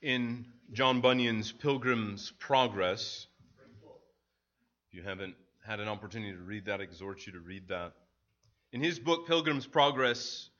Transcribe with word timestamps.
in 0.00 0.46
John 0.72 1.00
Bunyan's 1.00 1.50
Pilgrim's 1.50 2.32
Progress. 2.38 3.26
If 4.88 4.94
you 4.94 5.02
haven't 5.02 5.34
had 5.66 5.80
an 5.80 5.88
opportunity 5.88 6.32
to 6.32 6.42
read 6.42 6.66
that, 6.66 6.80
I 6.80 6.84
exhort 6.84 7.26
you 7.26 7.32
to 7.32 7.40
read 7.40 7.68
that. 7.68 7.94
In 8.72 8.80
his 8.80 9.00
book, 9.00 9.26
Pilgrim's 9.26 9.66
Progress, 9.66 10.50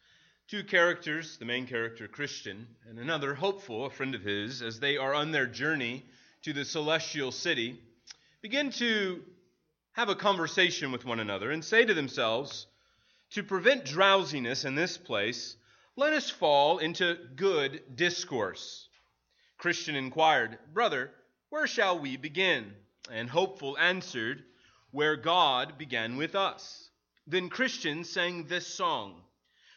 two 0.49 0.65
characters, 0.65 1.37
the 1.39 1.45
main 1.45 1.69
character, 1.69 2.09
Christian, 2.09 2.67
and 2.89 2.99
another, 2.99 3.33
hopeful, 3.33 3.87
a 3.87 3.91
friend 3.91 4.17
of 4.17 4.23
his, 4.23 4.61
as 4.61 4.81
they 4.81 4.97
are 4.97 5.15
on 5.15 5.31
their 5.31 5.47
journey 5.47 6.05
to 6.43 6.53
the 6.53 6.65
celestial 6.65 7.31
city, 7.31 7.81
begin 8.43 8.71
to 8.73 9.23
have 9.93 10.09
a 10.09 10.17
conversation 10.17 10.91
with 10.91 11.05
one 11.05 11.21
another 11.21 11.53
and 11.53 11.65
say 11.65 11.85
to 11.85 11.95
themselves, 11.95 12.67
To 13.33 13.45
prevent 13.45 13.85
drowsiness 13.85 14.65
in 14.65 14.75
this 14.75 14.99
place, 14.99 15.57
let 15.95 16.13
us 16.13 16.29
fall 16.29 16.79
into 16.79 17.17
good 17.37 17.83
discourse. 17.95 18.88
Christian 19.59 19.97
inquired, 19.97 20.57
Brother, 20.73 21.11
where 21.51 21.67
shall 21.67 21.99
we 21.99 22.17
begin? 22.17 22.73
And 23.11 23.29
Hopeful 23.29 23.77
answered, 23.77 24.45
Where 24.93 25.17
God 25.17 25.77
began 25.77 26.17
with 26.17 26.37
us. 26.37 26.91
Then 27.27 27.49
Christian 27.49 28.05
sang 28.05 28.45
this 28.45 28.69
song 28.69 29.21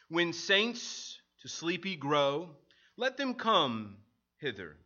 When 0.08 0.32
saints 0.32 1.18
to 1.40 1.48
sleepy 1.48 1.96
grow, 1.96 2.50
let 2.96 3.16
them 3.16 3.34
come 3.34 3.96
hither 4.38 4.76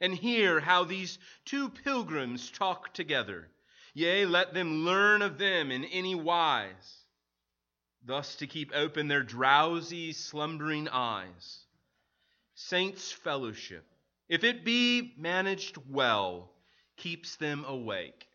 and 0.00 0.14
hear 0.14 0.60
how 0.60 0.84
these 0.84 1.18
two 1.44 1.68
pilgrims 1.68 2.50
talk 2.50 2.94
together. 2.94 3.48
Yea, 3.94 4.24
let 4.26 4.54
them 4.54 4.84
learn 4.84 5.22
of 5.22 5.38
them 5.38 5.70
in 5.72 5.84
any 5.84 6.14
wise, 6.14 7.04
thus 8.04 8.36
to 8.36 8.46
keep 8.46 8.72
open 8.72 9.08
their 9.08 9.22
drowsy, 9.22 10.12
slumbering 10.12 10.88
eyes. 10.88 11.66
Saints' 12.54 13.10
fellowship 13.12 13.91
if 14.32 14.44
it 14.44 14.64
be 14.64 15.12
managed 15.18 15.76
well, 15.90 16.50
keeps 16.96 17.36
them 17.36 17.66
awake, 17.68 18.26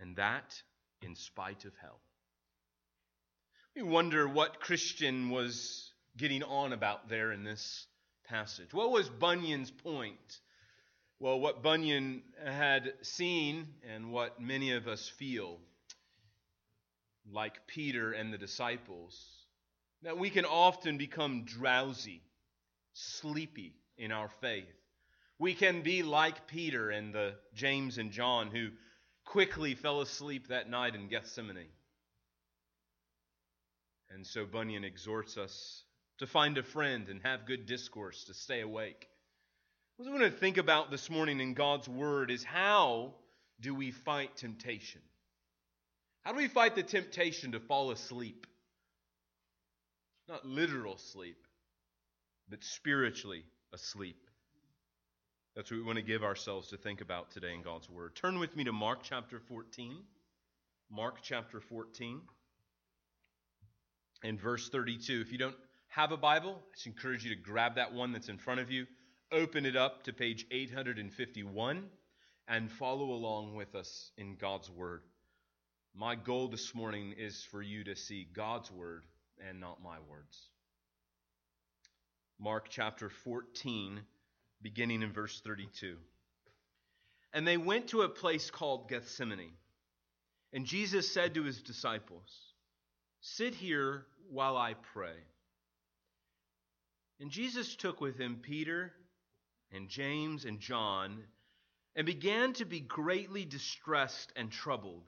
and 0.00 0.16
that 0.16 0.60
in 1.02 1.14
spite 1.14 1.64
of 1.64 1.72
hell. 1.80 2.00
We 3.76 3.82
wonder 3.82 4.26
what 4.26 4.58
Christian 4.58 5.30
was 5.30 5.92
getting 6.16 6.42
on 6.42 6.72
about 6.72 7.08
there 7.08 7.30
in 7.30 7.44
this 7.44 7.86
passage. 8.28 8.74
What 8.74 8.90
was 8.90 9.08
Bunyan's 9.08 9.70
point? 9.70 10.40
Well, 11.20 11.38
what 11.38 11.62
Bunyan 11.62 12.24
had 12.44 12.92
seen 13.02 13.68
and 13.88 14.10
what 14.10 14.40
many 14.40 14.72
of 14.72 14.88
us 14.88 15.08
feel, 15.08 15.60
like 17.30 17.68
Peter 17.68 18.10
and 18.10 18.32
the 18.32 18.38
disciples, 18.38 19.16
that 20.02 20.18
we 20.18 20.28
can 20.28 20.44
often 20.44 20.98
become 20.98 21.44
drowsy, 21.44 22.20
sleepy 22.94 23.76
in 23.96 24.10
our 24.10 24.28
faith. 24.40 24.66
We 25.38 25.54
can 25.54 25.82
be 25.82 26.02
like 26.02 26.48
Peter 26.48 26.90
and 26.90 27.14
the 27.14 27.34
James 27.54 27.98
and 27.98 28.10
John 28.10 28.50
who 28.50 28.70
quickly 29.24 29.74
fell 29.74 30.00
asleep 30.00 30.48
that 30.48 30.68
night 30.68 30.94
in 30.94 31.08
Gethsemane. 31.08 31.68
And 34.10 34.26
so 34.26 34.46
Bunyan 34.46 34.84
exhorts 34.84 35.36
us 35.36 35.84
to 36.18 36.26
find 36.26 36.58
a 36.58 36.62
friend 36.62 37.08
and 37.08 37.20
have 37.22 37.46
good 37.46 37.66
discourse, 37.66 38.24
to 38.24 38.34
stay 38.34 38.60
awake. 38.60 39.08
What 39.96 40.08
I 40.08 40.12
want 40.12 40.24
to 40.24 40.30
think 40.30 40.56
about 40.56 40.90
this 40.90 41.10
morning 41.10 41.40
in 41.40 41.54
God's 41.54 41.88
Word 41.88 42.30
is 42.30 42.42
how 42.42 43.14
do 43.60 43.74
we 43.74 43.90
fight 43.90 44.36
temptation? 44.36 45.00
How 46.22 46.32
do 46.32 46.38
we 46.38 46.48
fight 46.48 46.74
the 46.74 46.82
temptation 46.82 47.52
to 47.52 47.60
fall 47.60 47.90
asleep? 47.90 48.46
Not 50.28 50.44
literal 50.44 50.98
sleep, 50.98 51.46
but 52.48 52.64
spiritually 52.64 53.44
asleep. 53.72 54.27
That's 55.58 55.72
what 55.72 55.78
we 55.78 55.82
want 55.82 55.96
to 55.96 56.02
give 56.02 56.22
ourselves 56.22 56.68
to 56.68 56.76
think 56.76 57.00
about 57.00 57.32
today 57.32 57.52
in 57.52 57.62
God's 57.62 57.90
Word. 57.90 58.14
Turn 58.14 58.38
with 58.38 58.54
me 58.54 58.62
to 58.62 58.72
Mark 58.72 59.00
chapter 59.02 59.40
14. 59.40 60.04
Mark 60.88 61.16
chapter 61.20 61.60
14 61.60 62.20
and 64.22 64.40
verse 64.40 64.68
32. 64.68 65.20
If 65.20 65.32
you 65.32 65.38
don't 65.38 65.56
have 65.88 66.12
a 66.12 66.16
Bible, 66.16 66.62
I 66.62 66.74
just 66.74 66.86
encourage 66.86 67.24
you 67.24 67.34
to 67.34 67.42
grab 67.42 67.74
that 67.74 67.92
one 67.92 68.12
that's 68.12 68.28
in 68.28 68.38
front 68.38 68.60
of 68.60 68.70
you, 68.70 68.86
open 69.32 69.66
it 69.66 69.74
up 69.74 70.04
to 70.04 70.12
page 70.12 70.46
851, 70.52 71.86
and 72.46 72.70
follow 72.70 73.10
along 73.10 73.56
with 73.56 73.74
us 73.74 74.12
in 74.16 74.36
God's 74.36 74.70
Word. 74.70 75.02
My 75.92 76.14
goal 76.14 76.46
this 76.46 76.72
morning 76.72 77.16
is 77.18 77.42
for 77.50 77.62
you 77.62 77.82
to 77.82 77.96
see 77.96 78.28
God's 78.32 78.70
Word 78.70 79.06
and 79.44 79.58
not 79.58 79.82
my 79.82 79.96
words. 80.08 80.38
Mark 82.38 82.68
chapter 82.70 83.10
14 83.10 84.02
beginning 84.62 85.02
in 85.02 85.12
verse 85.12 85.40
32. 85.40 85.96
And 87.32 87.46
they 87.46 87.56
went 87.56 87.88
to 87.88 88.02
a 88.02 88.08
place 88.08 88.50
called 88.50 88.88
Gethsemane. 88.88 89.52
And 90.52 90.64
Jesus 90.64 91.10
said 91.10 91.34
to 91.34 91.44
his 91.44 91.62
disciples, 91.62 92.52
Sit 93.20 93.54
here 93.54 94.06
while 94.30 94.56
I 94.56 94.74
pray. 94.94 95.16
And 97.20 97.30
Jesus 97.30 97.76
took 97.76 98.00
with 98.00 98.18
him 98.18 98.38
Peter 98.40 98.92
and 99.72 99.88
James 99.88 100.44
and 100.44 100.60
John 100.60 101.24
and 101.96 102.06
began 102.06 102.52
to 102.54 102.64
be 102.64 102.80
greatly 102.80 103.44
distressed 103.44 104.32
and 104.36 104.50
troubled. 104.50 105.04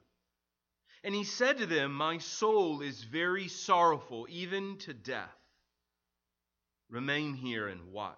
And 1.03 1.15
he 1.15 1.23
said 1.23 1.57
to 1.57 1.65
them, 1.65 1.93
My 1.93 2.19
soul 2.19 2.81
is 2.81 3.03
very 3.03 3.47
sorrowful, 3.47 4.27
even 4.29 4.77
to 4.79 4.93
death. 4.93 5.35
Remain 6.89 7.33
here 7.33 7.67
and 7.67 7.91
watch. 7.91 8.17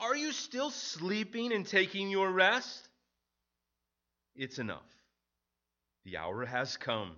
Are 0.00 0.16
you 0.16 0.32
still 0.32 0.70
sleeping 0.70 1.52
and 1.52 1.66
taking 1.66 2.10
your 2.10 2.30
rest? 2.30 2.88
It's 4.34 4.58
enough. 4.58 4.90
The 6.04 6.16
hour 6.16 6.46
has 6.46 6.78
come. 6.78 7.12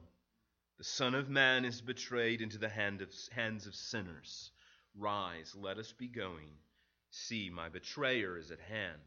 The 0.79 0.85
Son 0.85 1.15
of 1.15 1.29
Man 1.29 1.65
is 1.65 1.81
betrayed 1.81 2.41
into 2.41 2.59
the 2.59 2.69
hand 2.69 3.01
of, 3.01 3.11
hands 3.31 3.69
of 3.69 3.77
sinners. 3.77 4.51
Rise, 4.99 5.55
let 5.55 5.79
us 5.79 5.93
be 5.93 6.09
going. 6.09 6.49
See, 7.13 7.51
my 7.51 7.69
betrayer 7.69 8.37
is 8.37 8.51
at 8.51 8.59
hand. 8.59 8.99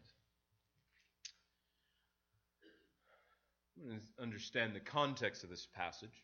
Understand 4.22 4.74
the 4.74 4.80
context 4.80 5.44
of 5.44 5.50
this 5.50 5.68
passage. 5.76 6.24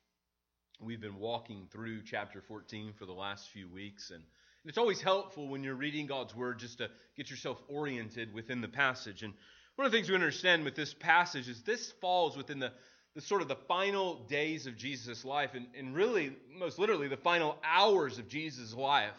We've 0.79 1.01
been 1.01 1.19
walking 1.19 1.67
through 1.69 2.03
chapter 2.03 2.41
14 2.41 2.93
for 2.93 3.05
the 3.05 3.11
last 3.11 3.49
few 3.49 3.67
weeks, 3.67 4.09
and 4.09 4.23
it's 4.65 4.77
always 4.77 5.01
helpful 5.01 5.47
when 5.47 5.63
you're 5.63 5.75
reading 5.75 6.05
God's 6.05 6.35
Word 6.35 6.59
just 6.59 6.77
to 6.77 6.89
get 7.17 7.29
yourself 7.29 7.61
oriented 7.67 8.33
within 8.33 8.61
the 8.61 8.67
passage. 8.67 9.23
And 9.23 9.33
one 9.75 9.85
of 9.85 9.91
the 9.91 9.97
things 9.97 10.09
we 10.09 10.15
understand 10.15 10.63
with 10.63 10.75
this 10.75 10.93
passage 10.93 11.49
is 11.49 11.63
this 11.63 11.91
falls 11.93 12.37
within 12.37 12.59
the, 12.59 12.71
the 13.15 13.21
sort 13.21 13.41
of 13.41 13.47
the 13.47 13.55
final 13.67 14.25
days 14.27 14.67
of 14.67 14.77
Jesus' 14.77 15.25
life, 15.25 15.51
and, 15.55 15.67
and 15.77 15.95
really, 15.95 16.35
most 16.57 16.77
literally, 16.77 17.07
the 17.07 17.17
final 17.17 17.57
hours 17.63 18.19
of 18.19 18.27
Jesus' 18.27 18.73
life. 18.73 19.17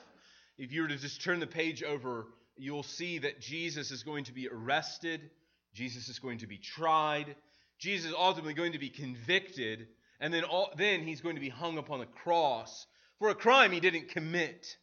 If 0.58 0.72
you 0.72 0.82
were 0.82 0.88
to 0.88 0.96
just 0.96 1.22
turn 1.22 1.40
the 1.40 1.46
page 1.46 1.82
over, 1.82 2.26
you'll 2.56 2.82
see 2.84 3.18
that 3.18 3.40
Jesus 3.40 3.90
is 3.90 4.02
going 4.02 4.24
to 4.24 4.32
be 4.32 4.48
arrested, 4.48 5.30
Jesus 5.74 6.08
is 6.08 6.18
going 6.18 6.38
to 6.38 6.46
be 6.46 6.58
tried, 6.58 7.34
Jesus 7.78 8.10
is 8.10 8.16
ultimately 8.16 8.54
going 8.54 8.72
to 8.72 8.78
be 8.78 8.90
convicted, 8.90 9.88
and 10.20 10.32
then, 10.32 10.44
all, 10.44 10.70
then 10.76 11.00
he's 11.00 11.20
going 11.20 11.34
to 11.34 11.40
be 11.40 11.48
hung 11.48 11.78
upon 11.78 11.98
the 11.98 12.06
cross 12.06 12.86
for 13.18 13.30
a 13.30 13.34
crime 13.34 13.72
he 13.72 13.80
didn't 13.80 14.10
commit. 14.10 14.76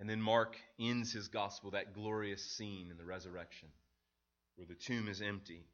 And 0.00 0.08
then 0.08 0.20
Mark 0.20 0.56
ends 0.78 1.12
his 1.12 1.28
gospel, 1.28 1.72
that 1.72 1.92
glorious 1.92 2.42
scene 2.42 2.88
in 2.90 2.96
the 2.96 3.04
resurrection, 3.04 3.68
where 4.56 4.66
the 4.66 4.74
tomb 4.74 5.08
is 5.08 5.20
empty 5.20 5.64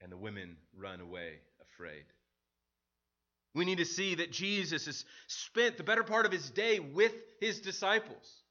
and 0.00 0.10
the 0.10 0.16
women 0.16 0.56
run 0.76 1.00
away 1.00 1.40
afraid. 1.60 2.04
We 3.54 3.64
need 3.64 3.78
to 3.78 3.84
see 3.84 4.16
that 4.16 4.32
Jesus 4.32 4.86
has 4.86 5.04
spent 5.26 5.76
the 5.76 5.82
better 5.82 6.04
part 6.04 6.26
of 6.26 6.32
his 6.32 6.48
day 6.50 6.80
with 6.80 7.12
his 7.40 7.60
disciples. 7.60 8.42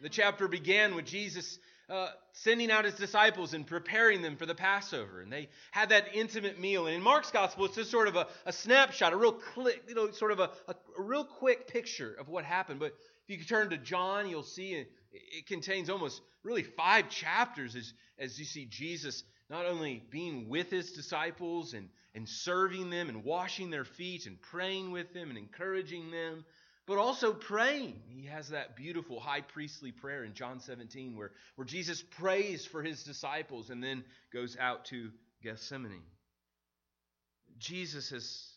The 0.00 0.08
chapter 0.08 0.48
began 0.48 0.94
with 0.94 1.04
Jesus 1.04 1.58
uh, 1.88 2.08
sending 2.32 2.70
out 2.70 2.84
his 2.84 2.94
disciples 2.94 3.52
and 3.52 3.66
preparing 3.66 4.22
them 4.22 4.36
for 4.36 4.46
the 4.46 4.54
Passover. 4.54 5.20
And 5.20 5.30
they 5.30 5.48
had 5.70 5.90
that 5.90 6.14
intimate 6.14 6.58
meal. 6.58 6.86
And 6.86 6.96
in 6.96 7.02
Mark's 7.02 7.30
gospel, 7.30 7.66
it's 7.66 7.76
just 7.76 7.90
sort 7.90 8.08
of 8.08 8.16
a, 8.16 8.26
a 8.46 8.52
snapshot, 8.52 9.12
a 9.12 9.16
real 9.16 9.32
click, 9.32 9.82
you 9.86 9.94
know, 9.94 10.10
sort 10.10 10.32
of 10.32 10.40
a, 10.40 10.50
a, 10.66 10.74
a, 10.98 11.02
real 11.02 11.24
quick 11.24 11.68
picture 11.68 12.14
of 12.18 12.28
what 12.28 12.44
happened. 12.44 12.80
But 12.80 12.94
if 13.28 13.38
you 13.38 13.44
turn 13.44 13.70
to 13.70 13.78
John, 13.78 14.28
you'll 14.28 14.42
see 14.42 14.72
it, 14.72 14.90
it 15.12 15.46
contains 15.46 15.90
almost 15.90 16.20
really 16.42 16.62
five 16.62 17.08
chapters 17.08 17.76
as, 17.76 17.92
as 18.18 18.38
you 18.38 18.44
see 18.44 18.66
Jesus 18.66 19.22
not 19.48 19.66
only 19.66 20.02
being 20.10 20.48
with 20.48 20.70
his 20.70 20.92
disciples 20.92 21.74
and, 21.74 21.88
and 22.14 22.28
serving 22.28 22.90
them 22.90 23.08
and 23.08 23.24
washing 23.24 23.70
their 23.70 23.84
feet 23.84 24.26
and 24.26 24.40
praying 24.40 24.90
with 24.90 25.12
them 25.12 25.28
and 25.28 25.38
encouraging 25.38 26.10
them, 26.10 26.44
but 26.86 26.98
also 26.98 27.32
praying. 27.32 28.00
He 28.08 28.26
has 28.26 28.48
that 28.48 28.76
beautiful 28.76 29.20
high 29.20 29.42
priestly 29.42 29.92
prayer 29.92 30.24
in 30.24 30.34
John 30.34 30.58
17 30.58 31.16
where, 31.16 31.30
where 31.54 31.66
Jesus 31.66 32.02
prays 32.02 32.66
for 32.66 32.82
his 32.82 33.04
disciples 33.04 33.70
and 33.70 33.82
then 33.82 34.04
goes 34.32 34.56
out 34.58 34.86
to 34.86 35.10
Gethsemane. 35.42 36.02
Jesus 37.58 38.10
has 38.10 38.48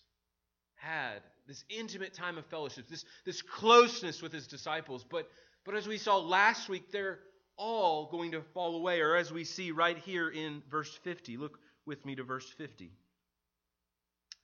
had 0.76 1.22
this 1.48 1.64
intimate 1.70 2.14
time 2.14 2.38
of 2.38 2.46
fellowship, 2.48 2.88
this, 2.90 3.06
this 3.26 3.42
closeness 3.42 4.22
with 4.22 4.34
his 4.34 4.48
disciples, 4.48 5.06
but, 5.10 5.30
but 5.66 5.76
as 5.76 5.88
we 5.88 5.98
saw 5.98 6.18
last 6.18 6.70
week, 6.70 6.92
they're 6.92 7.20
all 7.58 8.10
going 8.12 8.32
to 8.32 8.42
fall 8.54 8.76
away, 8.76 9.00
or 9.02 9.16
as 9.16 9.32
we 9.32 9.44
see 9.44 9.72
right 9.72 9.98
here 10.00 10.30
in 10.30 10.62
verse 10.70 10.94
50. 11.04 11.38
Look 11.38 11.60
with 11.86 12.06
me 12.06 12.16
to 12.16 12.24
verse 12.24 12.50
50. 12.58 12.92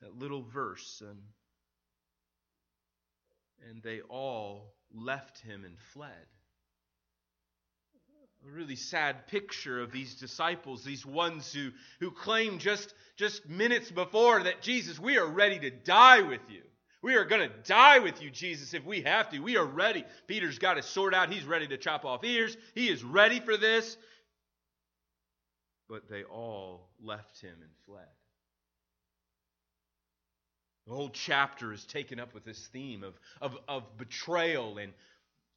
That 0.00 0.18
little 0.18 0.42
verse. 0.42 1.02
And 1.06 1.18
and 3.70 3.82
they 3.82 4.00
all 4.02 4.74
left 4.94 5.38
him 5.40 5.64
and 5.64 5.76
fled. 5.92 6.10
A 8.46 8.50
really 8.50 8.76
sad 8.76 9.28
picture 9.28 9.80
of 9.80 9.92
these 9.92 10.16
disciples, 10.16 10.82
these 10.82 11.06
ones 11.06 11.52
who, 11.52 11.70
who 12.00 12.10
claimed 12.10 12.58
just, 12.58 12.92
just 13.16 13.48
minutes 13.48 13.90
before 13.90 14.42
that 14.42 14.62
Jesus, 14.62 14.98
we 14.98 15.16
are 15.16 15.26
ready 15.26 15.60
to 15.60 15.70
die 15.70 16.22
with 16.22 16.40
you. 16.48 16.62
We 17.02 17.16
are 17.16 17.24
going 17.24 17.48
to 17.48 17.54
die 17.64 17.98
with 17.98 18.22
you, 18.22 18.30
Jesus, 18.30 18.74
if 18.74 18.84
we 18.84 19.02
have 19.02 19.28
to. 19.30 19.40
We 19.40 19.56
are 19.56 19.66
ready. 19.66 20.04
Peter's 20.28 20.60
got 20.60 20.76
his 20.76 20.86
sword 20.86 21.14
out. 21.14 21.32
He's 21.32 21.44
ready 21.44 21.66
to 21.66 21.76
chop 21.76 22.04
off 22.04 22.24
ears. 22.24 22.56
He 22.76 22.88
is 22.88 23.02
ready 23.02 23.40
for 23.40 23.56
this. 23.56 23.96
But 25.88 26.08
they 26.08 26.22
all 26.22 26.88
left 27.02 27.40
him 27.40 27.56
and 27.60 27.70
fled. 27.86 28.06
The 30.86 30.94
whole 30.94 31.10
chapter 31.10 31.72
is 31.72 31.84
taken 31.84 32.20
up 32.20 32.34
with 32.34 32.44
this 32.44 32.68
theme 32.68 33.02
of, 33.02 33.14
of, 33.40 33.56
of 33.68 33.98
betrayal 33.98 34.78
and, 34.78 34.92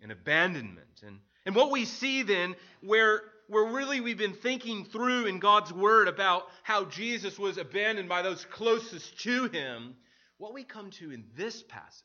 and 0.01 0.11
abandonment. 0.11 1.03
And, 1.05 1.19
and 1.45 1.55
what 1.55 1.71
we 1.71 1.85
see 1.85 2.23
then, 2.23 2.55
where, 2.81 3.21
where 3.47 3.65
really 3.65 4.01
we've 4.01 4.17
been 4.17 4.33
thinking 4.33 4.85
through 4.85 5.25
in 5.25 5.39
God's 5.39 5.71
Word 5.71 6.07
about 6.07 6.47
how 6.63 6.85
Jesus 6.85 7.37
was 7.37 7.57
abandoned 7.57 8.09
by 8.09 8.23
those 8.23 8.45
closest 8.45 9.19
to 9.21 9.47
him, 9.47 9.95
what 10.37 10.53
we 10.53 10.63
come 10.63 10.91
to 10.91 11.11
in 11.11 11.25
this 11.37 11.63
passage 11.63 12.03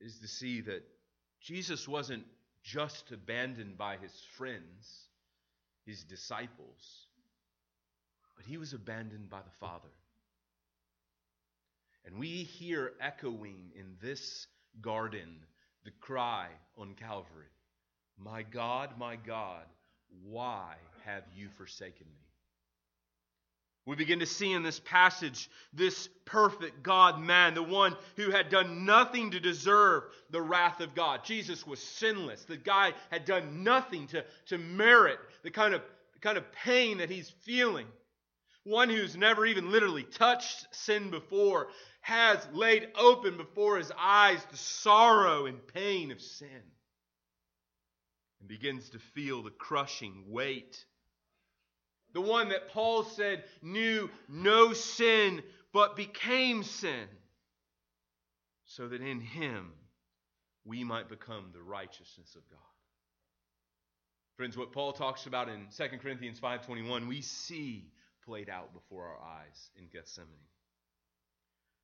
is 0.00 0.18
to 0.20 0.28
see 0.28 0.60
that 0.62 0.82
Jesus 1.40 1.86
wasn't 1.86 2.24
just 2.62 3.10
abandoned 3.12 3.78
by 3.78 3.96
his 3.96 4.12
friends, 4.36 5.08
his 5.86 6.02
disciples, 6.04 7.06
but 8.36 8.44
he 8.44 8.56
was 8.56 8.72
abandoned 8.72 9.30
by 9.30 9.40
the 9.42 9.56
Father. 9.58 9.88
And 12.04 12.18
we 12.18 12.28
hear 12.28 12.92
echoing 13.00 13.72
in 13.74 13.96
this 14.00 14.46
garden 14.80 15.40
the 15.84 15.90
cry 16.00 16.48
on 16.76 16.94
Calvary 16.94 17.50
My 18.16 18.42
God, 18.42 18.98
my 18.98 19.16
God, 19.16 19.64
why 20.24 20.74
have 21.04 21.24
you 21.34 21.48
forsaken 21.56 22.06
me? 22.06 22.27
We 23.88 23.96
begin 23.96 24.18
to 24.18 24.26
see 24.26 24.52
in 24.52 24.62
this 24.62 24.80
passage 24.80 25.48
this 25.72 26.10
perfect 26.26 26.82
God 26.82 27.18
man, 27.22 27.54
the 27.54 27.62
one 27.62 27.96
who 28.16 28.30
had 28.30 28.50
done 28.50 28.84
nothing 28.84 29.30
to 29.30 29.40
deserve 29.40 30.02
the 30.28 30.42
wrath 30.42 30.80
of 30.80 30.94
God. 30.94 31.24
Jesus 31.24 31.66
was 31.66 31.82
sinless. 31.82 32.44
The 32.44 32.58
guy 32.58 32.92
had 33.10 33.24
done 33.24 33.64
nothing 33.64 34.06
to, 34.08 34.26
to 34.48 34.58
merit 34.58 35.18
the 35.42 35.50
kind, 35.50 35.72
of, 35.72 35.80
the 36.12 36.18
kind 36.18 36.36
of 36.36 36.52
pain 36.52 36.98
that 36.98 37.08
he's 37.08 37.30
feeling. 37.46 37.86
One 38.64 38.90
who's 38.90 39.16
never 39.16 39.46
even 39.46 39.72
literally 39.72 40.02
touched 40.04 40.66
sin 40.70 41.08
before 41.08 41.68
has 42.02 42.46
laid 42.52 42.88
open 42.94 43.38
before 43.38 43.78
his 43.78 43.90
eyes 43.98 44.44
the 44.50 44.58
sorrow 44.58 45.46
and 45.46 45.66
pain 45.66 46.12
of 46.12 46.20
sin 46.20 46.60
and 48.40 48.48
begins 48.50 48.90
to 48.90 48.98
feel 48.98 49.42
the 49.42 49.50
crushing 49.50 50.24
weight. 50.26 50.84
The 52.14 52.20
one 52.20 52.48
that 52.48 52.68
Paul 52.70 53.04
said 53.04 53.44
knew 53.62 54.10
no 54.28 54.72
sin 54.72 55.42
but 55.72 55.96
became 55.96 56.62
sin, 56.62 57.06
so 58.64 58.88
that 58.88 59.02
in 59.02 59.20
him 59.20 59.72
we 60.64 60.84
might 60.84 61.08
become 61.08 61.50
the 61.52 61.62
righteousness 61.62 62.34
of 62.34 62.48
God. 62.50 62.58
Friends, 64.36 64.56
what 64.56 64.72
Paul 64.72 64.92
talks 64.92 65.26
about 65.26 65.48
in 65.48 65.66
2 65.70 65.98
Corinthians 65.98 66.38
5:21, 66.40 67.08
we 67.08 67.20
see 67.20 67.92
played 68.24 68.48
out 68.48 68.72
before 68.72 69.06
our 69.06 69.20
eyes 69.20 69.70
in 69.76 69.88
Gethsemane. 69.88 70.28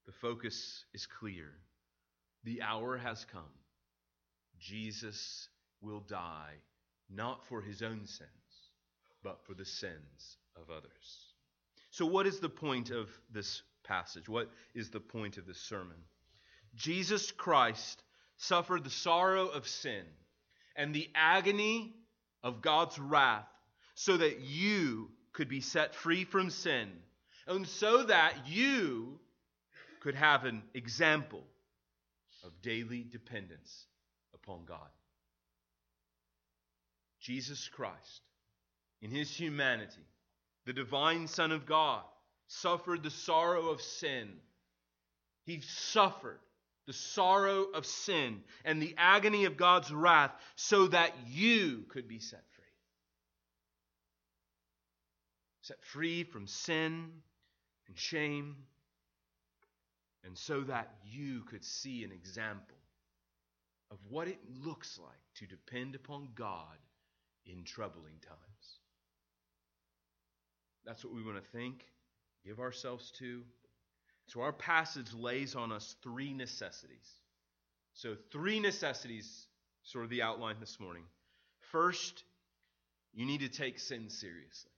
The 0.06 0.12
focus 0.12 0.84
is 0.92 1.06
clear. 1.06 1.50
The 2.44 2.62
hour 2.62 2.96
has 2.98 3.24
come. 3.24 3.52
Jesus 4.58 5.48
will 5.80 6.00
die 6.00 6.54
not 7.08 7.44
for 7.46 7.60
his 7.62 7.82
own 7.82 8.06
sins, 8.06 8.43
but 9.24 9.44
for 9.44 9.54
the 9.54 9.64
sins 9.64 10.36
of 10.54 10.70
others. 10.70 11.32
So, 11.90 12.06
what 12.06 12.26
is 12.26 12.38
the 12.38 12.48
point 12.48 12.90
of 12.90 13.08
this 13.32 13.62
passage? 13.82 14.28
What 14.28 14.50
is 14.74 14.90
the 14.90 15.00
point 15.00 15.38
of 15.38 15.46
this 15.46 15.60
sermon? 15.60 15.96
Jesus 16.76 17.32
Christ 17.32 18.02
suffered 18.36 18.84
the 18.84 18.90
sorrow 18.90 19.48
of 19.48 19.66
sin 19.66 20.04
and 20.76 20.94
the 20.94 21.08
agony 21.14 21.94
of 22.42 22.62
God's 22.62 22.98
wrath 22.98 23.48
so 23.94 24.16
that 24.16 24.40
you 24.40 25.10
could 25.32 25.48
be 25.48 25.60
set 25.60 25.94
free 25.94 26.24
from 26.24 26.50
sin 26.50 26.90
and 27.46 27.66
so 27.66 28.04
that 28.04 28.34
you 28.48 29.18
could 30.00 30.14
have 30.14 30.44
an 30.44 30.62
example 30.74 31.44
of 32.44 32.52
daily 32.60 33.06
dependence 33.10 33.86
upon 34.34 34.64
God. 34.66 34.90
Jesus 37.20 37.68
Christ, 37.68 38.20
in 39.04 39.10
his 39.10 39.30
humanity, 39.30 40.00
the 40.64 40.72
divine 40.72 41.28
Son 41.28 41.52
of 41.52 41.66
God, 41.66 42.02
suffered 42.46 43.02
the 43.02 43.10
sorrow 43.10 43.68
of 43.68 43.82
sin. 43.82 44.30
He 45.44 45.60
suffered 45.60 46.40
the 46.86 46.94
sorrow 46.94 47.64
of 47.74 47.84
sin 47.84 48.40
and 48.64 48.80
the 48.80 48.94
agony 48.96 49.44
of 49.44 49.58
God's 49.58 49.92
wrath 49.92 50.32
so 50.56 50.86
that 50.86 51.12
you 51.28 51.84
could 51.90 52.08
be 52.08 52.18
set 52.18 52.44
free. 52.56 52.64
Set 55.60 55.84
free 55.84 56.24
from 56.24 56.46
sin 56.46 57.10
and 57.88 57.98
shame 57.98 58.56
and 60.24 60.36
so 60.36 60.62
that 60.62 60.94
you 61.04 61.42
could 61.42 61.62
see 61.62 62.04
an 62.04 62.12
example 62.12 62.78
of 63.90 63.98
what 64.08 64.28
it 64.28 64.40
looks 64.64 64.98
like 64.98 65.20
to 65.34 65.46
depend 65.46 65.94
upon 65.94 66.28
God 66.34 66.78
in 67.44 67.64
troubling 67.64 68.18
times. 68.26 68.78
That's 70.86 71.04
what 71.04 71.14
we 71.14 71.22
want 71.22 71.42
to 71.42 71.50
think, 71.50 71.84
give 72.44 72.60
ourselves 72.60 73.10
to. 73.18 73.42
So, 74.26 74.40
our 74.40 74.52
passage 74.52 75.12
lays 75.12 75.54
on 75.54 75.72
us 75.72 75.96
three 76.02 76.32
necessities. 76.32 77.10
So, 77.94 78.16
three 78.32 78.60
necessities, 78.60 79.46
sort 79.82 80.04
of 80.04 80.10
the 80.10 80.22
outline 80.22 80.56
this 80.60 80.78
morning. 80.80 81.04
First, 81.70 82.24
you 83.12 83.26
need 83.26 83.40
to 83.40 83.48
take 83.48 83.78
sin 83.78 84.10
seriously. 84.10 84.70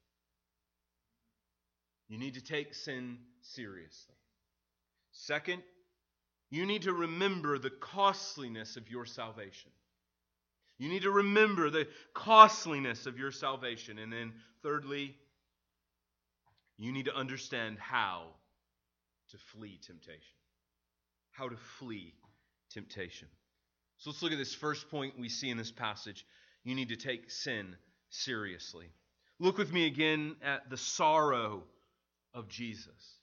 You 2.08 2.18
need 2.18 2.34
to 2.34 2.42
take 2.42 2.74
sin 2.74 3.18
seriously. 3.40 4.14
Second, 5.12 5.62
you 6.50 6.66
need 6.66 6.82
to 6.82 6.92
remember 6.92 7.58
the 7.58 7.70
costliness 7.70 8.76
of 8.76 8.88
your 8.90 9.04
salvation. 9.04 9.70
You 10.78 10.88
need 10.88 11.02
to 11.02 11.10
remember 11.10 11.70
the 11.70 11.88
costliness 12.14 13.06
of 13.06 13.18
your 13.18 13.32
salvation. 13.32 13.98
And 13.98 14.12
then, 14.12 14.34
thirdly, 14.62 15.16
you 16.78 16.92
need 16.92 17.06
to 17.06 17.14
understand 17.14 17.78
how 17.78 18.24
to 19.30 19.38
flee 19.38 19.78
temptation. 19.84 20.20
How 21.32 21.48
to 21.48 21.56
flee 21.78 22.14
temptation. 22.70 23.28
So 23.98 24.10
let's 24.10 24.22
look 24.22 24.32
at 24.32 24.38
this 24.38 24.54
first 24.54 24.90
point 24.90 25.18
we 25.18 25.28
see 25.28 25.50
in 25.50 25.56
this 25.56 25.72
passage. 25.72 26.26
You 26.64 26.74
need 26.74 26.90
to 26.90 26.96
take 26.96 27.30
sin 27.30 27.76
seriously. 28.10 28.90
Look 29.38 29.58
with 29.58 29.72
me 29.72 29.86
again 29.86 30.36
at 30.42 30.68
the 30.70 30.76
sorrow 30.76 31.62
of 32.34 32.48
Jesus. 32.48 33.18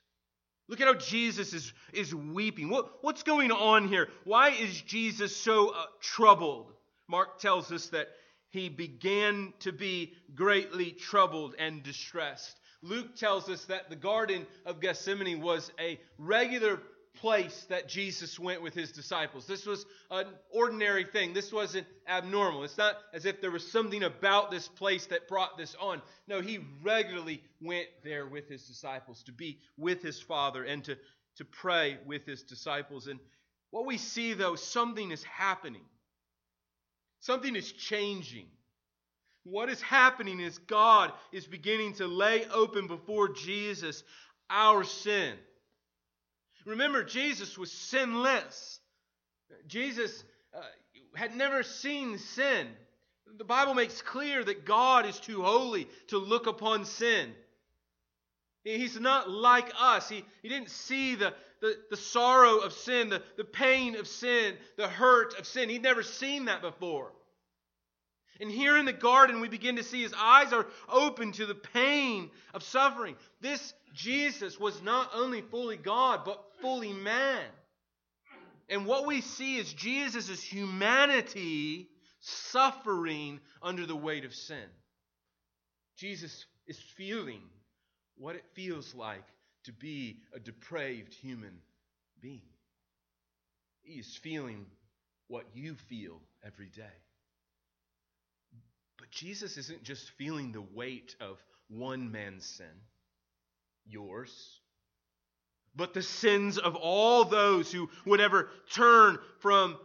Look 0.68 0.80
at 0.82 0.88
how 0.88 0.94
Jesus 0.96 1.54
is, 1.54 1.74
is 1.92 2.16
weeping. 2.16 2.70
What, 2.70 3.04
what's 3.04 3.24
going 3.24 3.52
on 3.52 3.88
here? 3.88 4.10
Why 4.24 4.50
is 4.50 4.82
Jesus 4.82 5.36
so 5.36 5.70
uh, 5.70 5.86
troubled? 6.02 6.72
Mark 7.08 7.40
tells 7.40 7.72
us 7.72 7.88
that 7.88 8.08
he 8.50 8.70
began 8.70 9.54
to 9.60 9.72
be 9.72 10.14
greatly 10.34 10.92
troubled 10.92 11.56
and 11.60 11.84
distressed. 11.84 12.58
Luke 12.84 13.16
tells 13.16 13.50
us 13.50 13.66
that 13.66 13.90
the 13.90 13.96
Garden 13.96 14.46
of 14.66 14.82
Gethsemane 14.82 15.42
was 15.42 15.72
a 15.80 16.00
regular 16.18 16.80
place 17.16 17.66
that 17.70 17.88
Jesus 17.88 18.38
went 18.38 18.62
with 18.62 18.74
his 18.74 18.92
disciples. 18.92 19.48
This 19.48 19.66
was 19.66 19.86
an 20.12 20.26
ordinary 20.52 21.06
thing. 21.06 21.34
This 21.34 21.54
wasn't 21.54 21.88
abnormal. 22.08 22.64
It's 22.64 22.78
not 22.78 22.98
as 23.14 23.26
if 23.26 23.40
there 23.40 23.52
was 23.52 23.72
something 23.72 24.04
about 24.04 24.52
this 24.52 24.68
place 24.68 25.06
that 25.08 25.30
brought 25.30 25.58
this 25.58 25.76
on. 25.80 26.02
No, 26.28 26.42
he 26.42 26.60
regularly 26.84 27.42
went 27.62 27.88
there 28.04 28.26
with 28.26 28.50
his 28.50 28.66
disciples 28.68 29.24
to 29.24 29.32
be 29.32 29.60
with 29.78 30.02
his 30.02 30.20
Father 30.20 30.64
and 30.64 30.84
to, 30.84 30.98
to 31.38 31.46
pray 31.46 32.00
with 32.06 32.26
his 32.26 32.44
disciples. 32.44 33.08
And 33.08 33.20
what 33.72 33.86
we 33.86 33.98
see, 33.98 34.34
though, 34.34 34.56
something 34.56 35.12
is 35.12 35.24
happening, 35.24 35.86
something 37.20 37.56
is 37.56 37.72
changing. 37.72 38.48
What 39.44 39.70
is 39.70 39.82
happening 39.82 40.40
is 40.40 40.58
God 40.58 41.12
is 41.32 41.46
beginning 41.46 41.94
to 41.96 42.08
lay 42.08 42.46
open 42.48 42.88
before 42.88 43.30
Jesus 43.30 44.04
our 44.50 44.84
sin. 44.84 45.36
Remember, 46.66 47.04
Jesus 47.04 47.58
was 47.58 47.72
sinless. 47.72 48.80
Jesus 49.68 50.24
uh, 50.56 50.62
had 51.16 51.36
never 51.36 51.62
seen 51.64 52.18
sin. 52.18 52.68
The 53.38 53.44
Bible 53.44 53.74
makes 53.74 54.02
clear 54.02 54.44
that 54.44 54.66
God 54.66 55.06
is 55.06 55.20
too 55.20 55.42
holy 55.42 55.88
to 56.08 56.18
look 56.18 56.48
upon 56.48 56.86
sin. 56.86 57.34
He's 58.64 58.98
not 58.98 59.30
like 59.30 59.74
us. 59.78 60.08
He, 60.08 60.24
he 60.42 60.48
didn't 60.48 60.70
see 60.70 61.16
the, 61.16 61.34
the, 61.60 61.78
the 61.90 61.98
sorrow 61.98 62.60
of 62.60 62.72
sin, 62.72 63.10
the, 63.10 63.22
the 63.36 63.44
pain 63.44 63.98
of 63.98 64.08
sin, 64.08 64.56
the 64.78 64.88
hurt 64.88 65.38
of 65.38 65.46
sin. 65.46 65.68
He'd 65.68 65.84
never 65.84 66.04
seen 66.04 66.46
that 66.46 66.62
before. 66.62 67.12
And 68.44 68.52
here 68.52 68.76
in 68.76 68.84
the 68.84 68.92
garden, 68.92 69.40
we 69.40 69.48
begin 69.48 69.78
to 69.78 69.86
see 69.86 70.02
his 70.02 70.14
eyes 70.20 70.52
are 70.52 70.68
open 70.90 71.32
to 71.32 71.46
the 71.46 71.56
pain 71.56 72.30
of 72.54 72.62
suffering. 72.62 73.16
This 73.40 73.74
Jesus 73.94 74.60
was 74.60 74.82
not 74.82 75.12
only 75.14 75.40
fully 75.40 75.78
God, 75.78 76.26
but 76.26 76.44
fully 76.60 76.92
man. 76.92 77.46
And 78.68 78.86
what 78.86 79.08
we 79.08 79.22
see 79.22 79.56
is 79.56 79.72
Jesus' 79.72 80.44
humanity 80.44 81.88
suffering 82.20 83.40
under 83.62 83.86
the 83.86 83.96
weight 83.96 84.26
of 84.26 84.36
sin. 84.36 84.68
Jesus 85.96 86.46
is 86.68 86.78
feeling 86.98 87.44
what 88.18 88.36
it 88.36 88.44
feels 88.56 88.94
like 88.94 89.24
to 89.64 89.72
be 89.72 90.18
a 90.36 90.40
depraved 90.42 91.14
human 91.14 91.60
being. 92.20 92.42
He 93.84 94.00
is 94.02 94.18
feeling 94.18 94.66
what 95.30 95.46
you 95.54 95.76
feel 95.88 96.20
every 96.46 96.68
day. 96.68 97.03
Jesus 99.14 99.58
isn't 99.58 99.84
just 99.84 100.10
feeling 100.12 100.52
the 100.52 100.66
weight 100.74 101.16
of 101.22 101.38
one 101.68 102.12
man's 102.12 102.46
sin, 102.46 102.66
yours, 103.86 104.60
but 105.76 105.94
the 105.94 106.02
sins 106.02 106.58
of 106.58 106.76
all 106.76 107.24
those 107.26 107.72
who 107.72 107.90
would 108.06 108.20
ever 108.20 108.50
turn 108.72 109.20
from 109.40 109.78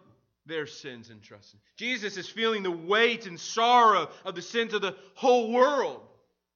their 0.46 0.66
sins 0.66 1.10
and 1.10 1.22
trust 1.22 1.54
in. 1.54 1.60
Jesus 1.76 2.16
is 2.16 2.28
feeling 2.28 2.62
the 2.62 2.70
weight 2.70 3.26
and 3.26 3.38
sorrow 3.38 4.08
of 4.24 4.34
the 4.34 4.42
sins 4.42 4.72
of 4.72 4.80
the 4.80 4.96
whole 5.14 5.52
world, 5.52 6.00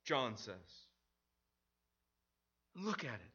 John 0.05 0.37
says. 0.37 0.55
Look 2.75 3.05
at 3.05 3.15
it. 3.15 3.32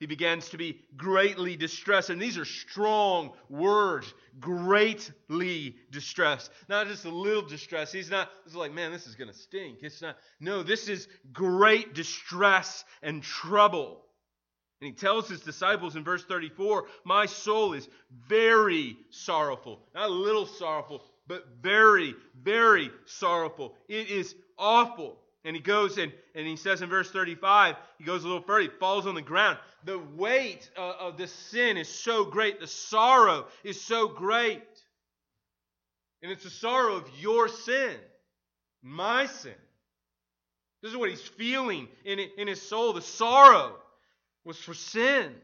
He 0.00 0.06
begins 0.06 0.48
to 0.48 0.56
be 0.56 0.80
greatly 0.96 1.56
distressed. 1.56 2.08
And 2.08 2.20
these 2.20 2.38
are 2.38 2.46
strong 2.46 3.32
words. 3.50 4.12
Greatly 4.40 5.76
distressed. 5.90 6.50
Not 6.70 6.88
just 6.88 7.04
a 7.04 7.10
little 7.10 7.42
distress. 7.42 7.92
He's 7.92 8.10
not 8.10 8.30
it's 8.46 8.54
like, 8.54 8.72
man, 8.72 8.92
this 8.92 9.06
is 9.06 9.14
going 9.14 9.28
to 9.28 9.36
stink. 9.36 9.80
It's 9.82 10.00
not. 10.00 10.16
No, 10.40 10.62
this 10.62 10.88
is 10.88 11.06
great 11.34 11.92
distress 11.92 12.82
and 13.02 13.22
trouble. 13.22 14.00
And 14.80 14.88
he 14.88 14.94
tells 14.94 15.28
his 15.28 15.42
disciples 15.42 15.94
in 15.94 16.02
verse 16.02 16.24
34 16.24 16.86
My 17.04 17.26
soul 17.26 17.74
is 17.74 17.86
very 18.26 18.96
sorrowful. 19.10 19.80
Not 19.94 20.08
a 20.08 20.12
little 20.12 20.46
sorrowful, 20.46 21.04
but 21.26 21.46
very, 21.60 22.14
very 22.42 22.90
sorrowful. 23.04 23.76
It 23.86 24.08
is 24.08 24.34
awful. 24.58 25.18
And 25.44 25.56
he 25.56 25.62
goes 25.62 25.96
and, 25.96 26.12
and 26.34 26.46
he 26.46 26.56
says 26.56 26.82
in 26.82 26.90
verse 26.90 27.10
35, 27.10 27.76
he 27.98 28.04
goes 28.04 28.24
a 28.24 28.26
little 28.26 28.42
further, 28.42 28.62
he 28.62 28.78
falls 28.78 29.06
on 29.06 29.14
the 29.14 29.22
ground. 29.22 29.58
The 29.84 29.98
weight 29.98 30.70
of, 30.76 30.96
of 30.96 31.16
the 31.16 31.26
sin 31.26 31.76
is 31.76 31.88
so 31.88 32.24
great, 32.24 32.60
the 32.60 32.66
sorrow 32.66 33.46
is 33.64 33.80
so 33.80 34.08
great. 34.08 34.62
And 36.22 36.30
it's 36.30 36.44
the 36.44 36.50
sorrow 36.50 36.96
of 36.96 37.08
your 37.18 37.48
sin, 37.48 37.96
my 38.82 39.26
sin. 39.26 39.54
This 40.82 40.92
is 40.92 40.96
what 40.96 41.10
he's 41.10 41.22
feeling 41.22 41.88
in, 42.04 42.18
in 42.18 42.48
his 42.48 42.60
soul 42.60 42.92
the 42.92 43.02
sorrow 43.02 43.76
was 44.44 44.58
for 44.58 44.74
sin. 44.74 45.34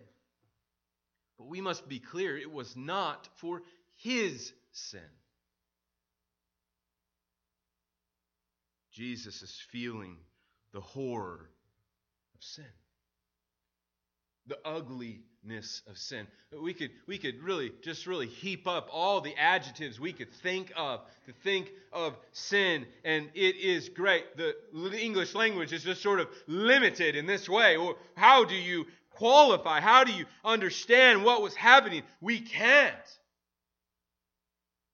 But 1.39 1.49
we 1.49 1.61
must 1.61 1.89
be 1.89 1.99
clear 1.99 2.37
it 2.37 2.51
was 2.51 2.77
not 2.77 3.29
for 3.37 3.63
his 3.97 4.53
sin. 4.73 5.01
Jesus 8.97 9.43
is 9.43 9.63
feeling 9.71 10.17
the 10.73 10.81
horror 10.81 11.51
of 12.35 12.43
sin. 12.43 12.65
The 14.47 14.57
ugliness 14.65 15.83
of 15.87 15.99
sin. 15.99 16.27
We 16.63 16.73
could, 16.73 16.91
we 17.07 17.19
could 17.19 17.43
really 17.43 17.73
just 17.83 18.07
really 18.07 18.27
heap 18.27 18.67
up 18.67 18.89
all 18.91 19.21
the 19.21 19.37
adjectives 19.37 20.01
we 20.01 20.15
could 20.15 20.33
think 20.33 20.73
of 20.77 21.01
to 21.27 21.33
think 21.45 21.71
of 21.93 22.17
sin, 22.33 22.87
and 23.05 23.29
it 23.35 23.57
is 23.57 23.91
great. 23.91 24.25
The 24.39 24.55
English 24.99 25.35
language 25.35 25.75
is 25.75 25.83
just 25.83 26.03
sort 26.03 26.21
of 26.21 26.29
limited 26.47 27.17
in 27.17 27.27
this 27.27 27.51
way. 27.51 27.77
Or 27.77 27.97
how 28.17 28.45
do 28.45 28.55
you 28.55 28.87
qualify? 29.11 29.81
How 29.81 30.05
do 30.05 30.13
you 30.13 30.25
understand 30.43 31.23
what 31.23 31.43
was 31.43 31.55
happening? 31.55 32.03
We 32.23 32.41
can't. 32.41 33.19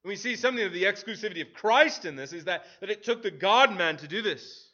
We 0.05 0.17
see 0.17 0.37
something 0.37 0.65
of 0.65 0.73
the 0.73 0.85
exclusivity 0.85 1.43
of 1.43 1.55
Christ 1.55 2.05
in 2.05 2.17
this 2.17 2.33
is 2.33 2.45
that, 2.45 2.65
that 2.81 2.91
it 2.91 3.05
took 3.05 3.23
the 3.23 3.31
God 3.31 3.77
man 3.77 3.97
to 3.99 4.09
do 4.09 4.23
this. 4.23 4.69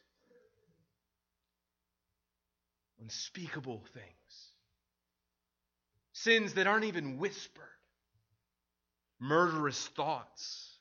Unspeakable 3.01 3.83
things. 3.93 4.05
Sins 6.13 6.53
that 6.55 6.67
aren't 6.67 6.85
even 6.85 7.17
whispered. 7.17 7.63
Murderous 9.19 9.87
thoughts, 9.95 10.77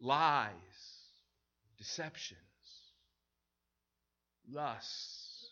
lies, 0.00 0.50
deceptions, 1.78 2.40
lusts, 4.50 5.50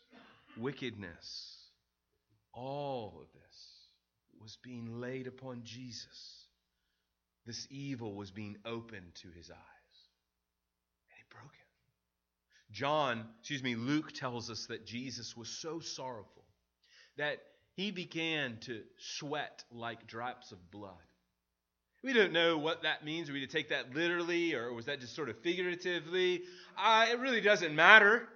wickedness 0.57 1.63
all 2.53 3.19
of 3.21 3.27
this 3.33 3.59
was 4.41 4.59
being 4.63 5.01
laid 5.01 5.27
upon 5.27 5.63
Jesus. 5.65 6.42
This 7.47 7.67
evil 7.71 8.15
was 8.15 8.31
being 8.31 8.57
opened 8.65 9.15
to 9.17 9.29
his 9.37 9.51
eyes. 9.51 9.99
And 11.11 11.19
he 11.19 11.25
broke 11.31 11.53
it. 11.55 12.73
John, 12.73 13.27
excuse 13.41 13.63
me, 13.63 13.75
Luke 13.75 14.13
tells 14.13 14.51
us 14.51 14.67
that 14.67 14.87
Jesus 14.87 15.37
was 15.37 15.49
so 15.49 15.81
sorrowful 15.81 16.45
that 17.17 17.39
he 17.75 17.91
began 17.91 18.59
to 18.63 18.83
sweat 18.99 19.65
like 19.71 20.07
drops 20.07 20.53
of 20.53 20.71
blood. 20.71 20.93
We 22.03 22.13
don't 22.13 22.33
know 22.33 22.59
what 22.59 22.83
that 22.83 23.05
means. 23.05 23.31
Are 23.31 23.33
we 23.33 23.41
to 23.41 23.47
take 23.47 23.69
that 23.69 23.95
literally, 23.95 24.55
or 24.55 24.73
was 24.73 24.87
that 24.87 25.01
just 25.01 25.15
sort 25.15 25.29
of 25.29 25.39
figuratively? 25.39 26.43
Uh, 26.77 27.07
it 27.11 27.19
really 27.21 27.41
doesn't 27.41 27.75
matter. 27.75 28.29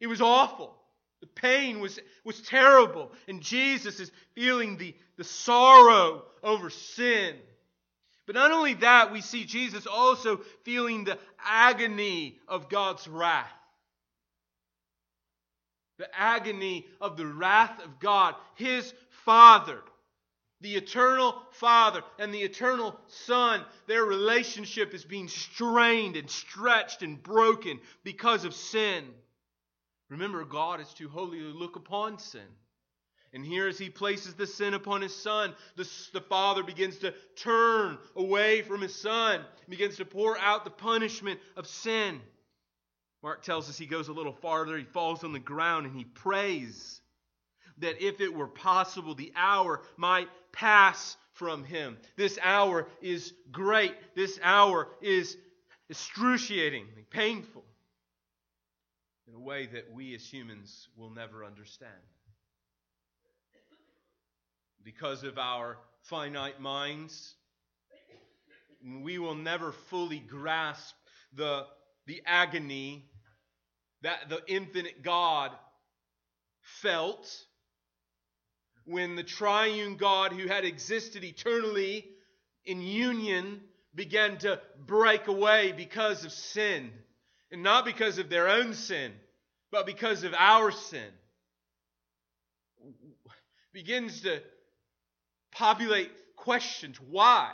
It 0.00 0.06
was 0.06 0.22
awful. 0.22 0.74
The 1.20 1.26
pain 1.26 1.80
was, 1.80 1.98
was 2.24 2.40
terrible. 2.42 3.10
And 3.28 3.42
Jesus 3.42 4.00
is 4.00 4.10
feeling 4.34 4.78
the, 4.78 4.94
the 5.16 5.24
sorrow 5.24 6.24
over 6.42 6.70
sin. 6.70 7.36
But 8.26 8.36
not 8.36 8.52
only 8.52 8.74
that, 8.74 9.12
we 9.12 9.20
see 9.20 9.44
Jesus 9.44 9.86
also 9.86 10.38
feeling 10.64 11.04
the 11.04 11.18
agony 11.44 12.38
of 12.48 12.68
God's 12.68 13.06
wrath. 13.06 13.52
The 15.98 16.08
agony 16.18 16.86
of 17.00 17.16
the 17.16 17.26
wrath 17.26 17.82
of 17.84 18.00
God, 18.00 18.34
his 18.56 18.92
Father, 19.24 19.80
the 20.60 20.74
eternal 20.76 21.40
Father 21.52 22.02
and 22.18 22.32
the 22.32 22.40
eternal 22.40 22.98
Son, 23.06 23.62
their 23.86 24.04
relationship 24.04 24.94
is 24.94 25.04
being 25.04 25.28
strained 25.28 26.16
and 26.16 26.28
stretched 26.30 27.02
and 27.02 27.22
broken 27.22 27.78
because 28.02 28.44
of 28.44 28.54
sin. 28.54 29.04
Remember, 30.08 30.44
God 30.44 30.80
is 30.80 30.92
too 30.94 31.08
holy 31.08 31.38
to 31.40 31.44
look 31.46 31.76
upon 31.76 32.18
sin. 32.18 32.48
And 33.34 33.44
here, 33.44 33.66
as 33.66 33.78
he 33.78 33.90
places 33.90 34.34
the 34.34 34.46
sin 34.46 34.74
upon 34.74 35.02
his 35.02 35.14
son, 35.14 35.54
the, 35.74 35.90
the 36.12 36.20
father 36.20 36.62
begins 36.62 36.98
to 36.98 37.12
turn 37.34 37.98
away 38.14 38.62
from 38.62 38.80
his 38.80 38.94
son, 38.94 39.44
begins 39.68 39.96
to 39.96 40.04
pour 40.04 40.38
out 40.38 40.62
the 40.62 40.70
punishment 40.70 41.40
of 41.56 41.66
sin. 41.66 42.20
Mark 43.24 43.42
tells 43.42 43.68
us 43.68 43.76
he 43.76 43.86
goes 43.86 44.06
a 44.06 44.12
little 44.12 44.32
farther, 44.32 44.78
he 44.78 44.84
falls 44.84 45.24
on 45.24 45.32
the 45.32 45.40
ground, 45.40 45.84
and 45.84 45.96
he 45.96 46.04
prays 46.04 47.00
that 47.78 48.00
if 48.00 48.20
it 48.20 48.32
were 48.32 48.46
possible, 48.46 49.16
the 49.16 49.32
hour 49.34 49.82
might 49.96 50.28
pass 50.52 51.16
from 51.32 51.64
him. 51.64 51.96
This 52.14 52.38
hour 52.40 52.86
is 53.02 53.32
great. 53.50 53.96
This 54.14 54.38
hour 54.44 54.86
is 55.02 55.36
excruciating, 55.88 56.86
painful, 57.10 57.64
in 59.26 59.34
a 59.34 59.40
way 59.40 59.66
that 59.66 59.92
we 59.92 60.14
as 60.14 60.24
humans 60.24 60.88
will 60.96 61.10
never 61.10 61.44
understand 61.44 61.90
because 64.84 65.24
of 65.24 65.38
our 65.38 65.78
finite 66.02 66.60
minds. 66.60 67.34
We 69.02 69.18
will 69.18 69.34
never 69.34 69.72
fully 69.88 70.18
grasp 70.18 70.94
the, 71.34 71.64
the 72.06 72.22
agony 72.26 73.06
that 74.02 74.28
the 74.28 74.42
infinite 74.46 75.02
God 75.02 75.50
felt 76.82 77.26
when 78.84 79.16
the 79.16 79.22
triune 79.22 79.96
God 79.96 80.32
who 80.32 80.46
had 80.46 80.66
existed 80.66 81.24
eternally 81.24 82.06
in 82.66 82.82
union 82.82 83.62
began 83.94 84.36
to 84.38 84.60
break 84.86 85.28
away 85.28 85.72
because 85.72 86.24
of 86.26 86.32
sin. 86.32 86.90
And 87.50 87.62
not 87.62 87.84
because 87.84 88.18
of 88.18 88.28
their 88.28 88.48
own 88.48 88.74
sin, 88.74 89.12
but 89.70 89.86
because 89.86 90.24
of 90.24 90.34
our 90.34 90.70
sin. 90.70 91.08
Begins 93.72 94.22
to 94.22 94.40
populate 95.54 96.10
questions. 96.36 96.98
Why? 97.10 97.52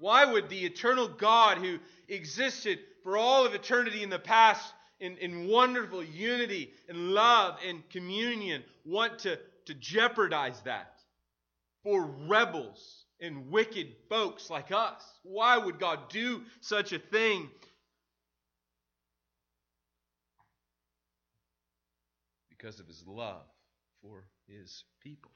Why 0.00 0.24
would 0.24 0.48
the 0.48 0.64
eternal 0.66 1.08
God 1.08 1.58
who 1.58 1.78
existed 2.08 2.78
for 3.02 3.16
all 3.16 3.46
of 3.46 3.54
eternity 3.54 4.02
in 4.02 4.10
the 4.10 4.18
past 4.18 4.72
in, 5.00 5.16
in 5.18 5.48
wonderful 5.48 6.02
unity 6.02 6.72
and 6.88 7.12
love 7.12 7.58
and 7.66 7.88
communion 7.90 8.62
want 8.84 9.20
to, 9.20 9.38
to 9.66 9.74
jeopardize 9.74 10.60
that 10.62 10.92
for 11.82 12.04
rebels 12.26 13.04
and 13.20 13.50
wicked 13.50 13.88
folks 14.08 14.50
like 14.50 14.72
us? 14.72 15.02
Why 15.22 15.56
would 15.56 15.78
God 15.78 16.08
do 16.10 16.42
such 16.60 16.92
a 16.92 16.98
thing? 16.98 17.48
Because 22.50 22.80
of 22.80 22.86
his 22.86 23.04
love 23.06 23.44
for 24.02 24.24
his 24.48 24.84
people. 25.02 25.35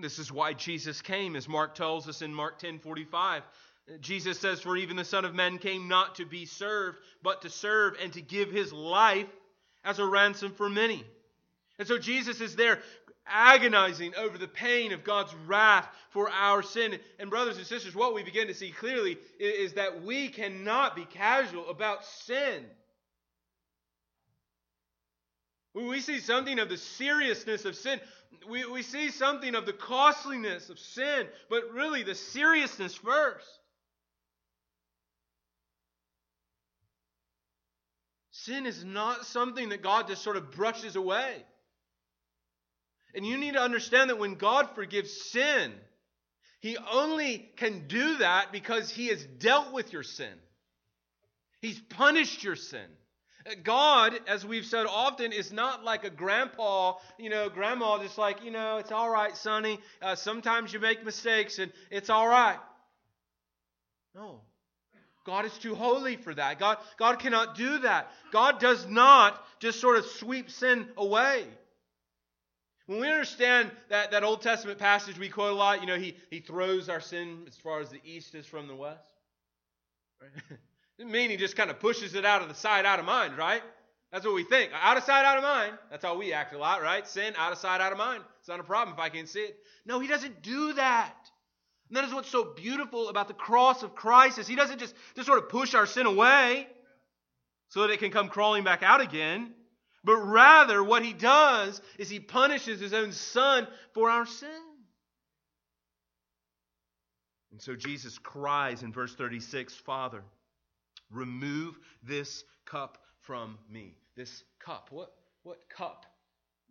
This 0.00 0.18
is 0.18 0.32
why 0.32 0.54
Jesus 0.54 1.02
came, 1.02 1.36
as 1.36 1.48
Mark 1.48 1.74
tells 1.74 2.08
us 2.08 2.22
in 2.22 2.32
Mark 2.32 2.58
10 2.58 2.78
45. 2.78 3.42
Jesus 4.00 4.38
says, 4.38 4.60
For 4.60 4.76
even 4.76 4.96
the 4.96 5.04
Son 5.04 5.24
of 5.24 5.34
Man 5.34 5.58
came 5.58 5.88
not 5.88 6.14
to 6.16 6.24
be 6.24 6.46
served, 6.46 6.98
but 7.22 7.42
to 7.42 7.50
serve 7.50 7.96
and 8.00 8.12
to 8.12 8.22
give 8.22 8.50
his 8.50 8.72
life 8.72 9.26
as 9.84 9.98
a 9.98 10.06
ransom 10.06 10.52
for 10.52 10.70
many. 10.70 11.04
And 11.78 11.88
so 11.88 11.98
Jesus 11.98 12.40
is 12.40 12.56
there 12.56 12.78
agonizing 13.26 14.14
over 14.16 14.38
the 14.38 14.48
pain 14.48 14.92
of 14.92 15.04
God's 15.04 15.34
wrath 15.46 15.88
for 16.10 16.30
our 16.30 16.62
sin. 16.62 16.98
And, 17.18 17.28
brothers 17.28 17.58
and 17.58 17.66
sisters, 17.66 17.94
what 17.94 18.14
we 18.14 18.22
begin 18.22 18.46
to 18.48 18.54
see 18.54 18.70
clearly 18.70 19.18
is 19.38 19.74
that 19.74 20.02
we 20.02 20.28
cannot 20.28 20.96
be 20.96 21.04
casual 21.04 21.68
about 21.68 22.04
sin. 22.04 22.64
We 25.74 26.00
see 26.00 26.20
something 26.20 26.58
of 26.58 26.68
the 26.68 26.76
seriousness 26.76 27.64
of 27.64 27.76
sin 27.76 27.98
we, 28.48 28.64
we 28.64 28.82
see 28.82 29.10
something 29.10 29.54
of 29.54 29.66
the 29.66 29.72
costliness 29.72 30.70
of 30.70 30.78
sin, 30.78 31.26
but 31.48 31.72
really 31.72 32.02
the 32.02 32.14
seriousness 32.14 32.94
first. 32.94 33.46
Sin 38.30 38.66
is 38.66 38.84
not 38.84 39.26
something 39.26 39.68
that 39.68 39.82
God 39.82 40.08
just 40.08 40.22
sort 40.22 40.36
of 40.36 40.50
brushes 40.50 40.96
away. 40.96 41.44
And 43.14 43.26
you 43.26 43.36
need 43.36 43.54
to 43.54 43.60
understand 43.60 44.10
that 44.10 44.18
when 44.18 44.34
God 44.34 44.70
forgives 44.74 45.12
sin, 45.30 45.72
He 46.60 46.76
only 46.76 47.50
can 47.56 47.86
do 47.86 48.16
that 48.18 48.50
because 48.50 48.90
He 48.90 49.08
has 49.08 49.22
dealt 49.24 49.72
with 49.72 49.92
your 49.92 50.02
sin. 50.02 50.32
He's 51.60 51.78
punished 51.78 52.42
your 52.42 52.56
sin. 52.56 52.88
God, 53.64 54.18
as 54.28 54.46
we've 54.46 54.64
said 54.64 54.86
often, 54.86 55.32
is 55.32 55.52
not 55.52 55.84
like 55.84 56.04
a 56.04 56.10
grandpa, 56.10 56.94
you 57.18 57.30
know, 57.30 57.48
grandma 57.48 58.02
just 58.02 58.18
like, 58.18 58.44
you 58.44 58.50
know, 58.50 58.78
it's 58.78 58.92
all 58.92 59.10
right, 59.10 59.36
sonny. 59.36 59.80
Uh, 60.00 60.14
sometimes 60.14 60.72
you 60.72 60.80
make 60.80 61.04
mistakes 61.04 61.58
and 61.58 61.72
it's 61.90 62.10
all 62.10 62.28
right. 62.28 62.58
No. 64.14 64.40
God 65.24 65.44
is 65.44 65.56
too 65.58 65.74
holy 65.74 66.16
for 66.16 66.34
that. 66.34 66.58
God, 66.58 66.78
God 66.98 67.18
cannot 67.18 67.56
do 67.56 67.78
that. 67.78 68.10
God 68.32 68.60
does 68.60 68.86
not 68.86 69.40
just 69.60 69.80
sort 69.80 69.96
of 69.96 70.04
sweep 70.04 70.50
sin 70.50 70.88
away. 70.96 71.44
When 72.86 73.00
we 73.00 73.08
understand 73.08 73.70
that, 73.88 74.10
that 74.10 74.24
Old 74.24 74.42
Testament 74.42 74.78
passage 74.78 75.18
we 75.18 75.28
quote 75.28 75.52
a 75.52 75.54
lot, 75.54 75.80
you 75.80 75.86
know, 75.86 75.98
he, 75.98 76.16
he 76.30 76.40
throws 76.40 76.88
our 76.88 77.00
sin 77.00 77.44
as 77.46 77.56
far 77.56 77.80
as 77.80 77.90
the 77.90 78.00
east 78.04 78.34
is 78.34 78.46
from 78.46 78.66
the 78.68 78.76
west. 78.76 79.00
Right? 80.20 80.58
Doesn't 80.98 81.12
mean 81.12 81.30
he 81.30 81.36
just 81.36 81.56
kind 81.56 81.70
of 81.70 81.80
pushes 81.80 82.14
it 82.14 82.24
out 82.24 82.42
of 82.42 82.48
the 82.48 82.54
sight, 82.54 82.84
out 82.84 82.98
of 82.98 83.04
mind, 83.04 83.36
right? 83.36 83.62
That's 84.12 84.26
what 84.26 84.34
we 84.34 84.44
think. 84.44 84.72
Out 84.74 84.98
of 84.98 85.04
sight, 85.04 85.24
out 85.24 85.38
of 85.38 85.42
mind. 85.42 85.78
That's 85.90 86.04
how 86.04 86.18
we 86.18 86.32
act 86.34 86.52
a 86.52 86.58
lot, 86.58 86.82
right? 86.82 87.06
Sin, 87.08 87.32
out 87.36 87.52
of 87.52 87.58
sight, 87.58 87.80
out 87.80 87.92
of 87.92 87.98
mind. 87.98 88.22
It's 88.40 88.48
not 88.48 88.60
a 88.60 88.64
problem 88.64 88.94
if 88.94 89.00
I 89.00 89.08
can't 89.08 89.28
see 89.28 89.40
it. 89.40 89.56
No, 89.86 90.00
he 90.00 90.06
doesn't 90.06 90.42
do 90.42 90.74
that. 90.74 91.16
And 91.88 91.96
that 91.96 92.04
is 92.04 92.12
what's 92.12 92.28
so 92.28 92.52
beautiful 92.54 93.08
about 93.08 93.28
the 93.28 93.34
cross 93.34 93.82
of 93.82 93.94
Christ 93.94 94.38
is 94.38 94.46
he 94.46 94.54
doesn't 94.54 94.78
just, 94.78 94.94
just 95.14 95.26
sort 95.26 95.38
of 95.38 95.48
push 95.48 95.74
our 95.74 95.86
sin 95.86 96.06
away 96.06 96.66
so 97.68 97.82
that 97.82 97.90
it 97.90 98.00
can 98.00 98.10
come 98.10 98.28
crawling 98.28 98.64
back 98.64 98.82
out 98.82 99.00
again. 99.00 99.52
But 100.04 100.16
rather, 100.16 100.82
what 100.82 101.04
he 101.04 101.12
does 101.12 101.80
is 101.98 102.10
he 102.10 102.20
punishes 102.20 102.80
his 102.80 102.92
own 102.92 103.12
son 103.12 103.66
for 103.94 104.10
our 104.10 104.26
sin. 104.26 104.48
And 107.50 107.60
so 107.60 107.76
Jesus 107.76 108.18
cries 108.18 108.82
in 108.82 108.92
verse 108.92 109.14
36 109.14 109.74
Father, 109.74 110.22
Remove 111.12 111.78
this 112.02 112.44
cup 112.64 112.98
from 113.20 113.58
me. 113.70 113.96
This 114.16 114.44
cup. 114.58 114.88
What, 114.90 115.12
what 115.42 115.58
cup? 115.68 116.06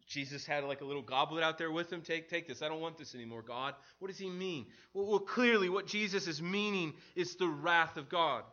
Jesus 0.07 0.45
had 0.45 0.65
like 0.65 0.81
a 0.81 0.85
little 0.85 1.01
goblet 1.01 1.43
out 1.43 1.57
there 1.57 1.71
with 1.71 1.91
him. 1.91 2.01
Take, 2.01 2.29
take 2.29 2.47
this. 2.47 2.61
I 2.61 2.67
don't 2.67 2.81
want 2.81 2.97
this 2.97 3.15
anymore, 3.15 3.41
God. 3.41 3.75
What 3.99 4.09
does 4.09 4.17
he 4.17 4.29
mean? 4.29 4.65
Well, 4.93 5.05
well, 5.05 5.19
clearly, 5.19 5.69
what 5.69 5.87
Jesus 5.87 6.27
is 6.27 6.41
meaning 6.41 6.93
is 7.15 7.35
the 7.35 7.47
wrath 7.47 7.95
of 7.95 8.09
God. 8.09 8.43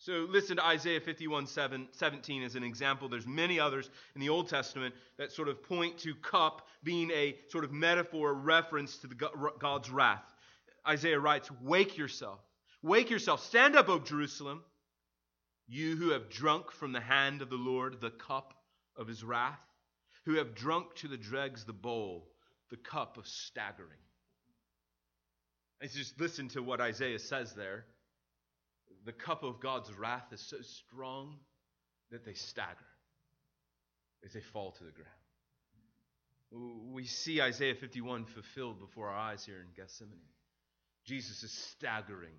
So 0.00 0.28
listen 0.30 0.58
to 0.58 0.64
Isaiah 0.64 1.00
51 1.00 1.48
7, 1.48 1.88
17 1.90 2.44
as 2.44 2.54
an 2.54 2.62
example. 2.62 3.08
There's 3.08 3.26
many 3.26 3.58
others 3.58 3.90
in 4.14 4.20
the 4.20 4.28
Old 4.28 4.48
Testament 4.48 4.94
that 5.18 5.32
sort 5.32 5.48
of 5.48 5.60
point 5.60 5.98
to 5.98 6.14
cup 6.14 6.68
being 6.84 7.10
a 7.10 7.34
sort 7.48 7.64
of 7.64 7.72
metaphor, 7.72 8.32
reference 8.32 8.98
to 8.98 9.08
the 9.08 9.16
God's 9.58 9.90
wrath. 9.90 10.22
Isaiah 10.86 11.18
writes, 11.18 11.50
Wake 11.62 11.98
yourself. 11.98 12.38
Wake 12.80 13.10
yourself. 13.10 13.44
Stand 13.44 13.74
up, 13.74 13.88
O 13.88 13.98
Jerusalem 13.98 14.62
you 15.68 15.96
who 15.96 16.10
have 16.10 16.30
drunk 16.30 16.72
from 16.72 16.92
the 16.92 17.00
hand 17.00 17.42
of 17.42 17.50
the 17.50 17.56
Lord 17.56 18.00
the 18.00 18.10
cup 18.10 18.54
of 18.96 19.06
his 19.06 19.22
wrath, 19.22 19.60
who 20.24 20.36
have 20.36 20.54
drunk 20.54 20.94
to 20.96 21.08
the 21.08 21.16
dregs 21.18 21.64
the 21.64 21.74
bowl, 21.74 22.26
the 22.70 22.76
cup 22.76 23.18
of 23.18 23.26
staggering. 23.26 24.00
Let's 25.80 25.94
just 25.94 26.18
listen 26.18 26.48
to 26.48 26.62
what 26.62 26.80
Isaiah 26.80 27.18
says 27.18 27.52
there. 27.52 27.84
The 29.04 29.12
cup 29.12 29.42
of 29.42 29.60
God's 29.60 29.92
wrath 29.94 30.32
is 30.32 30.40
so 30.40 30.56
strong 30.62 31.36
that 32.10 32.24
they 32.24 32.32
stagger 32.32 32.76
as 34.24 34.32
they 34.32 34.40
fall 34.40 34.72
to 34.72 34.84
the 34.84 34.90
ground. 34.90 35.10
We 36.92 37.04
see 37.04 37.42
Isaiah 37.42 37.74
51 37.74 38.24
fulfilled 38.24 38.80
before 38.80 39.08
our 39.08 39.18
eyes 39.18 39.44
here 39.44 39.60
in 39.60 39.68
Gethsemane. 39.76 40.18
Jesus 41.04 41.42
is 41.42 41.52
staggering 41.52 42.34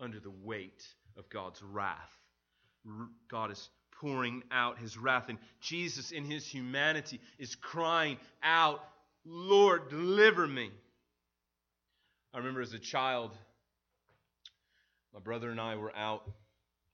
under 0.00 0.18
the 0.18 0.32
weight 0.42 0.84
of 1.16 1.30
God's 1.30 1.62
wrath 1.62 2.21
God 3.30 3.50
is 3.50 3.68
pouring 4.00 4.42
out 4.50 4.78
his 4.78 4.96
wrath. 4.96 5.28
And 5.28 5.38
Jesus, 5.60 6.10
in 6.10 6.24
his 6.24 6.46
humanity, 6.46 7.20
is 7.38 7.54
crying 7.54 8.18
out, 8.42 8.82
Lord, 9.24 9.88
deliver 9.88 10.46
me. 10.46 10.70
I 12.34 12.38
remember 12.38 12.60
as 12.60 12.72
a 12.72 12.78
child, 12.78 13.30
my 15.14 15.20
brother 15.20 15.50
and 15.50 15.60
I 15.60 15.76
were 15.76 15.94
out 15.94 16.22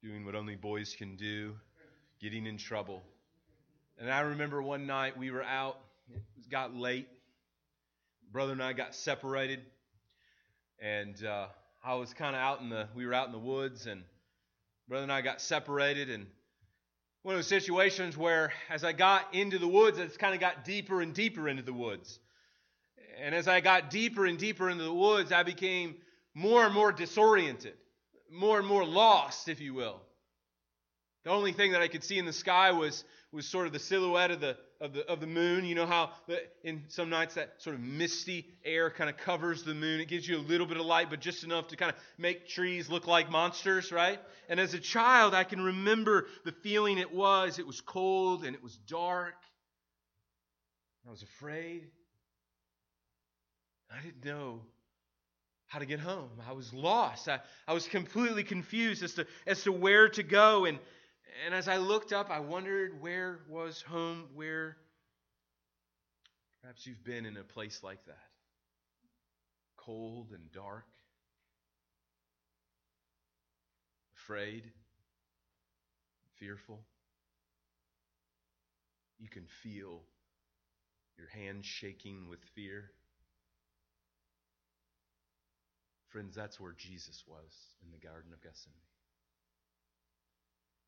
doing 0.03 0.24
what 0.24 0.35
only 0.35 0.57
boys 0.57 0.94
can 0.96 1.16
do, 1.16 1.55
getting 2.20 2.46
in 2.46 2.59
trouble. 2.59 3.03
And 3.98 4.11
I 4.11 4.20
remember 4.20 4.62
one 4.62 4.87
night 4.87 5.16
we 5.16 5.31
were 5.31 5.42
out, 5.42 5.79
it 6.12 6.51
got 6.51 6.74
late. 6.74 7.09
Brother 8.31 8.53
and 8.53 8.62
I 8.62 8.74
got 8.74 8.94
separated, 8.94 9.61
and 10.79 11.24
uh, 11.24 11.46
I 11.83 11.94
was 11.94 12.12
kind 12.12 12.37
of 12.37 12.42
out 12.42 12.61
in 12.61 12.68
the, 12.68 12.88
we 12.94 13.07
were 13.07 13.14
out 13.14 13.27
in 13.27 13.33
the 13.33 13.38
woods, 13.38 13.87
and 13.87 14.03
Brother 14.88 15.03
and 15.03 15.12
I 15.12 15.20
got 15.20 15.42
separated, 15.42 16.09
and 16.09 16.27
one 17.22 17.35
of 17.35 17.38
those 17.38 17.46
situations 17.46 18.16
where 18.16 18.55
as 18.70 18.85
I 18.85 18.92
got 18.92 19.35
into 19.35 19.59
the 19.59 19.68
woods, 19.68 19.98
I 19.98 20.07
just 20.07 20.18
kind 20.18 20.33
of 20.33 20.40
got 20.40 20.64
deeper 20.64 21.03
and 21.03 21.12
deeper 21.12 21.46
into 21.46 21.62
the 21.62 21.74
woods. 21.74 22.18
And 23.20 23.35
as 23.35 23.48
I 23.48 23.61
got 23.61 23.90
deeper 23.90 24.24
and 24.24 24.38
deeper 24.38 24.70
into 24.70 24.85
the 24.85 24.94
woods, 24.94 25.31
I 25.31 25.42
became 25.42 25.96
more 26.33 26.64
and 26.64 26.72
more 26.72 26.90
disoriented, 26.90 27.74
more 28.33 28.59
and 28.59 28.66
more 28.66 28.83
lost, 28.83 29.51
if 29.51 29.61
you 29.61 29.74
will. 29.74 30.01
The 31.24 31.31
only 31.31 31.53
thing 31.53 31.72
that 31.72 31.83
I 31.83 31.88
could 31.88 32.03
see 32.03 32.16
in 32.16 32.24
the 32.24 32.33
sky 32.33 32.70
was, 32.70 33.05
was 33.31 33.46
sort 33.46 33.66
of 33.66 33.74
the 33.74 33.79
silhouette 33.79 34.31
of 34.31 34.40
the, 34.40 34.57
of, 34.80 34.92
the, 34.92 35.06
of 35.10 35.20
the 35.20 35.26
moon. 35.26 35.64
You 35.64 35.74
know 35.74 35.86
how 35.86 36.10
the, 36.26 36.42
in 36.62 36.84
some 36.88 37.10
nights 37.10 37.34
that 37.34 37.54
sort 37.58 37.74
of 37.74 37.82
misty 37.82 38.46
air 38.64 38.90
kind 38.90 39.10
of 39.10 39.16
covers 39.16 39.62
the 39.62 39.74
moon. 39.74 40.00
It 40.00 40.08
gives 40.08 40.28
you 40.28 40.36
a 40.36 40.40
little 40.40 40.66
bit 40.66 40.76
of 40.76 40.86
light, 40.86 41.10
but 41.10 41.20
just 41.20 41.44
enough 41.44 41.68
to 41.68 41.76
kind 41.76 41.90
of 41.90 41.98
make 42.16 42.48
trees 42.48 42.88
look 42.88 43.06
like 43.06 43.30
monsters, 43.30 43.92
right? 43.92 44.20
And 44.48 44.60
as 44.60 44.74
a 44.74 44.78
child, 44.78 45.34
I 45.34 45.44
can 45.44 45.60
remember 45.60 46.26
the 46.44 46.52
feeling 46.52 46.98
it 46.98 47.12
was. 47.12 47.58
It 47.58 47.66
was 47.66 47.80
cold 47.80 48.44
and 48.44 48.54
it 48.54 48.62
was 48.62 48.76
dark. 48.86 49.34
I 51.06 51.10
was 51.10 51.22
afraid. 51.22 51.86
I 53.90 54.02
didn't 54.02 54.24
know 54.24 54.60
how 55.66 55.78
to 55.78 55.86
get 55.86 56.00
home. 56.00 56.30
I 56.48 56.52
was 56.52 56.72
lost. 56.72 57.28
I, 57.28 57.40
I 57.66 57.72
was 57.72 57.86
completely 57.86 58.44
confused 58.44 59.02
as 59.02 59.14
to, 59.14 59.26
as 59.46 59.62
to 59.64 59.72
where 59.72 60.08
to 60.10 60.22
go. 60.22 60.64
And, 60.64 60.78
and 61.44 61.54
as 61.54 61.68
I 61.68 61.76
looked 61.76 62.12
up, 62.12 62.30
I 62.30 62.40
wondered 62.40 63.00
where 63.00 63.40
was 63.48 63.82
home, 63.82 64.28
where 64.34 64.76
perhaps 66.60 66.86
you've 66.86 67.04
been 67.04 67.26
in 67.26 67.36
a 67.36 67.44
place 67.44 67.82
like 67.82 68.04
that 68.06 68.28
cold 69.76 70.32
and 70.32 70.52
dark, 70.52 70.84
afraid, 74.16 74.64
fearful. 76.38 76.80
You 79.18 79.28
can 79.28 79.46
feel 79.62 80.02
your 81.16 81.28
hands 81.28 81.66
shaking 81.66 82.28
with 82.28 82.40
fear. 82.54 82.90
Friends, 86.08 86.36
that's 86.36 86.60
where 86.60 86.74
Jesus 86.76 87.24
was 87.26 87.52
in 87.82 87.90
the 87.90 87.98
Garden 87.98 88.32
of 88.32 88.42
Gethsemane. 88.42 88.97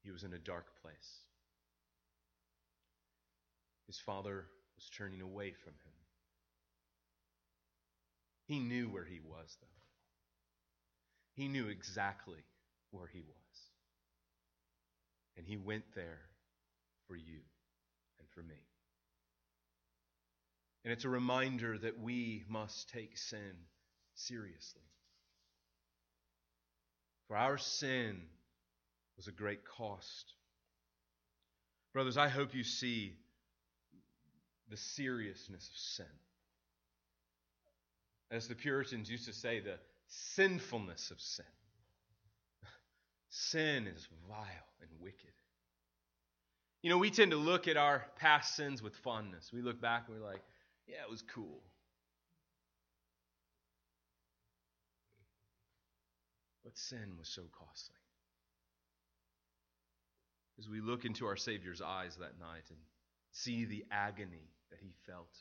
He 0.02 0.10
was 0.10 0.24
in 0.24 0.32
a 0.32 0.38
dark 0.38 0.66
place. 0.82 1.20
His 3.86 3.98
father 3.98 4.46
was 4.76 4.88
turning 4.96 5.20
away 5.20 5.52
from 5.52 5.72
him. 5.72 5.92
He 8.46 8.58
knew 8.58 8.88
where 8.88 9.04
he 9.04 9.20
was, 9.20 9.56
though. 9.60 9.66
He 11.34 11.48
knew 11.48 11.68
exactly 11.68 12.44
where 12.90 13.06
he 13.06 13.20
was. 13.20 13.36
And 15.36 15.46
he 15.46 15.56
went 15.56 15.84
there 15.94 16.20
for 17.06 17.16
you 17.16 17.40
and 18.18 18.28
for 18.34 18.42
me. 18.42 18.60
And 20.84 20.92
it's 20.92 21.04
a 21.04 21.10
reminder 21.10 21.78
that 21.78 22.00
we 22.00 22.44
must 22.48 22.88
take 22.88 23.16
sin 23.18 23.54
seriously. 24.14 24.82
For 27.28 27.36
our 27.36 27.58
sin 27.58 28.22
was 29.20 29.28
a 29.28 29.32
great 29.32 29.66
cost. 29.66 30.32
Brothers, 31.92 32.16
I 32.16 32.28
hope 32.28 32.54
you 32.54 32.64
see 32.64 33.12
the 34.70 34.78
seriousness 34.78 35.68
of 35.68 35.76
sin. 35.76 36.06
As 38.30 38.48
the 38.48 38.54
Puritans 38.54 39.10
used 39.10 39.26
to 39.26 39.34
say, 39.34 39.60
the 39.60 39.74
sinfulness 40.08 41.10
of 41.10 41.20
sin. 41.20 41.44
Sin 43.28 43.86
is 43.88 44.08
vile 44.26 44.46
and 44.80 44.88
wicked. 45.00 45.34
You 46.80 46.88
know, 46.88 46.96
we 46.96 47.10
tend 47.10 47.32
to 47.32 47.36
look 47.36 47.68
at 47.68 47.76
our 47.76 48.06
past 48.16 48.56
sins 48.56 48.82
with 48.82 48.96
fondness. 48.96 49.50
We 49.52 49.60
look 49.60 49.82
back 49.82 50.04
and 50.08 50.16
we're 50.18 50.26
like, 50.26 50.40
yeah, 50.86 51.02
it 51.06 51.10
was 51.10 51.22
cool. 51.34 51.60
But 56.64 56.78
sin 56.78 57.18
was 57.18 57.28
so 57.28 57.42
costly. 57.52 57.99
As 60.60 60.68
we 60.68 60.82
look 60.82 61.06
into 61.06 61.24
our 61.24 61.36
Savior's 61.36 61.80
eyes 61.80 62.16
that 62.16 62.38
night 62.38 62.64
and 62.68 62.78
see 63.32 63.64
the 63.64 63.86
agony 63.90 64.50
that 64.70 64.78
he 64.78 64.92
felt, 65.06 65.34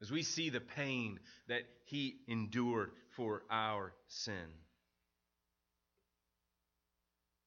as 0.00 0.10
we 0.10 0.24
see 0.24 0.50
the 0.50 0.60
pain 0.60 1.20
that 1.46 1.62
he 1.84 2.16
endured 2.26 2.90
for 3.10 3.44
our 3.52 3.92
sin, 4.08 4.48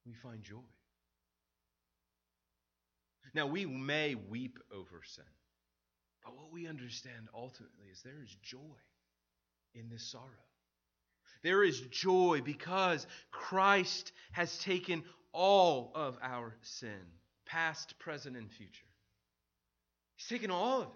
we 0.05 0.13
find 0.13 0.41
joy. 0.41 0.55
Now, 3.33 3.47
we 3.47 3.65
may 3.65 4.15
weep 4.15 4.57
over 4.73 5.01
sin, 5.03 5.25
but 6.23 6.37
what 6.37 6.49
we 6.49 6.67
understand 6.67 7.27
ultimately 7.35 7.87
is 7.91 8.01
there 8.03 8.23
is 8.23 8.33
joy 8.41 8.79
in 9.73 9.89
this 9.89 10.09
sorrow. 10.09 10.23
There 11.43 11.61
is 11.61 11.81
joy 11.91 12.41
because 12.41 13.05
Christ 13.31 14.13
has 14.31 14.57
taken 14.59 15.03
all 15.35 15.91
of 15.93 16.17
our 16.21 16.55
sin, 16.61 17.01
past, 17.45 17.99
present, 17.99 18.37
and 18.37 18.49
future. 18.49 18.85
He's 20.15 20.27
taken 20.27 20.49
all 20.49 20.81
of 20.81 20.87
it. 20.87 20.93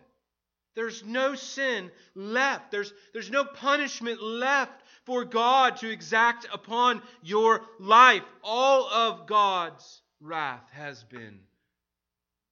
There's 0.76 1.04
no 1.04 1.36
sin 1.36 1.92
left. 2.16 2.72
There's, 2.72 2.94
there's 3.12 3.30
no 3.30 3.44
punishment 3.44 4.24
left 4.24 4.82
for 5.06 5.26
God 5.26 5.78
to 5.78 5.90
exact 5.92 6.48
upon 6.54 7.02
your 7.22 7.62
life. 7.80 8.24
All 8.44 8.88
of 8.88 9.28
God's 9.28 10.02
wrath 10.22 10.70
has 10.72 11.04
been 11.04 11.40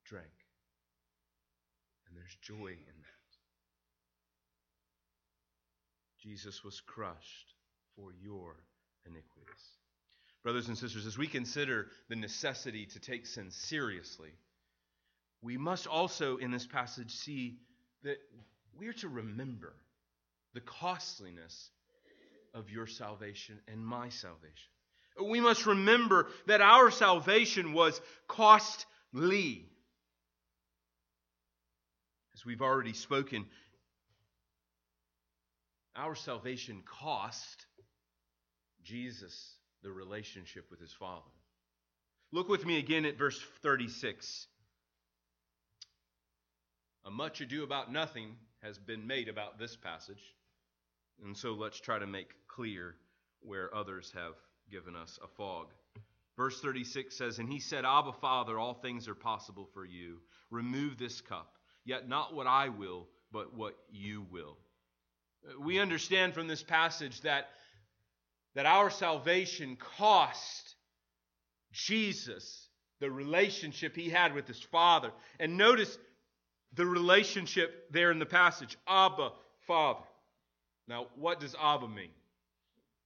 drank. 0.04 0.26
And 2.06 2.16
there's 2.16 2.36
joy 2.42 2.72
in 2.72 2.76
that. 2.76 3.08
Jesus 6.20 6.62
was 6.62 6.82
crushed 6.82 7.54
for 7.96 8.12
your 8.22 8.56
iniquities. 9.06 9.77
Brothers 10.42 10.68
and 10.68 10.78
sisters, 10.78 11.06
as 11.06 11.18
we 11.18 11.26
consider 11.26 11.88
the 12.08 12.16
necessity 12.16 12.86
to 12.86 13.00
take 13.00 13.26
sin 13.26 13.50
seriously, 13.50 14.30
we 15.42 15.56
must 15.56 15.86
also 15.86 16.36
in 16.36 16.50
this 16.50 16.66
passage 16.66 17.12
see 17.12 17.58
that 18.02 18.18
we 18.76 18.86
are 18.86 18.92
to 18.94 19.08
remember 19.08 19.74
the 20.54 20.60
costliness 20.60 21.70
of 22.54 22.70
your 22.70 22.86
salvation 22.86 23.58
and 23.68 23.84
my 23.84 24.08
salvation. 24.08 24.70
We 25.22 25.40
must 25.40 25.66
remember 25.66 26.28
that 26.46 26.60
our 26.60 26.90
salvation 26.90 27.72
was 27.72 28.00
costly. 28.28 29.66
As 32.34 32.46
we've 32.46 32.62
already 32.62 32.92
spoken, 32.92 33.46
our 35.96 36.14
salvation 36.14 36.82
cost 36.86 37.66
Jesus 38.84 39.57
the 39.82 39.90
relationship 39.90 40.70
with 40.70 40.80
his 40.80 40.92
Father. 40.92 41.22
Look 42.32 42.48
with 42.48 42.66
me 42.66 42.78
again 42.78 43.04
at 43.04 43.16
verse 43.16 43.40
36. 43.62 44.46
A 47.06 47.10
much 47.10 47.40
ado 47.40 47.64
about 47.64 47.92
nothing 47.92 48.36
has 48.62 48.78
been 48.78 49.06
made 49.06 49.28
about 49.28 49.58
this 49.58 49.76
passage, 49.76 50.34
and 51.24 51.36
so 51.36 51.52
let's 51.52 51.80
try 51.80 51.98
to 51.98 52.06
make 52.06 52.34
clear 52.48 52.96
where 53.40 53.74
others 53.74 54.12
have 54.14 54.34
given 54.70 54.94
us 54.94 55.18
a 55.22 55.28
fog. 55.28 55.68
Verse 56.36 56.60
36 56.60 57.16
says, 57.16 57.38
And 57.38 57.48
he 57.48 57.58
said, 57.58 57.84
Abba, 57.84 58.12
Father, 58.12 58.58
all 58.58 58.74
things 58.74 59.08
are 59.08 59.14
possible 59.14 59.68
for 59.72 59.84
you. 59.84 60.18
Remove 60.50 60.98
this 60.98 61.20
cup, 61.20 61.56
yet 61.84 62.08
not 62.08 62.34
what 62.34 62.46
I 62.46 62.68
will, 62.68 63.08
but 63.32 63.54
what 63.56 63.76
you 63.90 64.26
will. 64.30 64.56
We 65.60 65.78
understand 65.78 66.34
from 66.34 66.46
this 66.46 66.62
passage 66.62 67.22
that 67.22 67.48
that 68.58 68.66
our 68.66 68.90
salvation 68.90 69.76
cost 69.96 70.74
Jesus 71.70 72.66
the 72.98 73.08
relationship 73.08 73.94
he 73.94 74.08
had 74.08 74.34
with 74.34 74.48
his 74.48 74.60
Father. 74.60 75.12
And 75.38 75.56
notice 75.56 75.96
the 76.74 76.84
relationship 76.84 77.88
there 77.92 78.10
in 78.10 78.18
the 78.18 78.26
passage 78.26 78.76
Abba, 78.88 79.30
Father. 79.68 80.02
Now, 80.88 81.06
what 81.14 81.38
does 81.38 81.54
Abba 81.54 81.86
mean? 81.86 82.10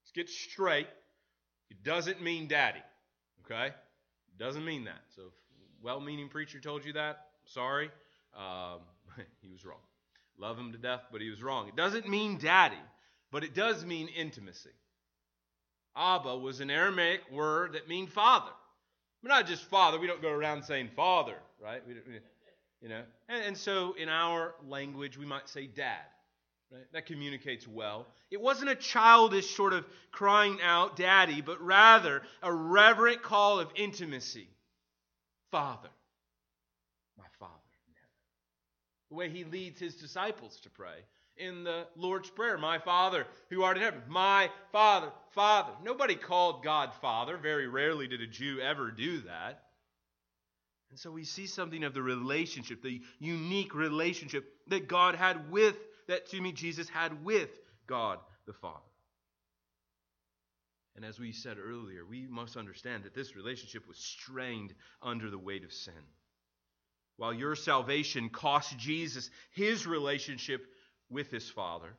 Let's 0.00 0.12
get 0.14 0.30
straight. 0.30 0.86
It 1.70 1.84
doesn't 1.84 2.22
mean 2.22 2.48
daddy, 2.48 2.80
okay? 3.44 3.66
It 3.66 4.38
doesn't 4.38 4.64
mean 4.64 4.84
that. 4.84 5.02
So, 5.14 5.24
if 5.26 5.32
well 5.82 6.00
meaning 6.00 6.30
preacher 6.30 6.60
told 6.60 6.82
you 6.82 6.94
that, 6.94 7.26
sorry. 7.44 7.90
Um, 8.34 8.80
he 9.42 9.50
was 9.50 9.66
wrong. 9.66 9.82
Love 10.38 10.58
him 10.58 10.72
to 10.72 10.78
death, 10.78 11.02
but 11.12 11.20
he 11.20 11.28
was 11.28 11.42
wrong. 11.42 11.68
It 11.68 11.76
doesn't 11.76 12.08
mean 12.08 12.38
daddy, 12.38 12.80
but 13.30 13.44
it 13.44 13.54
does 13.54 13.84
mean 13.84 14.08
intimacy. 14.08 14.70
Abba 15.96 16.38
was 16.38 16.60
an 16.60 16.70
Aramaic 16.70 17.20
word 17.30 17.74
that 17.74 17.88
means 17.88 18.10
father. 18.10 18.50
But 19.22 19.28
not 19.28 19.46
just 19.46 19.64
father. 19.64 19.98
We 19.98 20.06
don't 20.06 20.22
go 20.22 20.30
around 20.30 20.64
saying 20.64 20.90
father, 20.96 21.36
right? 21.62 21.82
We, 21.86 21.94
you 22.80 22.88
know, 22.88 23.02
and, 23.28 23.44
and 23.44 23.56
so 23.56 23.94
in 23.94 24.08
our 24.08 24.54
language 24.66 25.16
we 25.16 25.26
might 25.26 25.48
say 25.48 25.66
dad. 25.66 25.98
Right? 26.72 26.84
That 26.92 27.06
communicates 27.06 27.68
well. 27.68 28.06
It 28.30 28.40
wasn't 28.40 28.70
a 28.70 28.74
childish 28.74 29.54
sort 29.54 29.74
of 29.74 29.84
crying 30.10 30.58
out, 30.62 30.96
daddy, 30.96 31.42
but 31.42 31.60
rather 31.60 32.22
a 32.42 32.52
reverent 32.52 33.22
call 33.22 33.60
of 33.60 33.68
intimacy. 33.74 34.48
Father. 35.50 35.90
My 37.18 37.26
Father 37.38 37.52
in 37.86 37.94
heaven. 37.94 38.08
The 39.10 39.14
way 39.16 39.28
he 39.28 39.44
leads 39.44 39.78
his 39.78 39.96
disciples 39.96 40.58
to 40.60 40.70
pray 40.70 41.04
in 41.36 41.64
the 41.64 41.86
Lord's 41.96 42.30
Prayer 42.30 42.58
My 42.58 42.78
Father 42.78 43.26
who 43.50 43.62
art 43.62 43.76
in 43.76 43.82
heaven. 43.82 44.02
My 44.08 44.50
Father, 44.70 45.10
Father. 45.30 45.72
Nobody 45.82 46.14
called 46.14 46.62
God 46.62 46.92
Father. 47.00 47.36
Very 47.36 47.68
rarely 47.68 48.06
did 48.06 48.20
a 48.20 48.26
Jew 48.26 48.60
ever 48.60 48.90
do 48.90 49.20
that. 49.22 49.64
And 50.90 50.98
so 50.98 51.10
we 51.10 51.24
see 51.24 51.46
something 51.46 51.84
of 51.84 51.94
the 51.94 52.02
relationship, 52.02 52.82
the 52.82 53.00
unique 53.18 53.74
relationship 53.74 54.44
that 54.68 54.88
God 54.88 55.14
had 55.14 55.50
with, 55.50 55.76
that 56.06 56.26
to 56.30 56.40
me 56.40 56.52
Jesus 56.52 56.88
had 56.88 57.24
with 57.24 57.48
God 57.86 58.18
the 58.46 58.52
Father. 58.52 58.80
And 60.94 61.04
as 61.04 61.18
we 61.18 61.32
said 61.32 61.56
earlier, 61.58 62.04
we 62.04 62.26
must 62.26 62.58
understand 62.58 63.04
that 63.04 63.14
this 63.14 63.34
relationship 63.34 63.88
was 63.88 63.96
strained 63.96 64.74
under 65.02 65.30
the 65.30 65.38
weight 65.38 65.64
of 65.64 65.72
sin. 65.72 65.94
While 67.16 67.32
your 67.32 67.56
salvation 67.56 68.28
cost 68.28 68.76
Jesus 68.78 69.30
his 69.52 69.86
relationship 69.86 70.66
with 71.12 71.30
his 71.30 71.48
Father, 71.48 71.90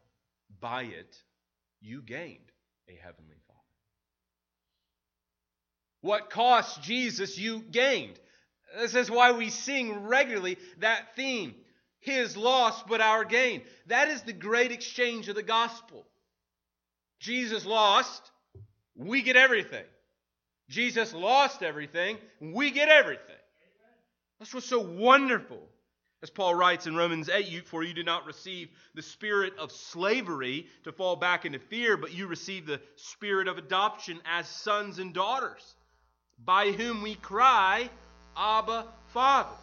by 0.60 0.84
it, 0.84 1.16
you 1.82 2.02
gained 2.02 2.52
a 2.90 2.96
heavenly 2.96 3.38
Father. 3.48 3.60
What 6.02 6.30
cost 6.30 6.82
Jesus, 6.82 7.38
you 7.38 7.62
gained. 7.62 8.20
This 8.78 8.96
is 8.96 9.10
why 9.10 9.32
we 9.32 9.50
sing 9.50 10.06
regularly 10.06 10.58
that 10.80 11.16
theme 11.16 11.56
His 12.02 12.36
loss, 12.36 12.84
but 12.84 13.00
our 13.00 13.24
gain. 13.24 13.62
That 13.88 14.10
is 14.10 14.22
the 14.24 14.34
great 14.34 14.72
exchange 14.72 15.30
of 15.30 15.36
the 15.36 15.44
gospel. 15.44 16.06
Jesus 17.20 17.66
lost, 17.66 18.32
we 18.96 19.22
get 19.22 19.38
everything. 19.38 19.86
Jesus 20.70 21.14
lost 21.14 21.64
everything, 21.64 22.18
we 22.42 22.72
get 22.72 22.90
everything. 22.90 23.36
That's 24.40 24.54
what's 24.54 24.68
so 24.68 24.80
wonderful. 24.80 25.70
As 26.24 26.30
Paul 26.30 26.56
writes 26.56 26.88
in 26.88 26.96
Romans 26.96 27.28
8, 27.28 27.68
for 27.68 27.84
you 27.84 27.94
did 27.94 28.06
not 28.06 28.26
receive 28.26 28.70
the 28.96 29.02
spirit 29.02 29.58
of 29.60 29.74
slavery 29.74 30.68
to 30.86 30.94
fall 30.94 31.18
back 31.18 31.44
into 31.44 31.60
fear, 31.60 31.98
but 31.98 32.14
you 32.14 32.28
received 32.28 32.66
the 32.66 32.80
spirit 32.96 33.50
of 33.50 33.58
adoption 33.58 34.22
as 34.26 34.48
sons 34.48 35.00
and 35.00 35.14
daughters, 35.14 35.76
by 36.40 36.72
whom 36.72 37.02
we 37.02 37.16
cry, 37.16 37.90
Abba, 38.38 38.88
Father. 39.08 39.58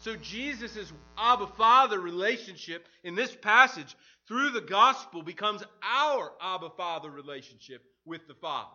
So 0.00 0.16
Jesus' 0.16 0.92
Abba 1.16 1.46
Father 1.46 2.00
relationship 2.00 2.88
in 3.04 3.14
this 3.14 3.36
passage 3.36 3.96
through 4.26 4.50
the 4.50 4.60
gospel 4.60 5.22
becomes 5.22 5.62
our 5.80 6.32
Abba 6.42 6.70
Father 6.70 7.08
relationship 7.08 7.84
with 8.04 8.26
the 8.26 8.34
Father. 8.34 8.74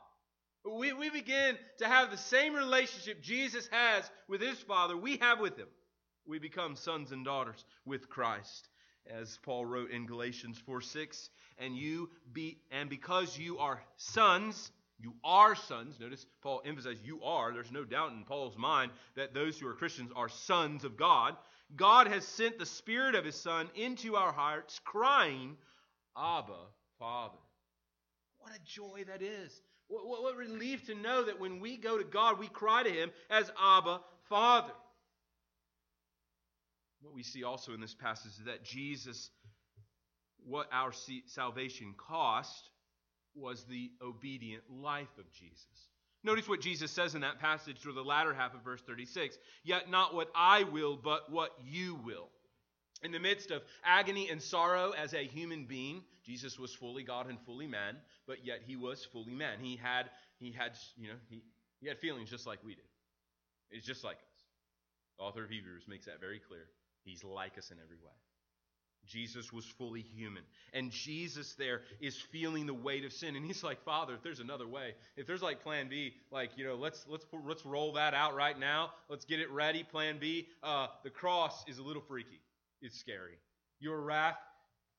We, 0.63 0.93
we 0.93 1.09
begin 1.09 1.57
to 1.79 1.85
have 1.85 2.11
the 2.11 2.17
same 2.17 2.53
relationship 2.53 3.21
Jesus 3.21 3.67
has 3.73 4.09
with 4.29 4.39
his 4.39 4.59
Father, 4.59 4.95
we 4.95 5.17
have 5.17 5.41
with 5.41 5.57
him. 5.57 5.67
We 6.25 6.39
become 6.39 6.75
sons 6.75 7.11
and 7.11 7.25
daughters 7.25 7.65
with 7.85 8.09
Christ. 8.09 8.69
As 9.05 9.37
Paul 9.43 9.65
wrote 9.65 9.91
in 9.91 10.05
Galatians 10.05 10.57
4 10.65 10.79
6, 10.79 11.29
and 11.57 11.75
you 11.75 12.09
be 12.31 12.57
and 12.71 12.89
because 12.89 13.37
you 13.37 13.57
are 13.59 13.81
sons, 13.97 14.71
you 14.99 15.13
are 15.23 15.55
sons. 15.55 15.99
Notice 15.99 16.25
Paul 16.41 16.61
emphasizes 16.65 17.03
you 17.03 17.21
are. 17.23 17.51
There's 17.51 17.71
no 17.71 17.83
doubt 17.83 18.13
in 18.13 18.23
Paul's 18.23 18.57
mind 18.57 18.91
that 19.15 19.33
those 19.33 19.59
who 19.59 19.67
are 19.67 19.73
Christians 19.73 20.11
are 20.15 20.29
sons 20.29 20.85
of 20.85 20.95
God. 20.95 21.35
God 21.75 22.07
has 22.07 22.25
sent 22.25 22.57
the 22.57 22.65
Spirit 22.65 23.15
of 23.15 23.25
His 23.25 23.35
Son 23.35 23.69
into 23.75 24.15
our 24.15 24.31
hearts, 24.31 24.79
crying, 24.85 25.57
Abba, 26.15 26.67
Father. 26.99 27.37
What 28.39 28.53
a 28.55 28.59
joy 28.65 29.03
that 29.07 29.21
is. 29.21 29.61
What, 29.87 30.07
what, 30.07 30.23
what 30.23 30.37
relief 30.37 30.85
to 30.85 30.95
know 30.95 31.23
that 31.23 31.39
when 31.39 31.59
we 31.59 31.77
go 31.77 31.97
to 31.97 32.03
God, 32.03 32.39
we 32.39 32.47
cry 32.47 32.83
to 32.83 32.89
Him 32.89 33.11
as 33.29 33.51
Abba, 33.61 34.01
Father. 34.29 34.73
What 37.03 37.13
we 37.13 37.23
see 37.23 37.43
also 37.43 37.73
in 37.73 37.81
this 37.81 37.93
passage 37.93 38.31
is 38.39 38.45
that 38.45 38.63
Jesus, 38.63 39.29
what 40.45 40.67
our 40.71 40.91
salvation 41.27 41.93
cost, 41.97 42.69
was 43.35 43.65
the 43.65 43.91
obedient 44.01 44.63
life 44.69 45.17
of 45.19 45.29
Jesus. 45.33 45.89
Notice 46.23 46.47
what 46.47 46.61
Jesus 46.61 46.91
says 46.91 47.13
in 47.13 47.21
that 47.21 47.39
passage 47.39 47.77
through 47.77 47.93
the 47.93 48.03
latter 48.03 48.33
half 48.33 48.53
of 48.53 48.63
verse 48.63 48.81
36 48.81 49.37
Yet 49.65 49.89
not 49.89 50.15
what 50.15 50.29
I 50.33 50.63
will, 50.63 50.95
but 50.95 51.29
what 51.29 51.51
you 51.61 51.99
will. 52.05 52.29
In 53.03 53.11
the 53.11 53.19
midst 53.19 53.51
of 53.51 53.63
agony 53.83 54.29
and 54.29 54.41
sorrow 54.41 54.91
as 54.91 55.13
a 55.13 55.25
human 55.25 55.65
being, 55.65 56.03
Jesus 56.25 56.57
was 56.57 56.73
fully 56.73 57.03
God 57.03 57.27
and 57.27 57.37
fully 57.41 57.67
man, 57.67 57.97
but 58.25 58.45
yet 58.45 58.61
he 58.65 58.77
was 58.77 59.03
fully 59.03 59.33
man. 59.33 59.59
He 59.59 59.75
had, 59.75 60.09
he 60.39 60.53
had, 60.53 60.71
you 60.95 61.09
know, 61.09 61.15
he, 61.29 61.43
he 61.81 61.89
had 61.89 61.99
feelings 61.99 62.29
just 62.29 62.47
like 62.47 62.63
we 62.63 62.75
did. 62.75 62.85
It's 63.71 63.85
just 63.85 64.05
like 64.05 64.15
us. 64.15 64.45
The 65.17 65.25
author 65.25 65.43
of 65.43 65.49
Hebrews 65.49 65.83
makes 65.89 66.05
that 66.05 66.21
very 66.21 66.39
clear. 66.39 66.67
He's 67.03 67.23
like 67.23 67.57
us 67.57 67.71
in 67.71 67.77
every 67.83 67.97
way. 67.97 68.11
Jesus 69.05 69.51
was 69.51 69.65
fully 69.65 70.01
human. 70.01 70.43
And 70.73 70.91
Jesus 70.91 71.53
there 71.55 71.81
is 71.99 72.15
feeling 72.17 72.65
the 72.65 72.73
weight 72.73 73.03
of 73.03 73.11
sin. 73.11 73.35
And 73.35 73.45
he's 73.45 73.63
like, 73.63 73.83
Father, 73.83 74.13
if 74.13 74.23
there's 74.23 74.39
another 74.39 74.67
way, 74.67 74.93
if 75.17 75.27
there's 75.27 75.41
like 75.41 75.61
plan 75.61 75.89
B, 75.89 76.13
like, 76.31 76.51
you 76.55 76.65
know, 76.65 76.75
let's 76.75 77.05
let's 77.09 77.25
let's 77.45 77.65
roll 77.65 77.93
that 77.93 78.13
out 78.13 78.35
right 78.35 78.57
now. 78.57 78.91
Let's 79.09 79.25
get 79.25 79.39
it 79.39 79.51
ready. 79.51 79.83
Plan 79.83 80.17
B. 80.19 80.47
Uh, 80.61 80.87
the 81.03 81.09
cross 81.09 81.65
is 81.67 81.79
a 81.79 81.83
little 81.83 82.01
freaky. 82.01 82.39
It's 82.81 82.97
scary. 82.97 83.37
Your 83.79 83.99
wrath 83.99 84.37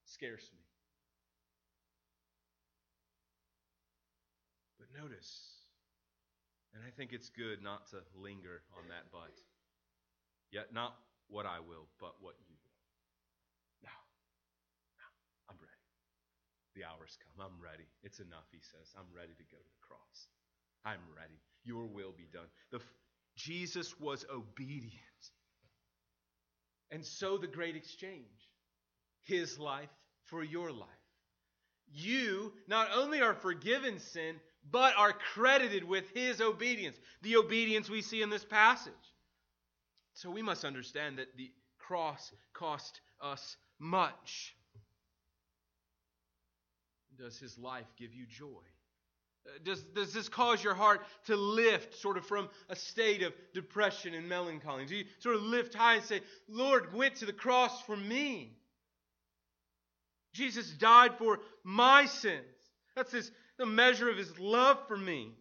scares 0.05 0.51
me. 0.53 0.61
But 4.79 4.89
notice, 5.03 5.49
and 6.75 6.83
I 6.87 6.91
think 6.91 7.13
it's 7.13 7.31
good 7.31 7.63
not 7.63 7.89
to 7.91 7.97
linger 8.21 8.63
on 8.77 8.89
that 8.89 9.11
but. 9.11 9.33
Yet 10.51 10.73
not 10.73 10.95
what 11.35 11.47
I 11.47 11.59
will, 11.59 11.91
but 11.99 12.15
what 12.23 12.39
you 12.47 12.55
will. 12.55 12.79
Now, 13.83 13.99
no, 15.03 15.09
I'm 15.51 15.59
ready. 15.59 15.83
The 16.79 16.87
hour's 16.87 17.19
come. 17.19 17.51
I'm 17.51 17.59
ready. 17.59 17.91
It's 18.07 18.21
enough, 18.21 18.47
he 18.53 18.63
says. 18.63 18.95
I'm 18.95 19.11
ready 19.11 19.35
to 19.35 19.45
go 19.51 19.59
to 19.59 19.73
the 19.75 19.83
cross. 19.83 20.31
I'm 20.87 21.03
ready. 21.11 21.35
Your 21.65 21.87
will 21.87 22.15
be 22.17 22.29
done. 22.33 22.47
The, 22.71 22.79
Jesus 23.35 23.99
was 23.99 24.25
obedient. 24.33 24.95
And 26.93 27.05
so 27.05 27.37
the 27.37 27.49
great 27.49 27.75
exchange 27.75 28.23
his 29.25 29.59
life 29.59 29.91
for 30.27 30.45
your 30.45 30.71
life. 30.71 30.89
You 31.93 32.53
not 32.69 32.89
only 32.95 33.23
are 33.23 33.35
forgiven 33.35 33.99
sin, 33.99 34.37
but 34.71 34.95
are 34.97 35.13
credited 35.35 35.83
with 35.83 36.09
his 36.11 36.41
obedience, 36.41 36.97
the 37.23 37.37
obedience 37.37 37.91
we 37.91 38.03
see 38.03 38.23
in 38.23 38.31
this 38.31 38.45
passage. 38.45 38.93
So 40.15 40.31
we 40.31 40.43
must 40.43 40.65
understand 40.65 41.19
that 41.19 41.37
the 41.37 41.51
cross 41.79 42.33
cost 42.53 43.01
us 43.21 43.57
much. 43.79 44.55
Does 47.19 47.39
his 47.39 47.59
life 47.59 47.87
give 47.99 48.15
you 48.15 48.25
joy? 48.27 48.47
Uh, 49.47 49.51
does, 49.65 49.83
does 49.83 50.15
this 50.15 50.29
cause 50.29 50.65
your 50.65 50.75
heart 50.75 51.03
to 51.27 51.37
lift 51.37 51.95
sort 51.97 52.17
of 52.17 52.25
from 52.25 52.49
a 52.69 52.77
state 52.77 53.23
of 53.23 53.33
depression 53.53 54.15
and 54.15 54.29
melancholy? 54.29 54.87
Do 54.87 54.97
you 54.97 55.05
sort 55.19 55.37
of 55.37 55.43
lift 55.43 55.75
high 55.75 55.97
and 55.97 56.05
say, 56.05 56.21
Lord 56.49 56.95
went 56.95 57.17
to 57.17 57.27
the 57.27 57.33
cross 57.33 57.83
for 57.83 57.97
me? 57.97 58.57
Jesus 60.33 60.71
died 60.71 61.19
for 61.19 61.41
my 61.63 62.07
sins. 62.07 62.41
That's 62.97 63.13
his, 63.13 63.31
the 63.59 63.67
measure 63.67 64.09
of 64.09 64.17
his 64.17 64.39
love 64.39 64.79
for 64.89 64.97
me. 64.97 65.33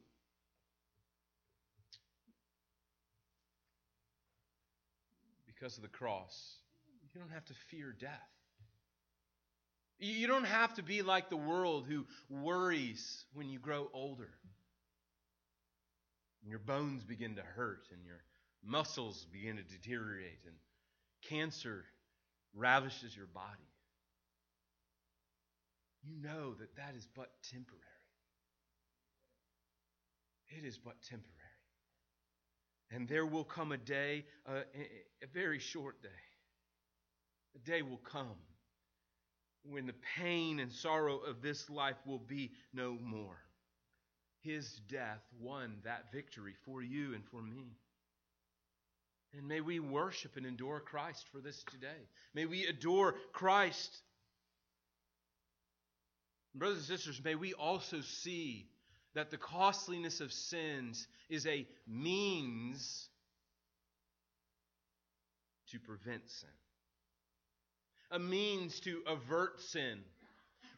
Because 5.63 5.78
of 5.78 5.84
the 5.84 5.97
cross, 5.97 6.58
you 7.13 7.21
don't 7.21 7.32
have 7.32 7.45
to 7.45 7.54
fear 7.71 7.95
death. 7.97 8.12
You 9.97 10.28
don't 10.28 10.43
have 10.43 10.73
to 10.73 10.84
be 10.84 11.04
like 11.04 11.30
the 11.30 11.38
world 11.38 11.86
who 11.88 12.06
worries 12.30 13.23
when 13.34 13.47
you 13.47 13.60
grow 13.60 13.88
older. 13.93 14.28
And 16.41 16.49
your 16.49 16.60
bones 16.60 17.06
begin 17.06 17.38
to 17.38 17.43
hurt 17.43 17.88
and 17.93 18.06
your 18.06 18.19
muscles 18.62 19.26
begin 19.32 19.56
to 19.56 19.63
deteriorate 19.63 20.41
and 20.45 20.56
cancer 21.30 21.86
ravishes 22.54 23.15
your 23.15 23.28
body. 23.28 23.71
You 26.04 26.21
know 26.21 26.56
that 26.56 26.76
that 26.76 26.93
is 26.97 27.08
but 27.15 27.30
temporary. 27.54 27.80
It 30.60 30.65
is 30.65 30.78
but 30.78 31.02
temporary. 31.04 31.52
And 32.93 33.08
there 33.08 33.25
will 33.25 33.43
come 33.43 33.71
a 33.71 33.77
day, 33.77 34.25
uh, 34.47 34.62
a, 34.75 35.23
a 35.23 35.27
very 35.34 35.60
short 35.60 36.01
day. 36.03 36.10
A 37.56 37.60
day 37.60 37.82
will 37.82 37.97
come 37.97 38.38
when 39.63 39.88
the 39.88 39.95
pain 40.17 40.60
and 40.60 40.71
sorrow 40.71 41.17
of 41.17 41.41
this 41.41 41.69
life 41.69 41.95
will 42.06 42.19
be 42.19 42.51
no 42.73 42.97
more. 43.01 43.38
His 44.41 44.82
death 44.89 45.21
won 45.39 45.77
that 45.86 46.12
victory 46.12 46.53
for 46.65 46.84
you 46.84 47.13
and 47.15 47.23
for 47.25 47.41
me. 47.41 47.77
And 49.36 49.47
may 49.47 49.62
we 49.62 49.79
worship 49.79 50.38
and 50.38 50.45
adore 50.45 50.79
Christ 50.79 51.25
for 51.32 51.39
this 51.39 51.63
today. 51.71 52.10
May 52.36 52.45
we 52.45 52.65
adore 52.65 53.15
Christ. 53.32 53.97
Brothers 56.53 56.89
and 56.89 56.99
sisters, 56.99 57.23
may 57.23 57.34
we 57.34 57.53
also 57.53 58.01
see 58.01 58.67
that 59.15 59.32
the 59.32 59.38
costliness 59.38 60.21
of 60.21 60.32
sins 60.32 61.08
is 61.30 61.45
a 61.45 61.67
means 61.88 63.10
to 65.71 65.80
prevent 65.80 66.30
sin, 66.30 66.49
a 68.12 68.19
means 68.19 68.80
to 68.82 69.02
avert 69.08 69.62
sin. 69.62 69.99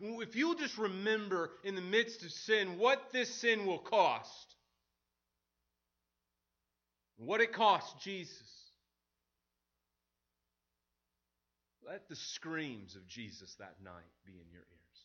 If 0.01 0.35
you'll 0.35 0.55
just 0.55 0.77
remember 0.77 1.51
in 1.63 1.75
the 1.75 1.81
midst 1.81 2.23
of 2.23 2.31
sin 2.31 2.77
what 2.77 3.11
this 3.13 3.33
sin 3.33 3.65
will 3.65 3.79
cost, 3.79 4.55
what 7.17 7.41
it 7.41 7.53
cost 7.53 8.01
Jesus. 8.01 8.51
Let 11.87 12.09
the 12.09 12.15
screams 12.15 12.95
of 12.95 13.07
Jesus 13.07 13.55
that 13.59 13.75
night 13.83 13.93
be 14.25 14.33
in 14.33 14.51
your 14.51 14.63
ears. 14.63 15.01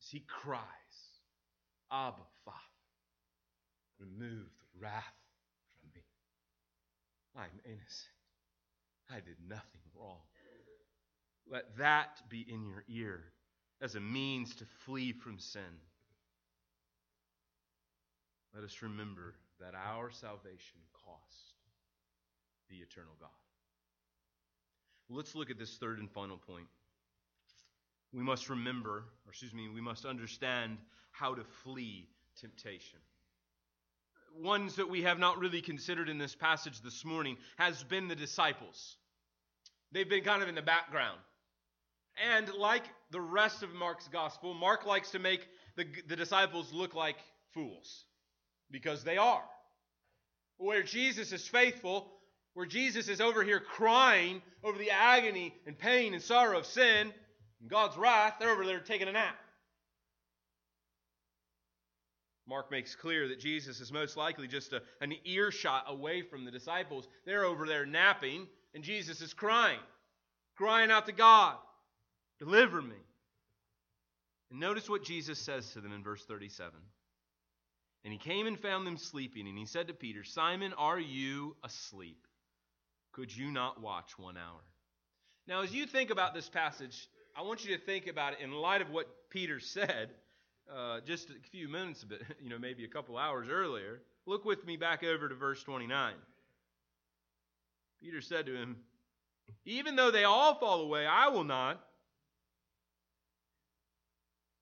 As 0.00 0.08
he 0.08 0.20
cries, 0.20 0.62
Abba, 1.90 2.22
Father, 2.44 2.58
remove 3.98 4.46
the 4.60 4.80
wrath 4.80 5.14
from 5.80 5.90
me. 5.94 6.02
I'm 7.36 7.60
innocent. 7.64 8.16
I 9.10 9.16
did 9.16 9.36
nothing 9.48 9.80
wrong. 9.94 10.20
Let 11.50 11.76
that 11.78 12.22
be 12.28 12.44
in 12.48 12.66
your 12.66 12.84
ear 12.88 13.22
as 13.80 13.94
a 13.94 14.00
means 14.00 14.54
to 14.56 14.64
flee 14.84 15.12
from 15.12 15.38
sin. 15.38 15.80
Let 18.54 18.64
us 18.64 18.82
remember 18.82 19.34
that 19.60 19.74
our 19.74 20.10
salvation 20.10 20.80
cost 20.92 21.54
the 22.68 22.76
eternal 22.76 23.14
God. 23.20 23.28
Let's 25.08 25.34
look 25.34 25.50
at 25.50 25.58
this 25.58 25.76
third 25.76 25.98
and 26.00 26.10
final 26.10 26.36
point. 26.36 26.66
We 28.12 28.22
must 28.22 28.48
remember, 28.48 29.04
or 29.24 29.30
excuse 29.30 29.54
me, 29.54 29.68
we 29.68 29.80
must 29.80 30.04
understand 30.04 30.78
how 31.18 31.34
to 31.34 31.44
flee 31.64 32.08
temptation. 32.40 32.98
Ones 34.38 34.76
that 34.76 34.90
we 34.90 35.02
have 35.02 35.18
not 35.18 35.38
really 35.38 35.62
considered 35.62 36.08
in 36.08 36.18
this 36.18 36.34
passage 36.34 36.82
this 36.82 37.04
morning 37.04 37.36
has 37.56 37.82
been 37.84 38.08
the 38.08 38.16
disciples. 38.16 38.96
They've 39.92 40.08
been 40.08 40.24
kind 40.24 40.42
of 40.42 40.48
in 40.48 40.54
the 40.54 40.62
background. 40.62 41.18
And 42.34 42.52
like 42.54 42.82
the 43.10 43.20
rest 43.20 43.62
of 43.62 43.74
Mark's 43.74 44.08
gospel, 44.08 44.52
Mark 44.52 44.84
likes 44.84 45.10
to 45.12 45.18
make 45.18 45.46
the, 45.76 45.86
the 46.06 46.16
disciples 46.16 46.72
look 46.72 46.94
like 46.94 47.16
fools 47.54 48.04
because 48.70 49.04
they 49.04 49.16
are. 49.16 49.44
Where 50.58 50.82
Jesus 50.82 51.32
is 51.32 51.46
faithful, 51.48 52.10
where 52.54 52.66
Jesus 52.66 53.08
is 53.08 53.20
over 53.20 53.42
here 53.42 53.60
crying 53.60 54.42
over 54.62 54.78
the 54.78 54.90
agony 54.90 55.54
and 55.66 55.78
pain 55.78 56.12
and 56.12 56.22
sorrow 56.22 56.58
of 56.58 56.66
sin 56.66 57.12
and 57.60 57.70
God's 57.70 57.96
wrath, 57.96 58.34
they're 58.38 58.50
over 58.50 58.66
there 58.66 58.80
taking 58.80 59.08
a 59.08 59.12
nap. 59.12 59.36
Mark 62.48 62.70
makes 62.70 62.94
clear 62.94 63.28
that 63.28 63.40
Jesus 63.40 63.80
is 63.80 63.92
most 63.92 64.16
likely 64.16 64.46
just 64.46 64.72
a, 64.72 64.82
an 65.00 65.12
earshot 65.24 65.84
away 65.88 66.22
from 66.22 66.44
the 66.44 66.50
disciples. 66.50 67.08
They're 67.24 67.44
over 67.44 67.66
there 67.66 67.86
napping, 67.86 68.46
and 68.74 68.84
Jesus 68.84 69.20
is 69.20 69.34
crying, 69.34 69.80
crying 70.56 70.90
out 70.90 71.06
to 71.06 71.12
God, 71.12 71.56
Deliver 72.38 72.82
me. 72.82 72.96
And 74.50 74.60
notice 74.60 74.88
what 74.88 75.04
Jesus 75.04 75.38
says 75.38 75.70
to 75.72 75.80
them 75.80 75.92
in 75.92 76.02
verse 76.02 76.24
37. 76.24 76.72
And 78.04 78.12
he 78.12 78.18
came 78.18 78.46
and 78.46 78.58
found 78.58 78.86
them 78.86 78.98
sleeping, 78.98 79.48
and 79.48 79.58
he 79.58 79.66
said 79.66 79.88
to 79.88 79.94
Peter, 79.94 80.22
Simon, 80.22 80.72
are 80.74 81.00
you 81.00 81.56
asleep? 81.64 82.26
Could 83.12 83.34
you 83.34 83.50
not 83.50 83.80
watch 83.80 84.18
one 84.18 84.36
hour? 84.36 84.60
Now, 85.48 85.62
as 85.62 85.74
you 85.74 85.86
think 85.86 86.10
about 86.10 86.34
this 86.34 86.48
passage, 86.48 87.08
I 87.36 87.42
want 87.42 87.64
you 87.64 87.76
to 87.76 87.82
think 87.82 88.06
about 88.06 88.34
it 88.34 88.40
in 88.40 88.52
light 88.52 88.82
of 88.82 88.90
what 88.90 89.08
Peter 89.30 89.58
said 89.58 90.10
uh, 90.74 91.00
just 91.06 91.30
a 91.30 91.50
few 91.50 91.68
minutes, 91.68 92.04
but 92.04 92.20
you 92.42 92.50
know, 92.50 92.58
maybe 92.58 92.84
a 92.84 92.88
couple 92.88 93.16
hours 93.16 93.48
earlier. 93.50 94.00
Look 94.26 94.44
with 94.44 94.64
me 94.64 94.76
back 94.76 95.04
over 95.04 95.28
to 95.28 95.34
verse 95.34 95.62
29. 95.62 96.14
Peter 98.02 98.20
said 98.20 98.46
to 98.46 98.54
him, 98.54 98.76
Even 99.64 99.96
though 99.96 100.10
they 100.10 100.24
all 100.24 100.54
fall 100.56 100.82
away, 100.82 101.06
I 101.06 101.28
will 101.28 101.44
not. 101.44 101.80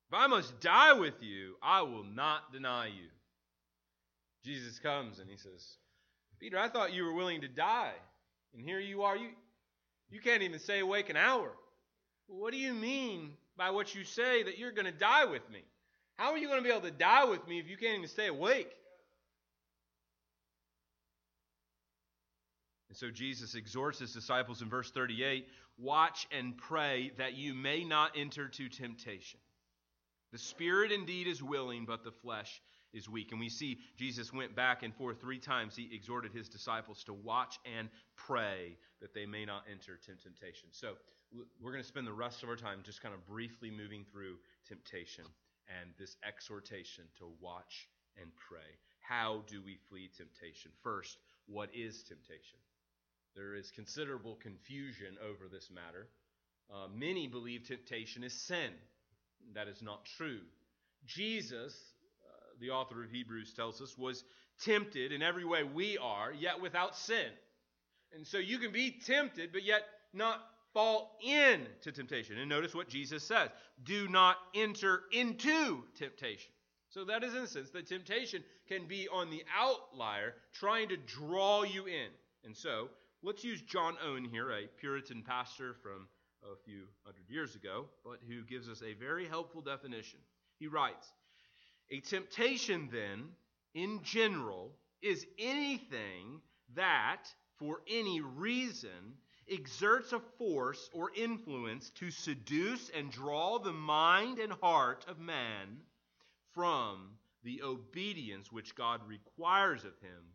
If 0.09 0.15
I 0.15 0.27
must 0.27 0.61
die 0.61 0.93
with 0.93 1.23
you, 1.23 1.55
I 1.63 1.83
will 1.83 2.05
not 2.05 2.53
deny 2.53 2.87
you. 2.87 3.09
Jesus 4.45 4.79
comes 4.79 5.19
and 5.19 5.29
he 5.29 5.37
says, 5.37 5.77
Peter, 6.39 6.59
I 6.59 6.69
thought 6.69 6.93
you 6.93 7.05
were 7.05 7.15
willing 7.15 7.41
to 7.41 7.49
die. 7.49 7.95
And 8.53 8.63
here 8.63 8.79
you 8.79 9.03
are. 9.03 9.17
You, 9.17 9.31
you 10.11 10.21
can't 10.21 10.43
even 10.43 10.61
stay 10.61 10.81
awake 10.81 11.09
an 11.09 11.17
hour. 11.17 11.51
What 12.27 12.53
do 12.53 12.59
you 12.59 12.75
mean 12.75 13.33
by 13.57 13.71
what 13.71 13.95
you 13.95 14.05
say 14.05 14.43
that 14.43 14.59
you're 14.59 14.73
going 14.73 14.87
to 14.87 14.93
die 14.93 15.25
with 15.25 15.49
me? 15.51 15.63
How 16.17 16.31
are 16.31 16.39
you 16.39 16.49
going 16.49 16.63
to 16.63 16.65
be 16.65 16.71
able 16.71 16.83
to 16.83 16.91
die 16.91 17.25
with 17.25 17.47
me 17.49 17.59
if 17.59 17.69
you 17.69 17.77
can't 17.77 17.97
even 17.97 18.09
stay 18.09 18.29
awake? 18.29 18.71
And 22.89 22.97
so 22.97 23.11
Jesus 23.11 23.57
exhorts 23.57 23.99
his 23.99 24.13
disciples 24.13 24.63
in 24.63 24.69
verse 24.69 24.91
38 24.91 25.49
watch 25.77 26.29
and 26.31 26.57
pray 26.57 27.11
that 27.19 27.35
you 27.35 27.53
may 27.53 27.83
not 27.83 28.13
enter 28.17 28.47
to 28.47 28.69
temptation. 28.69 29.41
The 30.31 30.39
spirit 30.39 30.93
indeed 30.93 31.27
is 31.27 31.43
willing, 31.43 31.85
but 31.85 32.05
the 32.05 32.13
flesh 32.13 32.63
is 32.93 33.09
weak. 33.09 33.33
And 33.33 33.41
we 33.41 33.49
see 33.49 33.79
Jesus 33.97 34.33
went 34.33 34.55
back 34.55 34.85
and 34.85 34.95
forth 34.95 35.21
three 35.21 35.41
times. 35.41 35.75
He 35.75 35.91
exhorted 35.93 36.33
his 36.33 36.49
disciples 36.49 37.03
to 37.05 37.13
watch 37.13 37.59
and 37.77 37.89
pray 38.15 38.77
that 39.01 39.13
they 39.13 39.27
may 39.27 39.45
not 39.45 39.65
enter 39.69 39.99
temptation. 40.23 40.69
So 40.71 40.95
we're 41.61 41.73
going 41.73 41.83
to 41.83 41.89
spend 41.89 42.07
the 42.07 42.13
rest 42.13 42.45
of 42.45 42.49
our 42.49 42.55
time 42.55 42.79
just 42.85 43.03
kind 43.03 43.15
of 43.15 43.27
briefly 43.27 43.73
moving 43.73 44.05
through 44.13 44.37
temptation 44.69 45.25
and 45.69 45.91
this 45.99 46.17
exhortation 46.27 47.05
to 47.19 47.27
watch 47.41 47.89
and 48.21 48.31
pray. 48.49 48.79
How 49.01 49.43
do 49.49 49.63
we 49.65 49.79
flee 49.89 50.11
temptation? 50.17 50.71
First, 50.83 51.17
what 51.47 51.71
is 51.75 52.03
temptation? 52.03 52.59
There 53.35 53.55
is 53.55 53.71
considerable 53.71 54.39
confusion 54.41 55.17
over 55.23 55.49
this 55.51 55.69
matter. 55.71 56.09
Uh, 56.73 56.89
many 56.95 57.27
believe 57.27 57.67
temptation 57.67 58.25
is 58.25 58.33
sin. 58.33 58.71
That 59.55 59.69
is 59.69 59.83
not 59.83 60.05
true. 60.17 60.41
Jesus, 61.07 61.75
the 62.61 62.71
author 62.71 63.03
of 63.03 63.11
Hebrews 63.11 63.53
tells 63.55 63.81
us, 63.83 63.99
was 63.99 64.25
tempted 64.65 65.13
in 65.13 65.23
every 65.23 65.45
way 65.45 65.65
we 65.65 65.99
are, 65.99 66.33
yet 66.33 66.63
without 66.63 66.97
sin. 66.97 67.27
And 68.15 68.27
so 68.27 68.39
you 68.39 68.59
can 68.59 68.73
be 68.73 68.93
tempted, 69.05 69.53
but 69.53 69.65
yet 69.65 69.83
not 70.13 70.41
fall 70.75 71.17
into 71.23 71.93
temptation. 71.93 72.37
And 72.39 72.49
notice 72.49 72.75
what 72.75 72.89
Jesus 72.89 73.23
says 73.23 73.49
do 73.85 74.09
not 74.09 74.37
enter 74.55 75.03
into 75.13 75.85
temptation. 75.97 76.53
So 76.91 77.05
that 77.07 77.25
is 77.25 77.35
in 77.35 77.43
a 77.43 77.47
sense 77.47 77.71
that 77.71 77.89
temptation 77.89 78.45
can 78.69 78.87
be 78.87 79.09
on 79.09 79.31
the 79.31 79.43
outlier, 79.57 80.35
trying 80.53 80.89
to 80.91 80.97
draw 80.97 81.63
you 81.63 81.87
in. 81.87 82.09
And 82.45 82.57
so 82.57 82.89
let's 83.23 83.43
use 83.43 83.63
John 83.63 83.97
Owen 84.05 84.25
here, 84.25 84.51
a 84.51 84.67
Puritan 84.79 85.23
pastor 85.27 85.75
from 85.83 86.07
a 86.45 86.57
few 86.65 86.83
hundred 87.05 87.29
years 87.29 87.55
ago, 87.55 87.87
but 88.05 88.19
who 88.29 88.43
gives 88.45 88.69
us 88.69 88.83
a 88.83 88.95
very 88.95 89.27
helpful 89.27 89.61
definition. 89.61 90.21
He 90.59 90.67
writes, 90.67 91.13
a 91.91 92.01
temptation, 92.01 92.89
then, 92.93 93.25
in 93.75 94.01
general, 94.03 94.73
is 95.03 95.27
anything 95.39 96.41
that, 96.75 97.25
for 97.59 97.81
any 97.89 98.21
reason, 98.21 99.17
exerts 99.51 100.13
a 100.13 100.21
force 100.39 100.89
or 100.93 101.11
influence 101.15 101.91
to 101.91 102.11
seduce 102.11 102.91
and 102.91 103.11
draw 103.11 103.59
the 103.59 103.73
mind 103.73 104.39
and 104.39 104.53
heart 104.53 105.05
of 105.09 105.19
man 105.19 105.81
from 106.53 107.11
the 107.43 107.63
obedience 107.63 108.51
which 108.51 108.75
God 108.75 109.01
requires 109.07 109.85
of 109.85 109.99
him, 110.01 110.33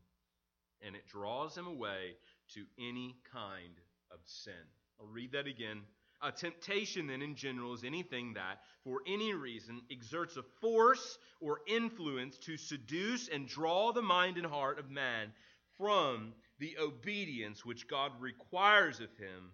and 0.86 0.96
it 0.96 1.08
draws 1.08 1.58
him 1.58 1.68
away 1.68 2.16
to 2.54 2.66
any 2.78 3.16
kind 3.32 3.76
of 4.12 4.20
sin. 4.26 4.54
I'll 5.00 5.08
read 5.08 5.32
that 5.32 5.48
again 5.48 5.82
a 6.22 6.32
temptation, 6.32 7.08
then, 7.08 7.22
in 7.22 7.36
general, 7.36 7.74
is 7.74 7.84
anything 7.84 8.34
that, 8.34 8.60
for 8.84 9.02
any 9.08 9.34
reason, 9.34 9.82
exerts 9.90 10.36
a 10.36 10.44
force 10.60 11.18
or 11.40 11.60
influence 11.66 12.38
to 12.40 12.58
seduce 12.58 13.30
and 13.30 13.48
draw 13.48 13.94
the 13.94 14.02
mind 14.02 14.38
and 14.38 14.46
heart 14.46 14.80
of 14.80 14.90
man 14.90 15.32
from 15.78 16.34
the 16.60 16.78
obedience 16.80 17.66
which 17.66 17.88
God 17.88 18.12
requires 18.20 19.00
of 19.00 19.10
him 19.18 19.52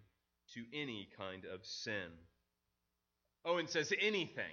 to 0.54 0.64
any 0.74 1.08
kind 1.18 1.46
of 1.46 1.66
sin. 1.66 2.10
Owen 3.46 3.68
says 3.68 3.94
anything. 4.00 4.44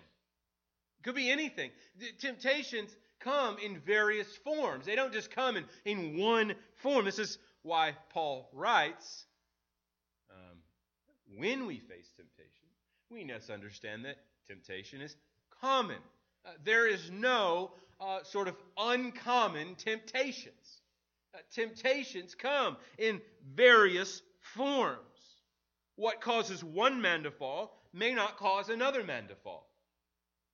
It 0.99 1.05
could 1.05 1.15
be 1.15 1.31
anything. 1.31 1.71
The 1.99 2.13
temptations 2.19 2.95
come 3.21 3.57
in 3.59 3.81
various 3.81 4.37
forms, 4.37 4.87
they 4.87 4.97
don't 4.97 5.13
just 5.13 5.31
come 5.31 5.57
in, 5.57 5.65
in 5.85 6.19
one 6.19 6.55
form. 6.83 7.05
This 7.05 7.19
is 7.19 7.39
why 7.63 7.95
Paul 8.11 8.51
writes 8.53 9.27
when 11.37 11.67
we 11.67 11.79
face 11.79 12.11
temptation, 12.17 12.69
we 13.11 13.25
must 13.25 13.51
understand 13.51 14.05
that 14.05 14.17
temptation 14.47 15.01
is 15.01 15.17
common. 15.61 15.99
Uh, 16.45 16.51
there 16.65 16.87
is 16.87 17.11
no 17.11 17.73
uh, 18.01 18.23
sort 18.23 18.49
of 18.49 18.57
uncommon 18.77 19.75
temptations. 19.77 20.82
Uh, 21.35 21.39
temptations 21.51 22.35
come 22.35 22.77
in 22.99 23.21
various 23.55 24.23
forms. 24.41 24.99
What 25.97 26.21
causes 26.21 26.63
one 26.63 27.01
man 27.01 27.23
to 27.23 27.31
fall 27.31 27.81
may 27.93 28.15
not 28.15 28.37
cause 28.37 28.69
another 28.69 29.03
man 29.03 29.29
to 29.29 29.35
fall. 29.37 29.71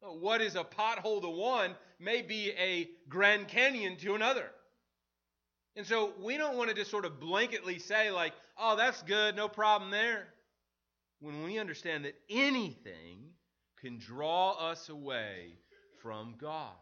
Uh, 0.03 0.09
what 0.09 0.41
is 0.41 0.55
a 0.55 0.65
pothole 0.65 1.21
to 1.23 1.29
one 1.29 1.75
may 1.99 2.23
be 2.23 2.53
a 2.53 2.89
Grand 3.09 3.49
Canyon 3.49 3.97
to 3.97 4.15
another. 4.15 4.51
And 5.75 5.87
so 5.87 6.13
we 6.21 6.37
don't 6.37 6.57
want 6.57 6.71
to 6.71 6.77
just 6.77 6.91
sort 6.91 7.05
of 7.05 7.21
blanketly 7.21 7.81
say, 7.81 8.11
like, 8.11 8.33
oh, 8.57 8.77
that's 8.77 9.03
good, 9.03 9.37
no 9.37 9.49
problem 9.49 9.91
there. 9.91 10.29
When 11.21 11.43
we 11.43 11.59
understand 11.59 12.05
that 12.05 12.15
anything 12.31 13.31
can 13.81 13.99
draw 13.99 14.53
us 14.53 14.89
away 14.89 15.53
from 16.01 16.35
God. 16.41 16.75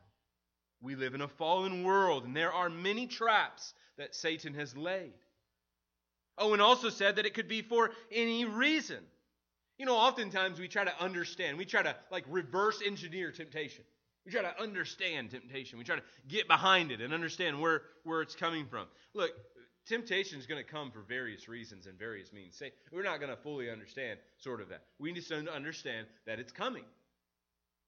We 0.83 0.95
live 0.95 1.15
in 1.15 1.23
a 1.23 1.29
fallen 1.29 1.85
world, 1.85 2.25
and 2.25 2.37
there 2.37 2.53
are 2.53 2.69
many 2.69 3.07
traps 3.07 3.75
that 3.99 4.15
Satan 4.15 4.55
has 4.55 4.77
laid. 4.77 5.13
Owen 6.39 6.61
also 6.61 6.91
said 6.91 7.17
that 7.17 7.27
it 7.27 7.35
could 7.35 7.49
be 7.49 7.63
for 7.63 7.91
any 8.13 8.45
reason. 8.45 8.99
You 9.79 9.87
know, 9.87 9.97
oftentimes 9.97 10.59
we 10.59 10.69
try 10.69 10.85
to 10.85 11.03
understand, 11.03 11.59
we 11.59 11.65
try 11.65 11.83
to 11.83 11.95
like 12.11 12.25
reverse 12.29 12.83
engineer 12.85 13.31
temptation. 13.31 13.85
We 14.25 14.33
try 14.33 14.43
to 14.43 14.61
understand 14.61 15.31
temptation. 15.31 15.79
We 15.79 15.85
try 15.85 15.97
to 15.97 16.03
get 16.29 16.49
behind 16.49 16.91
it 16.91 17.01
and 17.01 17.15
understand 17.15 17.61
where, 17.61 17.83
where 18.05 18.23
it's 18.23 18.35
coming 18.35 18.67
from. 18.67 18.87
Look, 19.15 19.31
temptation 19.87 20.39
is 20.39 20.47
going 20.47 20.63
to 20.63 20.69
come 20.69 20.91
for 20.91 21.01
various 21.01 21.49
reasons 21.49 21.87
and 21.87 21.97
various 21.97 22.33
means. 22.33 22.61
We're 22.93 23.05
not 23.05 23.21
going 23.21 23.31
to 23.31 23.37
fully 23.37 23.71
understand 23.71 24.19
sort 24.39 24.61
of 24.61 24.69
that. 24.71 24.83
We 24.99 25.13
need 25.13 25.25
to 25.27 25.53
understand 25.53 26.09
that 26.27 26.41
it's 26.41 26.53
coming. 26.53 26.85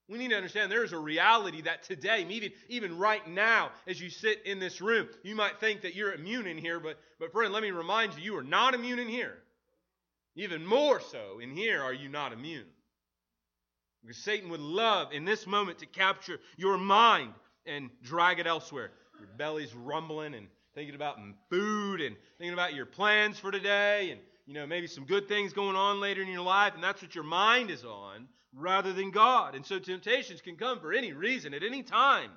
We 0.09 0.17
need 0.17 0.31
to 0.31 0.37
understand 0.37 0.73
there 0.73 0.85
is 0.85 0.93
a 0.93 0.99
reality 0.99 1.63
that 1.63 1.83
today, 1.83 2.27
even, 2.31 2.51
even 2.69 2.99
right 2.99 3.27
now, 3.29 3.71
as 3.87 4.01
you 4.01 4.09
sit 4.09 4.45
in 4.47 4.59
this 4.59 4.81
room, 4.81 5.09
you 5.23 5.35
might 5.35 5.61
think 5.61 5.83
that 5.83 5.95
you're 5.95 6.15
immune 6.15 6.47
in 6.47 6.57
here, 6.57 6.81
but, 6.81 6.99
but 7.21 7.31
friend, 7.31 7.53
let 7.53 7.63
me 7.63 7.73
remind 7.73 8.15
you, 8.15 8.23
you 8.23 8.37
are 8.37 8.43
not 8.43 8.75
immune 8.75 8.99
in 8.99 9.09
here. 9.09 9.37
Even 10.35 10.65
more 10.65 11.01
so, 11.01 11.41
in 11.41 11.51
here 11.51 11.83
are 11.83 11.93
you 11.93 12.09
not 12.09 12.33
immune. 12.33 12.65
Because 14.01 14.17
Satan 14.19 14.49
would 14.51 14.61
love 14.61 15.13
in 15.13 15.27
this 15.27 15.47
moment 15.47 15.79
to 15.81 15.87
capture 15.87 16.39
your 16.57 16.79
mind 16.79 17.35
and 17.67 17.91
drag 18.03 18.39
it 18.39 18.47
elsewhere. 18.47 18.91
Your 19.19 19.29
belly's 19.37 19.75
rumbling 19.75 20.35
and 20.35 20.47
thinking 20.75 20.95
about 20.95 21.19
food 21.51 22.01
and 22.01 22.17
thinking 22.39 22.55
about 22.55 22.73
your 22.73 22.87
plans 22.87 23.39
for 23.39 23.51
today 23.51 24.13
and 24.13 24.21
you 24.47 24.55
know 24.55 24.65
maybe 24.65 24.87
some 24.87 25.05
good 25.05 25.27
things 25.27 25.53
going 25.53 25.75
on 25.75 25.99
later 25.99 26.23
in 26.23 26.29
your 26.29 26.43
life 26.43 26.73
and 26.75 26.85
that's 26.85 27.03
what 27.03 27.17
your 27.17 27.25
mind 27.25 27.69
is 27.69 27.85
on 27.85 28.29
rather 28.59 28.93
than 28.93 29.11
God. 29.11 29.55
And 29.55 29.65
so 29.65 29.79
temptations 29.79 30.41
can 30.41 30.57
come 30.57 30.81
for 30.81 30.93
any 30.93 31.13
reason 31.13 31.55
at 31.55 31.63
any 31.63 31.83
time. 31.83 32.31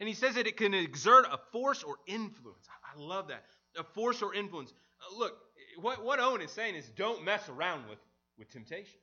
And 0.00 0.08
he 0.08 0.14
says 0.14 0.34
that 0.36 0.46
it 0.46 0.56
can 0.56 0.74
exert 0.74 1.26
a 1.26 1.38
force 1.52 1.82
or 1.82 1.96
influence. 2.06 2.66
I 2.84 3.00
love 3.00 3.28
that. 3.28 3.44
A 3.76 3.84
force 3.84 4.22
or 4.22 4.34
influence. 4.34 4.72
Uh, 5.00 5.18
look, 5.18 5.36
what, 5.80 6.04
what 6.04 6.20
Owen 6.20 6.40
is 6.40 6.52
saying 6.52 6.74
is 6.74 6.88
don't 6.90 7.24
mess 7.24 7.48
around 7.48 7.88
with, 7.88 7.98
with 8.38 8.50
temptation. 8.50 9.00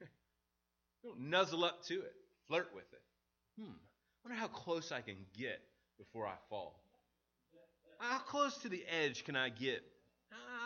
Don't 1.02 1.20
nuzzle 1.20 1.64
up 1.64 1.84
to 1.86 1.94
it. 1.94 2.14
Flirt 2.48 2.68
with 2.74 2.90
it. 2.92 3.02
Hmm. 3.60 3.72
wonder 4.24 4.38
how 4.38 4.48
close 4.48 4.90
I 4.90 5.00
can 5.00 5.16
get 5.36 5.60
before 5.98 6.26
I 6.26 6.34
fall. 6.48 6.80
How 7.98 8.18
close 8.18 8.58
to 8.58 8.68
the 8.68 8.84
edge 8.88 9.24
can 9.24 9.36
I 9.36 9.48
get? 9.48 9.82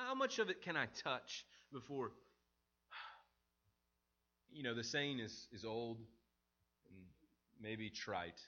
How 0.07 0.15
much 0.15 0.39
of 0.39 0.49
it 0.49 0.63
can 0.63 0.77
I 0.77 0.87
touch 1.03 1.45
before? 1.73 2.13
You 4.53 4.63
know, 4.63 4.75
the 4.75 4.85
saying 4.85 5.21
is, 5.21 5.47
is 5.53 5.65
old 5.65 5.99
and 6.91 7.05
maybe 7.61 7.91
trite. 7.91 8.41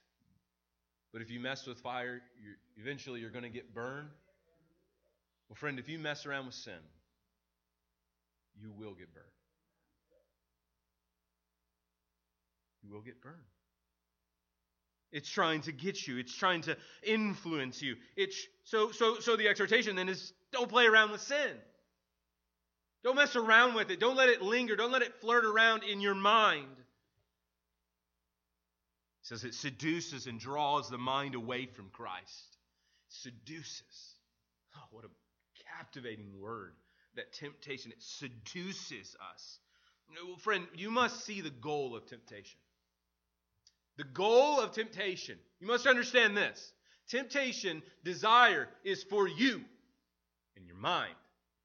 But 1.12 1.22
if 1.22 1.30
you 1.30 1.40
mess 1.40 1.66
with 1.66 1.78
fire, 1.78 2.20
you're, 2.42 2.56
eventually 2.76 3.20
you're 3.20 3.30
going 3.30 3.44
to 3.44 3.50
get 3.50 3.74
burned. 3.74 4.08
Well, 5.48 5.56
friend, 5.56 5.78
if 5.78 5.88
you 5.88 5.98
mess 5.98 6.26
around 6.26 6.46
with 6.46 6.54
sin, 6.54 6.72
you 8.60 8.70
will 8.72 8.94
get 8.94 9.12
burned. 9.12 9.26
you 12.82 12.92
will 12.92 13.02
get 13.02 13.20
burned. 13.20 13.36
It's 15.12 15.28
trying 15.28 15.62
to 15.62 15.72
get 15.72 16.06
you. 16.06 16.18
It's 16.18 16.34
trying 16.34 16.62
to 16.62 16.76
influence 17.02 17.82
you. 17.82 17.96
It's 18.16 18.46
so 18.64 18.92
so 18.92 19.18
so 19.18 19.36
the 19.36 19.48
exhortation 19.48 19.96
then 19.96 20.08
is 20.08 20.32
don't 20.52 20.68
play 20.68 20.86
around 20.86 21.10
with 21.10 21.20
sin. 21.20 21.56
Don't 23.02 23.16
mess 23.16 23.36
around 23.36 23.74
with 23.74 23.90
it. 23.90 23.98
Don't 23.98 24.16
let 24.16 24.28
it 24.28 24.42
linger. 24.42 24.76
Don't 24.76 24.92
let 24.92 25.02
it 25.02 25.20
flirt 25.20 25.44
around 25.44 25.84
in 25.84 26.00
your 26.00 26.14
mind. 26.14 26.66
He 29.22 29.26
says 29.26 29.44
it 29.44 29.54
seduces 29.54 30.26
and 30.26 30.38
draws 30.38 30.90
the 30.90 30.98
mind 30.98 31.34
away 31.34 31.66
from 31.66 31.88
Christ. 31.90 32.58
Seduces. 33.08 34.14
Oh, 34.76 34.86
what 34.90 35.04
a 35.04 35.08
captivating 35.78 36.40
word. 36.40 36.74
That 37.16 37.32
temptation, 37.32 37.90
it 37.90 38.02
seduces 38.02 39.16
us. 39.32 39.58
Friend, 40.38 40.66
you 40.74 40.90
must 40.90 41.24
see 41.24 41.40
the 41.40 41.50
goal 41.50 41.96
of 41.96 42.06
temptation. 42.06 42.58
The 43.96 44.04
goal 44.04 44.60
of 44.60 44.72
temptation, 44.72 45.38
you 45.60 45.66
must 45.66 45.86
understand 45.86 46.36
this 46.36 46.72
temptation, 47.08 47.82
desire 48.04 48.68
is 48.84 49.02
for 49.02 49.28
you 49.28 49.60
and 50.56 50.66
your 50.66 50.76
mind. 50.76 51.14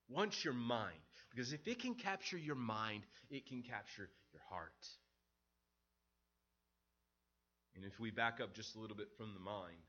Wants 0.09 0.43
your 0.43 0.53
mind. 0.53 0.97
Because 1.35 1.51
if 1.51 1.67
it 1.67 1.79
can 1.79 1.95
capture 1.95 2.37
your 2.37 2.55
mind, 2.55 3.03
it 3.29 3.45
can 3.45 3.61
capture 3.61 4.07
your 4.31 4.41
heart. 4.49 4.71
And 7.75 7.83
if 7.83 7.99
we 7.99 8.09
back 8.09 8.39
up 8.41 8.55
just 8.55 8.75
a 8.75 8.79
little 8.79 8.95
bit 8.95 9.09
from 9.17 9.33
the 9.33 9.41
mind, 9.41 9.83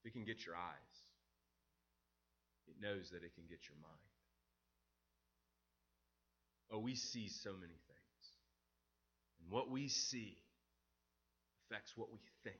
if 0.00 0.10
it 0.10 0.12
can 0.12 0.24
get 0.24 0.44
your 0.44 0.56
eyes. 0.56 0.94
It 2.66 2.74
knows 2.82 3.10
that 3.10 3.22
it 3.22 3.34
can 3.34 3.44
get 3.48 3.60
your 3.68 3.78
mind. 3.80 4.10
Oh, 6.72 6.78
we 6.78 6.96
see 6.96 7.28
so 7.28 7.52
many 7.52 7.78
things. 7.86 8.24
And 9.40 9.52
what 9.52 9.70
we 9.70 9.88
see 9.88 10.36
affects 11.70 11.92
what 11.96 12.10
we 12.12 12.18
think. 12.42 12.56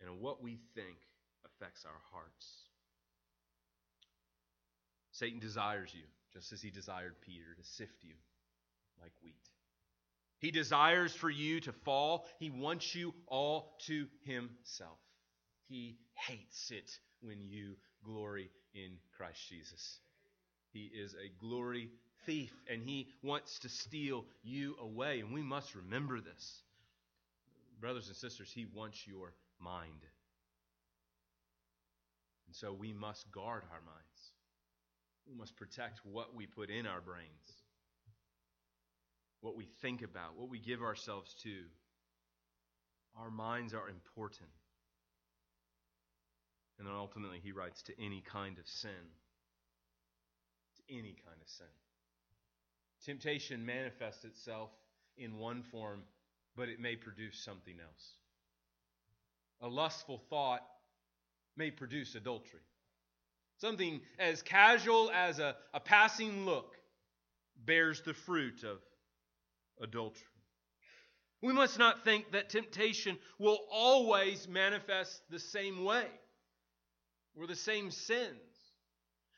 And 0.00 0.20
what 0.20 0.42
we 0.42 0.58
think 0.74 0.96
affects 1.44 1.84
our 1.84 2.00
hearts. 2.12 2.67
Satan 5.18 5.40
desires 5.40 5.90
you, 5.94 6.04
just 6.32 6.52
as 6.52 6.62
he 6.62 6.70
desired 6.70 7.14
Peter, 7.22 7.54
to 7.56 7.64
sift 7.64 8.02
you 8.02 8.14
like 9.00 9.12
wheat. 9.22 9.34
He 10.38 10.50
desires 10.50 11.12
for 11.12 11.28
you 11.28 11.60
to 11.62 11.72
fall. 11.84 12.26
He 12.38 12.50
wants 12.50 12.94
you 12.94 13.12
all 13.26 13.76
to 13.86 14.06
himself. 14.24 14.98
He 15.68 15.96
hates 16.14 16.70
it 16.70 16.90
when 17.20 17.40
you 17.40 17.74
glory 18.04 18.50
in 18.74 18.92
Christ 19.16 19.40
Jesus. 19.48 19.98
He 20.72 20.90
is 20.94 21.14
a 21.14 21.44
glory 21.44 21.90
thief 22.24 22.52
and 22.70 22.82
he 22.82 23.08
wants 23.22 23.58
to 23.60 23.68
steal 23.68 24.24
you 24.42 24.76
away. 24.80 25.20
And 25.20 25.32
we 25.32 25.42
must 25.42 25.74
remember 25.74 26.20
this. 26.20 26.62
Brothers 27.80 28.06
and 28.06 28.16
sisters, 28.16 28.52
he 28.54 28.66
wants 28.72 29.06
your 29.06 29.32
mind. 29.60 30.04
And 32.46 32.54
so 32.54 32.72
we 32.72 32.92
must 32.92 33.30
guard 33.32 33.62
our 33.72 33.80
minds. 33.80 34.07
We 35.28 35.34
must 35.34 35.56
protect 35.56 36.00
what 36.04 36.34
we 36.34 36.46
put 36.46 36.70
in 36.70 36.86
our 36.86 37.00
brains, 37.00 37.62
what 39.40 39.56
we 39.56 39.66
think 39.82 40.02
about, 40.02 40.36
what 40.36 40.48
we 40.48 40.58
give 40.58 40.82
ourselves 40.82 41.34
to. 41.42 41.64
Our 43.16 43.30
minds 43.30 43.74
are 43.74 43.88
important. 43.88 44.48
And 46.78 46.86
then 46.86 46.94
ultimately, 46.94 47.40
he 47.42 47.52
writes 47.52 47.82
to 47.82 47.92
any 48.02 48.22
kind 48.22 48.58
of 48.58 48.66
sin. 48.66 48.90
To 50.76 50.94
any 50.94 51.16
kind 51.24 51.36
of 51.42 51.48
sin. 51.48 51.66
Temptation 53.04 53.66
manifests 53.66 54.24
itself 54.24 54.70
in 55.16 55.36
one 55.36 55.62
form, 55.62 56.02
but 56.56 56.68
it 56.68 56.80
may 56.80 56.96
produce 56.96 57.38
something 57.44 57.74
else. 57.80 58.12
A 59.60 59.68
lustful 59.68 60.22
thought 60.30 60.62
may 61.56 61.70
produce 61.70 62.14
adultery. 62.14 62.60
Something 63.58 64.00
as 64.18 64.42
casual 64.42 65.10
as 65.10 65.38
a, 65.38 65.56
a 65.74 65.80
passing 65.80 66.46
look 66.46 66.76
bears 67.64 68.00
the 68.02 68.14
fruit 68.14 68.62
of 68.64 68.78
adultery. 69.80 70.22
We 71.42 71.52
must 71.52 71.78
not 71.78 72.04
think 72.04 72.32
that 72.32 72.50
temptation 72.50 73.18
will 73.38 73.60
always 73.70 74.48
manifest 74.48 75.22
the 75.30 75.38
same 75.38 75.84
way 75.84 76.06
or 77.36 77.46
the 77.46 77.56
same 77.56 77.90
sins. 77.90 78.36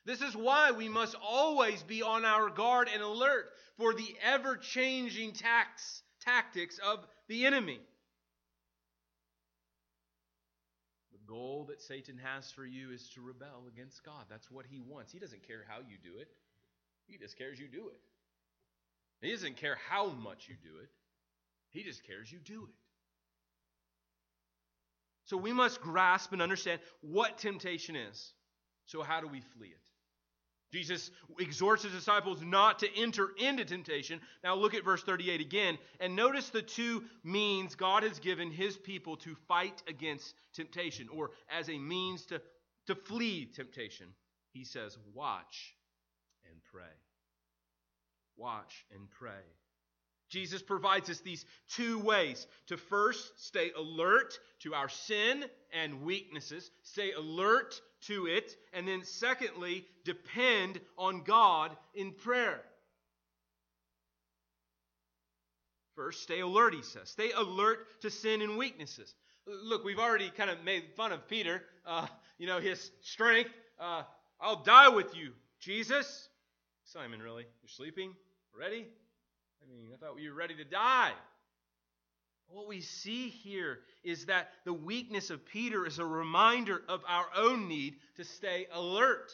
This 0.06 0.22
is 0.22 0.34
why 0.34 0.70
we 0.70 0.88
must 0.88 1.14
always 1.22 1.82
be 1.82 2.02
on 2.02 2.24
our 2.24 2.48
guard 2.48 2.88
and 2.92 3.02
alert 3.02 3.50
for 3.76 3.92
the 3.92 4.14
ever 4.22 4.56
changing 4.56 5.32
tactics 6.24 6.78
of 6.78 7.06
the 7.28 7.44
enemy. 7.44 7.80
The 11.12 11.18
goal 11.31 11.66
that 11.68 11.81
Satan 11.81 12.18
has 12.22 12.51
for 12.51 12.66
you 12.66 12.91
is 12.91 13.09
to 13.14 13.20
rebel 13.20 13.64
against 13.72 14.05
God. 14.05 14.24
That's 14.28 14.51
what 14.51 14.66
he 14.68 14.81
wants. 14.81 15.12
He 15.12 15.18
doesn't 15.18 15.47
care 15.47 15.64
how 15.68 15.78
you 15.78 15.97
do 16.03 16.18
it, 16.18 16.28
he 17.07 17.16
just 17.16 17.39
cares 17.39 17.59
you 17.59 17.68
do 17.68 17.89
it. 17.89 18.01
He 19.20 19.33
doesn't 19.33 19.57
care 19.57 19.76
how 19.89 20.09
much 20.09 20.49
you 20.49 20.57
do 20.62 20.78
it, 20.83 20.91
he 21.70 21.85
just 21.85 22.05
cares 22.07 22.31
you 22.31 22.39
do 22.39 22.64
it. 22.64 22.74
So 25.24 25.37
we 25.37 25.53
must 25.53 25.81
grasp 25.81 26.33
and 26.33 26.43
understand 26.43 26.81
what 27.03 27.39
temptation 27.39 27.95
is. 27.95 28.33
So, 28.87 29.03
how 29.03 29.20
do 29.20 29.28
we 29.28 29.41
flee 29.41 29.68
it? 29.68 29.89
Jesus 30.72 31.10
exhorts 31.38 31.82
his 31.82 31.92
disciples 31.92 32.42
not 32.42 32.78
to 32.80 32.88
enter 32.96 33.30
into 33.38 33.64
temptation. 33.64 34.20
Now 34.44 34.54
look 34.54 34.74
at 34.74 34.84
verse 34.84 35.02
38 35.02 35.40
again, 35.40 35.78
and 35.98 36.14
notice 36.14 36.48
the 36.50 36.62
two 36.62 37.04
means 37.24 37.74
God 37.74 38.04
has 38.04 38.18
given 38.20 38.50
his 38.50 38.76
people 38.76 39.16
to 39.18 39.34
fight 39.48 39.82
against 39.88 40.34
temptation, 40.54 41.08
or 41.12 41.30
as 41.48 41.68
a 41.68 41.78
means 41.78 42.24
to, 42.26 42.40
to 42.86 42.94
flee 42.94 43.46
temptation. 43.46 44.06
He 44.52 44.64
says, 44.64 44.96
Watch 45.12 45.74
and 46.48 46.62
pray. 46.72 46.82
Watch 48.36 48.86
and 48.94 49.10
pray. 49.10 49.42
Jesus 50.31 50.62
provides 50.62 51.11
us 51.11 51.20
these 51.20 51.45
two 51.68 51.99
ways 51.99 52.47
to 52.68 52.76
first 52.76 53.45
stay 53.45 53.72
alert 53.76 54.39
to 54.61 54.74
our 54.74 54.89
sin 54.89 55.45
and 55.72 56.03
weaknesses, 56.03 56.70
stay 56.83 57.12
alert 57.12 57.81
to 58.03 58.26
it, 58.26 58.57
and 58.72 58.87
then 58.87 59.03
secondly, 59.03 59.85
depend 60.05 60.81
on 60.97 61.22
God 61.24 61.76
in 61.95 62.12
prayer. 62.12 62.62
First, 65.97 66.22
stay 66.22 66.41
alert, 66.41 66.74
he 66.74 66.83
says. 66.83 67.11
Stay 67.11 67.33
alert 67.33 68.01
to 68.03 68.11
sin 68.11 68.41
and 68.41 68.57
weaknesses. 68.57 69.14
Look, 69.47 69.85
we've 69.85 69.99
already 69.99 70.31
kind 70.31 70.49
of 70.49 70.62
made 70.64 70.85
fun 70.97 71.12
of 71.12 71.28
Peter, 71.28 71.62
uh, 71.85 72.07
you 72.39 72.47
know, 72.47 72.61
his 72.61 72.91
strength. 73.03 73.51
Uh, 73.78 74.05
I'll 74.41 74.62
die 74.62 74.89
with 74.89 75.16
you, 75.16 75.33
Jesus. 75.59 76.28
Simon, 76.85 77.20
really? 77.20 77.43
You're 77.43 77.68
sleeping? 77.68 78.14
Ready? 78.59 78.87
I 79.62 79.68
mean, 79.68 79.90
I 79.92 79.96
thought 79.96 80.20
you 80.20 80.30
were 80.30 80.36
ready 80.36 80.54
to 80.56 80.64
die. 80.64 81.12
What 82.48 82.66
we 82.66 82.80
see 82.80 83.28
here 83.28 83.78
is 84.02 84.26
that 84.26 84.50
the 84.64 84.72
weakness 84.72 85.30
of 85.30 85.46
Peter 85.46 85.86
is 85.86 85.98
a 85.98 86.04
reminder 86.04 86.82
of 86.88 87.02
our 87.06 87.26
own 87.36 87.68
need 87.68 87.94
to 88.16 88.24
stay 88.24 88.66
alert, 88.72 89.30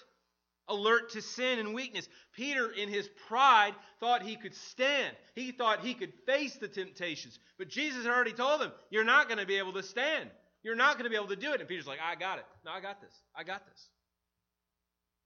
alert 0.68 1.10
to 1.12 1.22
sin 1.22 1.58
and 1.58 1.72
weakness. 1.72 2.08
Peter, 2.34 2.70
in 2.70 2.90
his 2.90 3.08
pride, 3.26 3.74
thought 4.00 4.22
he 4.22 4.36
could 4.36 4.54
stand. 4.54 5.16
He 5.34 5.52
thought 5.52 5.80
he 5.80 5.94
could 5.94 6.12
face 6.26 6.56
the 6.56 6.68
temptations. 6.68 7.38
But 7.56 7.68
Jesus 7.68 8.04
had 8.04 8.12
already 8.12 8.34
told 8.34 8.60
him, 8.60 8.72
You're 8.90 9.04
not 9.04 9.28
going 9.28 9.38
to 9.38 9.46
be 9.46 9.56
able 9.56 9.72
to 9.74 9.82
stand. 9.82 10.28
You're 10.62 10.76
not 10.76 10.94
going 10.94 11.04
to 11.04 11.10
be 11.10 11.16
able 11.16 11.28
to 11.28 11.36
do 11.36 11.52
it. 11.52 11.60
And 11.60 11.68
Peter's 11.68 11.86
like, 11.86 12.00
I 12.04 12.16
got 12.16 12.38
it. 12.38 12.44
No, 12.64 12.72
I 12.72 12.80
got 12.80 13.00
this. 13.00 13.14
I 13.34 13.44
got 13.44 13.64
this. 13.66 13.88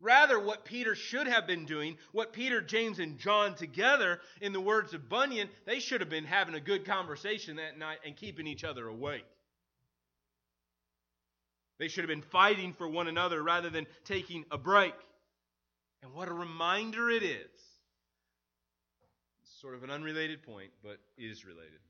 Rather, 0.01 0.41
what 0.41 0.65
Peter 0.65 0.95
should 0.95 1.27
have 1.27 1.47
been 1.47 1.67
doing, 1.67 1.99
what 2.13 2.33
Peter, 2.33 2.63
James, 2.63 2.99
and 2.99 3.19
John 3.19 3.55
together, 3.55 4.21
in 4.41 4.55
the 4.55 4.61
words 4.61 4.95
of 4.95 5.11
Bunyan, 5.11 5.51
they 5.67 5.79
should 5.79 6.01
have 6.01 6.09
been 6.09 6.25
having 6.25 6.55
a 6.55 6.61
good 6.61 6.87
conversation 6.87 7.57
that 7.57 7.79
night 7.79 7.99
and 8.07 8.17
keeping 8.17 8.47
each 8.47 8.65
other 8.65 8.89
awake. 8.89 9.27
They 11.79 11.89
should 11.89 12.05
have 12.05 12.09
been 12.09 12.23
fighting 12.23 12.73
for 12.73 12.89
one 12.89 13.09
another 13.09 13.43
rather 13.43 13.69
than 13.69 13.87
taking 14.05 14.45
a 14.51 14.57
break. 14.57 14.95
And 16.03 16.15
what 16.15 16.29
a 16.29 16.33
reminder 16.35 17.11
it 17.11 17.23
is. 17.23 17.51
Sort 19.61 19.75
of 19.75 19.83
an 19.83 19.91
unrelated 19.91 20.43
point, 20.43 20.71
but 20.83 20.99
is 21.19 21.45
related. 21.45 21.81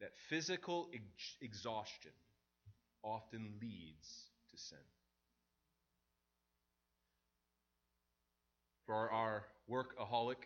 That 0.00 0.12
physical 0.30 0.88
ex- 0.94 1.36
exhaustion 1.42 2.12
often 3.02 3.52
leads 3.60 4.30
to 4.50 4.56
sin. 4.56 4.78
For 8.92 9.10
our 9.10 9.44
workaholic 9.70 10.36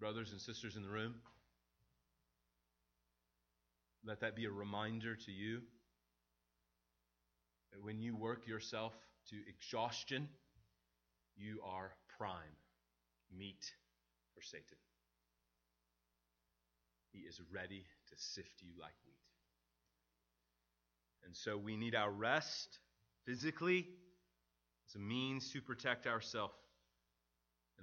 brothers 0.00 0.32
and 0.32 0.40
sisters 0.40 0.74
in 0.74 0.82
the 0.82 0.88
room. 0.88 1.16
Let 4.06 4.20
that 4.20 4.34
be 4.34 4.46
a 4.46 4.50
reminder 4.50 5.14
to 5.14 5.30
you 5.30 5.60
that 7.72 7.82
when 7.82 8.00
you 8.00 8.16
work 8.16 8.48
yourself 8.48 8.94
to 9.28 9.36
exhaustion, 9.50 10.30
you 11.36 11.60
are 11.62 11.92
prime 12.16 12.56
meat 13.36 13.70
for 14.34 14.40
Satan. 14.40 14.78
He 17.12 17.18
is 17.18 17.38
ready 17.52 17.84
to 18.08 18.14
sift 18.16 18.62
you 18.62 18.70
like 18.80 18.94
wheat. 19.04 19.18
And 21.26 21.36
so 21.36 21.58
we 21.58 21.76
need 21.76 21.94
our 21.94 22.10
rest 22.10 22.78
physically 23.26 23.88
as 24.88 24.94
a 24.94 24.98
means 24.98 25.52
to 25.52 25.60
protect 25.60 26.06
ourselves 26.06 26.54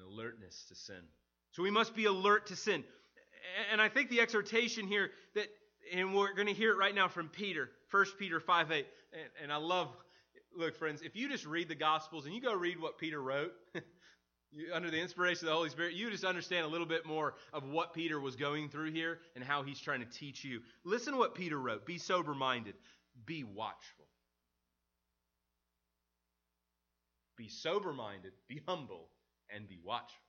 alertness 0.01 0.65
to 0.69 0.75
sin. 0.75 1.01
So 1.51 1.63
we 1.63 1.71
must 1.71 1.95
be 1.95 2.05
alert 2.05 2.47
to 2.47 2.55
sin. 2.55 2.83
And 3.71 3.81
I 3.81 3.89
think 3.89 4.09
the 4.09 4.21
exhortation 4.21 4.87
here 4.87 5.11
that, 5.35 5.47
and 5.93 6.15
we're 6.15 6.33
going 6.33 6.47
to 6.47 6.53
hear 6.53 6.71
it 6.71 6.77
right 6.77 6.95
now 6.95 7.07
from 7.07 7.29
Peter, 7.29 7.69
1 7.91 8.05
Peter 8.17 8.39
5 8.39 8.71
8. 8.71 8.85
And, 9.13 9.21
and 9.43 9.53
I 9.53 9.57
love, 9.57 9.89
look, 10.57 10.75
friends, 10.75 11.01
if 11.01 11.15
you 11.15 11.29
just 11.29 11.45
read 11.45 11.67
the 11.67 11.75
Gospels 11.75 12.25
and 12.25 12.33
you 12.33 12.41
go 12.41 12.53
read 12.53 12.81
what 12.81 12.97
Peter 12.97 13.21
wrote, 13.21 13.51
you, 14.51 14.67
under 14.73 14.89
the 14.89 14.99
inspiration 14.99 15.47
of 15.47 15.51
the 15.51 15.55
Holy 15.55 15.69
Spirit, 15.69 15.93
you 15.93 16.09
just 16.09 16.23
understand 16.23 16.65
a 16.65 16.69
little 16.69 16.87
bit 16.87 17.05
more 17.05 17.35
of 17.51 17.67
what 17.67 17.93
Peter 17.93 18.19
was 18.19 18.35
going 18.35 18.69
through 18.69 18.91
here 18.91 19.19
and 19.35 19.43
how 19.43 19.63
he's 19.63 19.79
trying 19.79 19.99
to 19.99 20.05
teach 20.05 20.43
you. 20.43 20.61
Listen 20.83 21.13
to 21.13 21.19
what 21.19 21.35
Peter 21.35 21.59
wrote 21.59 21.85
Be 21.85 21.97
sober 21.97 22.33
minded, 22.33 22.75
be 23.25 23.43
watchful. 23.43 24.05
Be 27.35 27.49
sober 27.49 27.93
minded, 27.93 28.31
be 28.47 28.61
humble, 28.67 29.09
and 29.55 29.67
be 29.67 29.79
watchful. 29.83 30.21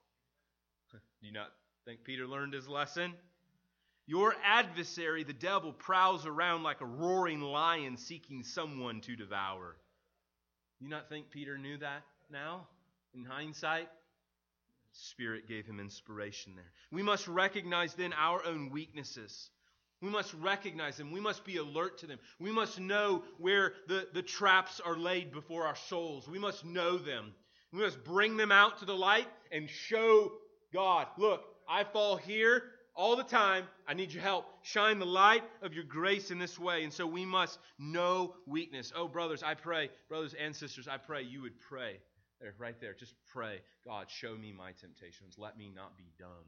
Do 0.92 1.26
you 1.26 1.32
not 1.32 1.50
think 1.84 2.04
Peter 2.04 2.26
learned 2.26 2.54
his 2.54 2.68
lesson? 2.68 3.14
Your 4.06 4.34
adversary, 4.44 5.24
the 5.24 5.32
devil, 5.32 5.72
prowls 5.72 6.26
around 6.26 6.62
like 6.62 6.80
a 6.82 6.86
roaring 6.86 7.40
lion 7.40 7.96
seeking 7.96 8.42
someone 8.42 9.00
to 9.02 9.16
devour. 9.16 9.76
Do 10.78 10.84
you 10.84 10.90
not 10.90 11.08
think 11.08 11.30
Peter 11.30 11.56
knew 11.56 11.78
that 11.78 12.02
now, 12.30 12.66
in 13.14 13.24
hindsight? 13.24 13.88
Spirit 14.92 15.48
gave 15.48 15.66
him 15.66 15.80
inspiration 15.80 16.52
there. 16.54 16.70
We 16.92 17.02
must 17.02 17.26
recognize 17.26 17.94
then 17.94 18.12
our 18.12 18.44
own 18.44 18.70
weaknesses. 18.70 19.50
We 20.02 20.10
must 20.10 20.34
recognize 20.34 20.98
them. 20.98 21.10
We 21.10 21.20
must 21.20 21.44
be 21.44 21.56
alert 21.56 21.98
to 21.98 22.06
them. 22.06 22.18
We 22.38 22.52
must 22.52 22.78
know 22.78 23.24
where 23.38 23.72
the, 23.88 24.06
the 24.12 24.22
traps 24.22 24.80
are 24.84 24.96
laid 24.96 25.32
before 25.32 25.66
our 25.66 25.76
souls. 25.76 26.28
We 26.28 26.38
must 26.38 26.64
know 26.64 26.98
them. 26.98 27.32
We 27.74 27.82
must 27.82 28.04
bring 28.04 28.36
them 28.36 28.52
out 28.52 28.78
to 28.78 28.84
the 28.84 28.94
light 28.94 29.26
and 29.50 29.68
show 29.68 30.30
God, 30.72 31.08
look, 31.18 31.44
I 31.68 31.82
fall 31.82 32.16
here 32.16 32.62
all 32.94 33.16
the 33.16 33.24
time. 33.24 33.64
I 33.88 33.94
need 33.94 34.12
your 34.12 34.22
help. 34.22 34.46
Shine 34.62 35.00
the 35.00 35.06
light 35.06 35.42
of 35.60 35.74
your 35.74 35.82
grace 35.82 36.30
in 36.30 36.38
this 36.38 36.56
way. 36.56 36.84
And 36.84 36.92
so 36.92 37.04
we 37.04 37.26
must 37.26 37.58
know 37.76 38.36
weakness. 38.46 38.92
Oh, 38.94 39.08
brothers, 39.08 39.42
I 39.42 39.54
pray, 39.54 39.90
brothers 40.08 40.34
and 40.34 40.54
sisters, 40.54 40.86
I 40.86 40.98
pray 40.98 41.22
you 41.22 41.42
would 41.42 41.58
pray. 41.58 41.98
There, 42.40 42.54
right 42.58 42.80
there. 42.80 42.94
Just 42.94 43.14
pray. 43.32 43.58
God, 43.84 44.06
show 44.08 44.36
me 44.36 44.52
my 44.52 44.70
temptations. 44.70 45.34
Let 45.36 45.58
me 45.58 45.72
not 45.74 45.98
be 45.98 46.12
dumb 46.16 46.46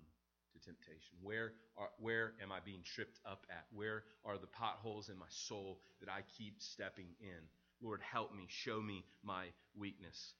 to 0.52 0.60
temptation. 0.64 1.16
Where 1.22 1.54
are, 1.76 1.88
where 1.98 2.34
am 2.40 2.52
I 2.52 2.58
being 2.64 2.82
tripped 2.84 3.18
up 3.28 3.46
at? 3.50 3.64
Where 3.72 4.04
are 4.24 4.38
the 4.38 4.46
potholes 4.46 5.08
in 5.08 5.18
my 5.18 5.26
soul 5.28 5.80
that 5.98 6.08
I 6.08 6.20
keep 6.38 6.62
stepping 6.62 7.08
in? 7.20 7.48
Lord, 7.82 8.00
help 8.00 8.32
me. 8.32 8.44
Show 8.48 8.80
me 8.80 9.04
my 9.24 9.46
weakness. 9.76 10.34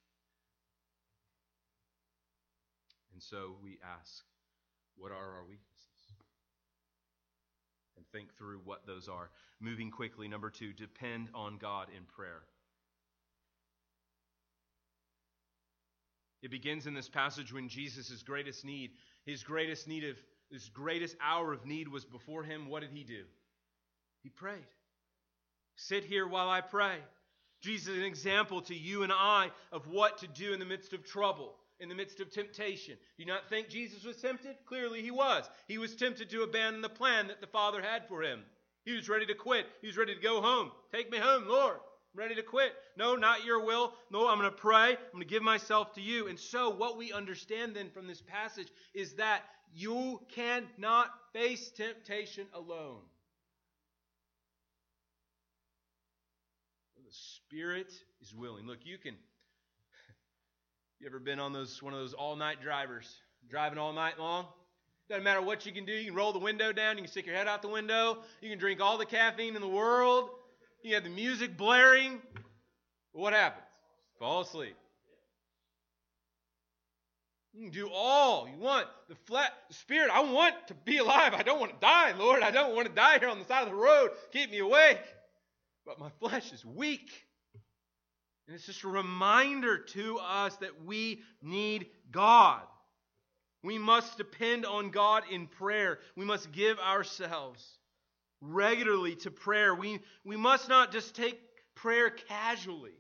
And 3.17 3.23
so 3.23 3.57
we 3.63 3.79
ask, 3.99 4.25
what 4.99 5.11
are 5.11 5.15
our 5.15 5.43
weaknesses? 5.49 6.13
And 7.97 8.05
think 8.13 8.37
through 8.37 8.61
what 8.63 8.87
those 8.87 9.09
are. 9.09 9.31
Moving 9.59 9.91
quickly, 9.91 10.29
number 10.29 10.51
two, 10.51 10.75
depend 10.75 11.31
on 11.35 11.57
God 11.57 11.89
in 11.97 12.03
prayer. 12.05 12.43
It 16.43 16.51
begins 16.51 16.87
in 16.87 16.93
this 16.93 17.09
passage 17.09 17.55
when 17.55 17.71
Jesus' 17.71 18.23
greatest 18.23 18.67
need, 18.67 18.91
his 19.25 19.43
greatest 19.43 19.89
need 19.89 20.05
of 20.05 20.17
his 20.53 20.69
greatest 20.69 21.17
hour 21.23 21.55
of 21.55 21.65
need 21.65 21.89
was 21.89 22.05
before 22.05 22.43
him. 22.43 22.69
What 22.69 22.83
did 22.83 22.91
he 22.91 23.03
do? 23.03 23.23
He 24.25 24.29
prayed. 24.29 24.59
Sit 25.77 26.05
here 26.05 26.29
while 26.29 26.51
I 26.51 26.61
pray. 26.61 26.99
Jesus 27.63 27.89
is 27.89 27.97
an 27.97 28.05
example 28.05 28.61
to 28.61 28.75
you 28.75 29.05
and 29.05 29.11
I 29.11 29.53
of 29.73 29.89
what 29.89 30.19
to 30.19 30.27
do 30.27 30.53
in 30.53 30.59
the 30.59 30.67
midst 30.67 30.93
of 30.93 31.03
trouble 31.03 31.55
in 31.81 31.89
the 31.89 31.95
midst 31.95 32.21
of 32.21 32.31
temptation. 32.31 32.95
Do 33.17 33.23
you 33.23 33.27
not 33.27 33.49
think 33.49 33.69
Jesus 33.69 34.05
was 34.05 34.17
tempted? 34.17 34.57
Clearly 34.67 35.03
he 35.03 35.11
was. 35.11 35.49
He 35.69 35.79
was 35.79 35.95
tempted 35.95 36.31
to 36.31 36.43
abandon 36.43 36.83
the 36.83 36.89
plan 36.89 37.29
that 37.29 37.41
the 37.41 37.47
Father 37.47 37.83
had 37.83 38.09
for 38.09 38.23
him. 38.23 38.43
He 38.85 38.95
was 38.95 39.09
ready 39.09 39.27
to 39.27 39.35
quit. 39.35 39.67
He 39.81 39.87
was 39.89 39.97
ready 39.97 40.15
to 40.15 40.21
go 40.21 40.41
home. 40.41 40.71
Take 40.93 41.11
me 41.11 41.19
home, 41.19 41.49
Lord. 41.49 41.77
I'm 42.15 42.21
ready 42.21 42.37
to 42.37 42.43
quit. 42.43 42.73
No, 42.97 43.17
not 43.17 43.45
your 43.45 43.65
will. 43.65 43.93
No, 44.11 44.29
I'm 44.29 44.39
going 44.39 44.51
to 44.51 44.57
pray. 44.57 44.91
I'm 44.91 45.13
going 45.13 45.23
to 45.23 45.29
give 45.29 45.43
myself 45.43 45.93
to 45.95 46.01
you. 46.01 46.29
And 46.29 46.39
so, 46.39 46.71
what 46.71 46.97
we 46.97 47.13
understand 47.13 47.75
then 47.75 47.91
from 47.91 48.07
this 48.07 48.23
passage 48.23 48.69
is 48.95 49.15
that 49.15 49.43
you 49.75 50.21
cannot 50.35 51.11
face 51.33 51.71
temptation 51.71 52.47
alone. 52.55 53.01
The 56.97 57.13
Spirit 57.13 57.93
is 58.21 58.35
willing. 58.35 58.67
Look, 58.67 58.79
you 58.85 58.99
can 58.99 59.17
you 61.01 61.07
ever 61.07 61.19
been 61.19 61.39
on 61.39 61.53
those 61.53 61.83
one 61.83 61.93
of 61.93 62.01
those 62.01 62.15
all-night 62.15 62.63
drivers, 62.63 63.21
driving 63.51 63.79
all 63.79 63.93
night 63.93 64.19
long? 64.19 64.47
Doesn't 65.09 65.25
matter 65.25 65.43
what 65.43 65.67
you 65.67 65.73
can 65.73 65.85
do. 65.85 65.93
You 65.93 66.07
can 66.07 66.15
roll 66.15 66.33
the 66.33 66.39
window 66.39 66.73
down. 66.73 66.97
You 66.97 67.05
can 67.05 67.11
stick 67.11 67.27
your 67.27 67.37
head 67.37 67.47
out 67.47 67.63
the 67.63 67.69
window. 67.69 68.19
You 68.41 68.51
can 68.51 68.59
drink 68.59 68.81
all 68.81 68.99
the 68.99 69.07
caffeine 69.07 69.55
in 69.55 69.61
the 69.61 69.69
world. 69.69 70.31
You 70.83 70.95
have 70.95 71.05
the 71.05 71.11
music 71.11 71.57
blaring. 71.57 72.21
What 73.13 73.33
happens? 73.33 73.67
Fall 74.19 74.41
asleep. 74.41 74.75
You 77.53 77.63
can 77.63 77.71
do 77.71 77.89
all 77.93 78.49
you 78.49 78.59
want. 78.59 78.87
The 79.09 79.15
flesh, 79.27 79.51
the 79.69 79.75
spirit, 79.75 80.11
I 80.13 80.21
want 80.21 80.55
to 80.69 80.75
be 80.75 80.99
alive. 80.99 81.35
I 81.35 81.43
don't 81.43 81.61
want 81.61 81.73
to 81.73 81.79
die, 81.81 82.13
Lord. 82.19 82.43
I 82.43 82.51
don't 82.51 82.75
want 82.75 82.89
to 82.89 82.95
die 82.95 83.19
here 83.19 83.29
on 83.29 83.39
the 83.39 83.45
side 83.45 83.63
of 83.63 83.71
the 83.71 83.75
road. 83.75 84.11
Keep 84.33 84.51
me 84.51 84.59
awake. 84.59 85.01
But 85.87 85.99
my 85.99 86.11
flesh 86.21 86.53
is 86.53 86.65
weak. 86.65 87.26
And 88.47 88.55
it's 88.55 88.67
just 88.67 88.85
a 88.85 88.89
reminder 88.89 89.79
to 89.79 90.19
us 90.19 90.57
that 90.57 90.85
we 90.85 91.23
need 91.43 91.87
God. 92.13 92.63
We 93.63 93.79
must 93.79 94.17
depend 94.17 94.65
on 94.65 94.91
God 94.91 95.25
in 95.31 95.49
prayer. 95.49 95.99
We 96.15 96.25
must 96.25 96.53
give 96.53 96.79
ourselves 96.79 97.65
regularly 98.41 99.17
to 99.17 99.31
prayer. 99.31 99.75
We, 99.75 99.99
we 100.25 100.37
must 100.37 100.69
not 100.69 100.93
just 100.93 101.17
take 101.17 101.41
prayer 101.75 102.11
casually, 102.11 102.95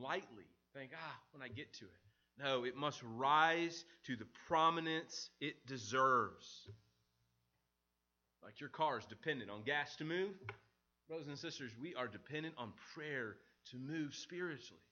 lightly 0.00 0.44
think, 0.74 0.92
ah, 0.94 1.16
when 1.32 1.42
I 1.42 1.48
get 1.48 1.72
to 1.74 1.84
it. 1.84 2.44
No, 2.44 2.64
it 2.64 2.76
must 2.76 3.02
rise 3.16 3.84
to 4.04 4.14
the 4.14 4.26
prominence 4.46 5.30
it 5.40 5.66
deserves. 5.66 6.68
Like 8.44 8.60
your 8.60 8.68
car 8.68 8.98
is 8.98 9.04
dependent 9.06 9.50
on 9.50 9.62
gas 9.62 9.96
to 9.96 10.04
move. 10.04 10.36
Brothers 11.08 11.28
and 11.28 11.38
sisters, 11.38 11.72
we 11.80 11.94
are 11.94 12.06
dependent 12.06 12.54
on 12.58 12.72
prayer 12.94 13.36
to 13.70 13.76
move 13.78 14.14
spiritually, 14.14 14.82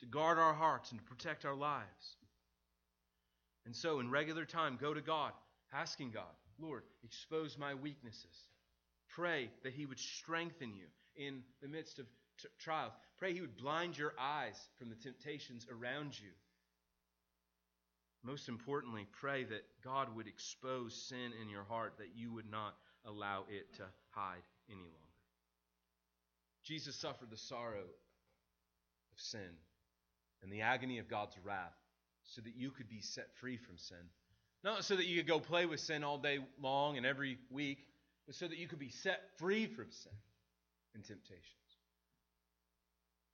to 0.00 0.06
guard 0.06 0.38
our 0.38 0.54
hearts 0.54 0.90
and 0.90 0.98
to 0.98 1.04
protect 1.04 1.44
our 1.44 1.54
lives. 1.54 2.16
And 3.66 3.76
so, 3.76 4.00
in 4.00 4.10
regular 4.10 4.46
time, 4.46 4.78
go 4.80 4.94
to 4.94 5.02
God, 5.02 5.32
asking 5.72 6.12
God, 6.12 6.32
Lord, 6.58 6.82
expose 7.04 7.58
my 7.58 7.74
weaknesses. 7.74 8.48
Pray 9.10 9.50
that 9.64 9.74
He 9.74 9.84
would 9.84 9.98
strengthen 9.98 10.74
you 10.74 10.86
in 11.16 11.42
the 11.60 11.68
midst 11.68 11.98
of 11.98 12.06
t- 12.40 12.48
trials. 12.58 12.92
Pray 13.18 13.34
He 13.34 13.42
would 13.42 13.58
blind 13.58 13.98
your 13.98 14.14
eyes 14.18 14.56
from 14.78 14.88
the 14.88 14.96
temptations 14.96 15.66
around 15.70 16.18
you. 16.18 16.30
Most 18.24 18.48
importantly, 18.48 19.06
pray 19.12 19.44
that 19.44 19.64
God 19.84 20.14
would 20.16 20.26
expose 20.26 20.94
sin 20.94 21.32
in 21.40 21.50
your 21.50 21.64
heart, 21.64 21.94
that 21.98 22.16
you 22.16 22.32
would 22.32 22.50
not 22.50 22.74
allow 23.04 23.44
it 23.50 23.74
to 23.76 23.84
hide 24.10 24.42
any 24.70 24.80
longer. 24.80 25.07
Jesus 26.68 26.94
suffered 26.96 27.30
the 27.30 27.38
sorrow 27.38 27.80
of 27.80 29.16
sin 29.16 29.56
and 30.42 30.52
the 30.52 30.60
agony 30.60 30.98
of 30.98 31.08
God's 31.08 31.34
wrath 31.42 31.72
so 32.24 32.42
that 32.42 32.54
you 32.56 32.70
could 32.70 32.90
be 32.90 33.00
set 33.00 33.34
free 33.40 33.56
from 33.56 33.78
sin. 33.78 33.96
Not 34.62 34.84
so 34.84 34.94
that 34.96 35.06
you 35.06 35.16
could 35.16 35.26
go 35.26 35.40
play 35.40 35.64
with 35.64 35.80
sin 35.80 36.04
all 36.04 36.18
day 36.18 36.40
long 36.60 36.98
and 36.98 37.06
every 37.06 37.38
week, 37.50 37.78
but 38.26 38.34
so 38.34 38.46
that 38.46 38.58
you 38.58 38.68
could 38.68 38.78
be 38.78 38.90
set 38.90 39.22
free 39.38 39.66
from 39.66 39.86
sin 39.90 40.12
and 40.94 41.02
temptations. 41.02 41.42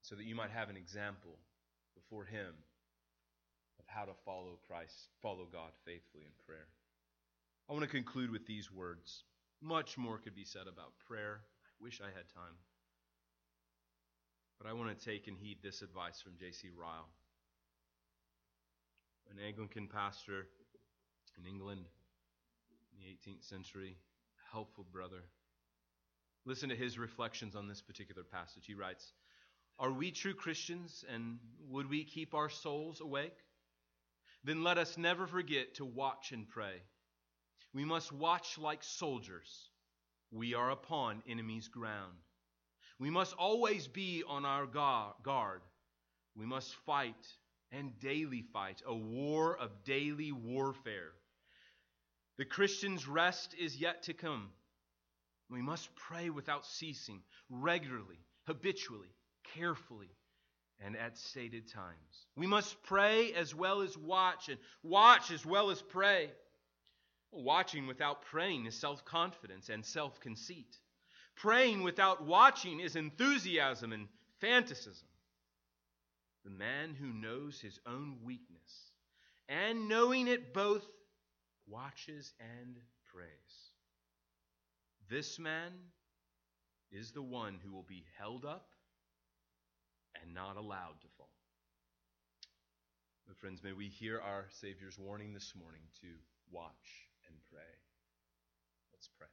so 0.03 0.15
that 0.15 0.27
you 0.27 0.35
might 0.35 0.51
have 0.51 0.69
an 0.69 0.77
example 0.77 1.39
before 1.97 2.25
Him 2.27 2.53
of 3.81 3.85
how 3.87 4.05
to 4.05 4.13
follow 4.25 4.59
Christ, 4.69 5.09
follow 5.23 5.47
God 5.51 5.73
faithfully 5.85 6.25
in 6.25 6.45
prayer. 6.47 6.69
I 7.69 7.73
want 7.73 7.85
to 7.85 7.91
conclude 7.91 8.31
with 8.31 8.47
these 8.47 8.71
words. 8.71 9.25
Much 9.63 9.97
more 9.97 10.19
could 10.19 10.35
be 10.35 10.45
said 10.45 10.69
about 10.71 10.93
prayer. 11.09 11.41
I 11.65 11.83
wish 11.83 12.01
I 12.03 12.15
had 12.15 12.29
time. 12.35 12.55
But 14.59 14.69
I 14.69 14.73
want 14.73 14.99
to 14.99 15.05
take 15.05 15.27
and 15.27 15.37
heed 15.37 15.59
this 15.63 15.83
advice 15.83 16.21
from 16.21 16.33
J.C. 16.39 16.69
Ryle, 16.77 17.09
an 19.31 19.37
Anglican 19.45 19.89
pastor 19.89 20.47
in 21.39 21.47
England 21.47 21.85
in 22.93 23.05
the 23.05 23.31
18th 23.31 23.49
century, 23.49 23.97
helpful 24.53 24.87
brother. 24.93 25.25
Listen 26.47 26.69
to 26.69 26.77
his 26.77 26.99
reflections 26.99 27.57
on 27.57 27.69
this 27.69 27.83
particular 27.83 28.23
passage. 28.23 28.65
He 28.67 28.75
writes, 28.75 29.13
are 29.79 29.93
we 29.93 30.13
true 30.13 30.35
Christians 30.35 31.05
and 31.13 31.39
would 31.69 31.91
we 31.91 32.05
keep 32.05 32.35
our 32.35 32.49
souls 32.49 33.01
awake? 33.01 33.37
Then 34.45 34.63
let 34.63 34.79
us 34.79 34.97
never 34.97 35.27
forget 35.27 35.75
to 35.77 35.85
watch 35.85 36.33
and 36.33 36.49
pray. 36.49 36.83
We 37.73 37.85
must 37.85 38.13
watch 38.13 38.57
like 38.59 38.85
soldiers. 38.85 39.71
We 40.31 40.55
are 40.55 40.71
upon 40.71 41.23
enemy's 41.29 41.69
ground. 41.69 42.15
We 43.05 43.11
must 43.11 43.35
always 43.35 43.87
be 43.87 44.23
on 44.27 44.47
our 44.47 44.65
guard. 44.65 45.61
We 46.35 46.47
must 46.47 46.75
fight 46.87 47.27
and 47.71 48.01
daily 48.01 48.41
fight, 48.41 48.81
a 48.87 48.95
war 48.95 49.59
of 49.59 49.85
daily 49.85 50.33
warfare. 50.33 51.13
The 52.39 52.47
Christian's 52.47 53.07
rest 53.07 53.55
is 53.59 53.77
yet 53.77 54.05
to 54.05 54.15
come. 54.15 54.49
We 55.51 55.61
must 55.61 55.95
pray 55.95 56.31
without 56.31 56.65
ceasing, 56.65 57.21
regularly, 57.51 58.21
habitually 58.47 59.13
carefully 59.55 60.09
and 60.81 60.97
at 60.97 61.19
stated 61.19 61.71
times. 61.71 62.27
We 62.37 62.47
must 62.47 62.83
pray 62.85 63.35
as 63.35 63.55
well 63.55 63.83
as 63.83 63.99
watch, 63.99 64.49
and 64.49 64.59
watch 64.83 65.31
as 65.31 65.45
well 65.45 65.69
as 65.69 65.83
pray. 65.83 66.31
Watching 67.33 67.87
without 67.87 68.23
praying 68.23 68.65
is 68.65 68.75
self 68.75 69.05
confidence 69.05 69.69
and 69.69 69.85
self 69.85 70.21
conceit. 70.21 70.79
Praying 71.37 71.83
without 71.83 72.25
watching 72.25 72.81
is 72.81 72.97
enthusiasm 72.97 73.93
and 73.93 74.09
fanaticism. 74.41 75.09
The 76.45 76.51
man 76.51 76.95
who 76.95 77.07
knows 77.07 77.61
his 77.61 77.79
own 77.87 78.19
weakness 78.23 78.93
and 79.49 79.89
knowing 79.89 80.29
it 80.29 80.55
both 80.55 80.87
watches 81.67 82.33
and 82.39 82.77
prays. 83.13 83.73
This 85.09 85.39
man 85.39 85.73
is 86.91 87.13
the 87.13 87.23
one 87.23 87.59
who 87.65 87.73
will 87.73 87.87
be 87.89 88.05
held 88.19 88.45
up 88.45 88.69
and 90.23 90.35
not 90.35 90.57
allowed 90.57 91.01
to 91.01 91.09
fall. 91.17 91.31
But, 93.27 93.37
friends, 93.39 93.63
may 93.63 93.73
we 93.73 93.89
hear 93.89 94.21
our 94.21 94.47
Savior's 94.51 94.99
warning 94.99 95.33
this 95.33 95.55
morning 95.59 95.83
to 96.03 96.09
watch 96.51 97.09
and 97.27 97.37
pray. 97.51 97.63
Let's 98.93 99.09
pray. 99.19 99.29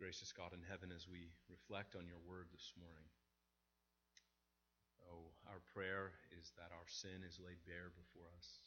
Gracious 0.00 0.32
God 0.32 0.56
in 0.56 0.64
heaven, 0.64 0.88
as 0.96 1.04
we 1.04 1.28
reflect 1.52 1.92
on 1.92 2.08
your 2.08 2.24
word 2.24 2.48
this 2.56 2.72
morning, 2.80 3.04
oh, 5.04 5.28
our 5.44 5.60
prayer 5.76 6.16
is 6.32 6.56
that 6.56 6.72
our 6.72 6.88
sin 6.88 7.20
is 7.20 7.36
laid 7.36 7.60
bare 7.68 7.92
before 7.92 8.32
us 8.32 8.64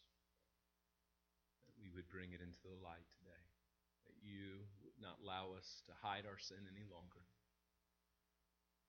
that 1.65 1.73
we 1.81 1.89
would 1.89 2.05
bring 2.13 2.38
it 2.38 2.45
into 2.45 2.61
the 2.61 2.77
light 2.86 3.09
today. 3.17 3.43
That 4.05 4.21
you 4.21 4.61
would 4.86 4.93
not 5.01 5.17
allow 5.25 5.57
us 5.57 5.81
to 5.89 5.97
hide 6.05 6.29
our 6.29 6.38
sin 6.38 6.69
any 6.69 6.86
longer. 6.86 7.25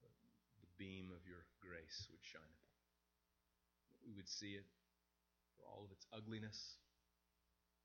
But 0.05 0.13
the 0.61 0.69
beam 0.77 1.09
of 1.17 1.25
your 1.25 1.49
grace 1.65 2.13
would 2.13 2.21
shine 2.29 2.45
upon 2.45 2.77
us. 2.77 2.93
We 4.05 4.13
would 4.13 4.29
see 4.29 4.53
it 4.53 4.69
for 5.57 5.65
all 5.65 5.89
of 5.89 5.97
its 5.97 6.05
ugliness, 6.13 6.77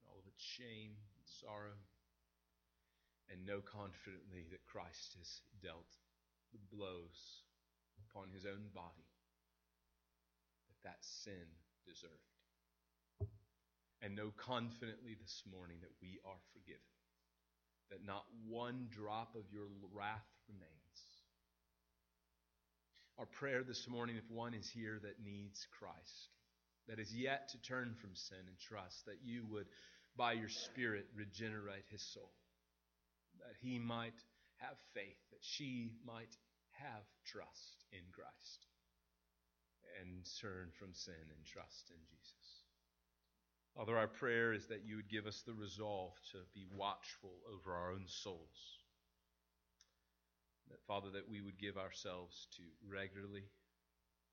all 0.03 0.19
of 0.19 0.27
its 0.27 0.43
shame 0.43 0.99
and 0.99 1.23
sorrow, 1.23 1.79
and 3.29 3.45
know 3.45 3.61
confidently 3.61 4.45
that 4.51 4.65
Christ 4.65 5.15
has 5.17 5.41
dealt 5.61 5.89
the 6.51 6.59
blows 6.75 7.45
upon 8.09 8.33
his 8.33 8.45
own 8.45 8.73
body 8.73 9.09
that 10.69 10.89
that 10.89 10.99
sin 11.01 11.45
deserved 11.85 12.29
and 14.01 14.15
know 14.15 14.31
confidently 14.37 15.15
this 15.19 15.43
morning 15.51 15.77
that 15.81 15.95
we 16.01 16.19
are 16.25 16.39
forgiven, 16.53 16.91
that 17.91 18.05
not 18.05 18.23
one 18.47 18.87
drop 18.89 19.35
of 19.35 19.43
your 19.51 19.67
wrath 19.93 20.27
remains. 20.47 20.71
Our 23.17 23.25
prayer 23.25 23.63
this 23.63 23.87
morning, 23.89 24.15
if 24.15 24.31
one 24.31 24.53
is 24.53 24.69
here 24.69 24.99
that 25.03 25.23
needs 25.23 25.67
Christ, 25.77 26.31
that 26.87 26.99
is 26.99 27.13
yet 27.13 27.49
to 27.49 27.61
turn 27.61 27.93
from 27.99 28.15
sin 28.15 28.39
and 28.47 28.57
trust, 28.57 29.05
that 29.05 29.19
you 29.25 29.45
would, 29.51 29.67
by 30.15 30.33
your 30.33 30.47
Spirit, 30.47 31.05
regenerate 31.13 31.83
his 31.91 32.01
soul, 32.01 32.31
that 33.39 33.55
he 33.61 33.79
might 33.79 34.17
have 34.57 34.77
faith, 34.93 35.19
that 35.31 35.41
she 35.41 35.91
might 36.05 36.35
have 36.71 37.03
trust 37.25 37.85
in 37.91 38.03
Christ, 38.11 38.67
and 39.99 40.27
turn 40.41 40.71
from 40.77 40.93
sin 40.93 41.27
and 41.35 41.45
trust 41.45 41.91
in 41.91 41.99
Jesus. 42.09 42.63
Father, 43.75 43.97
our 43.97 44.07
prayer 44.07 44.53
is 44.53 44.67
that 44.67 44.85
you 44.85 44.95
would 44.97 45.09
give 45.09 45.25
us 45.25 45.41
the 45.45 45.53
resolve 45.53 46.13
to 46.31 46.39
be 46.53 46.65
watchful 46.75 47.39
over 47.53 47.73
our 47.75 47.91
own 47.91 48.05
souls. 48.07 48.79
That, 50.69 50.83
Father, 50.87 51.09
that 51.11 51.29
we 51.29 51.41
would 51.41 51.57
give 51.57 51.77
ourselves 51.77 52.47
to 52.57 52.63
regularly, 52.85 53.43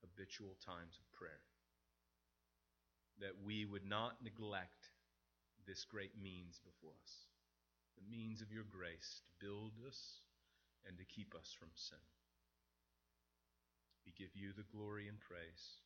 habitual 0.01 0.57
times 0.65 0.99
of 0.99 1.13
prayer. 1.13 1.41
That 3.21 3.45
we 3.45 3.65
would 3.65 3.87
not 3.87 4.23
neglect 4.23 4.91
this 5.67 5.85
great 5.85 6.13
means 6.21 6.61
before 6.61 6.95
us, 7.03 7.15
the 7.97 8.07
means 8.09 8.41
of 8.41 8.53
your 8.53 8.69
grace 8.69 9.25
to 9.27 9.33
build 9.41 9.73
us 9.89 10.21
and 10.87 10.97
to 10.97 11.05
keep 11.05 11.35
us 11.35 11.53
from 11.57 11.73
sin. 11.75 12.01
We 14.05 14.15
give 14.15 14.37
you 14.37 14.55
the 14.55 14.69
glory 14.71 15.09
and 15.09 15.19
praise 15.19 15.83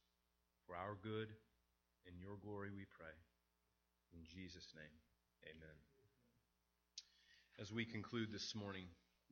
for 0.67 0.77
our 0.77 0.99
good. 1.01 1.33
In 2.05 2.19
your 2.21 2.37
glory 2.37 2.71
we 2.71 2.85
pray. 2.85 3.17
In 4.13 4.25
Jesus' 4.25 4.73
name. 4.77 4.97
Amen. 5.49 5.79
As 7.61 7.73
we 7.73 7.85
conclude 7.85 8.33
this 8.33 8.55
morning, 8.55 8.89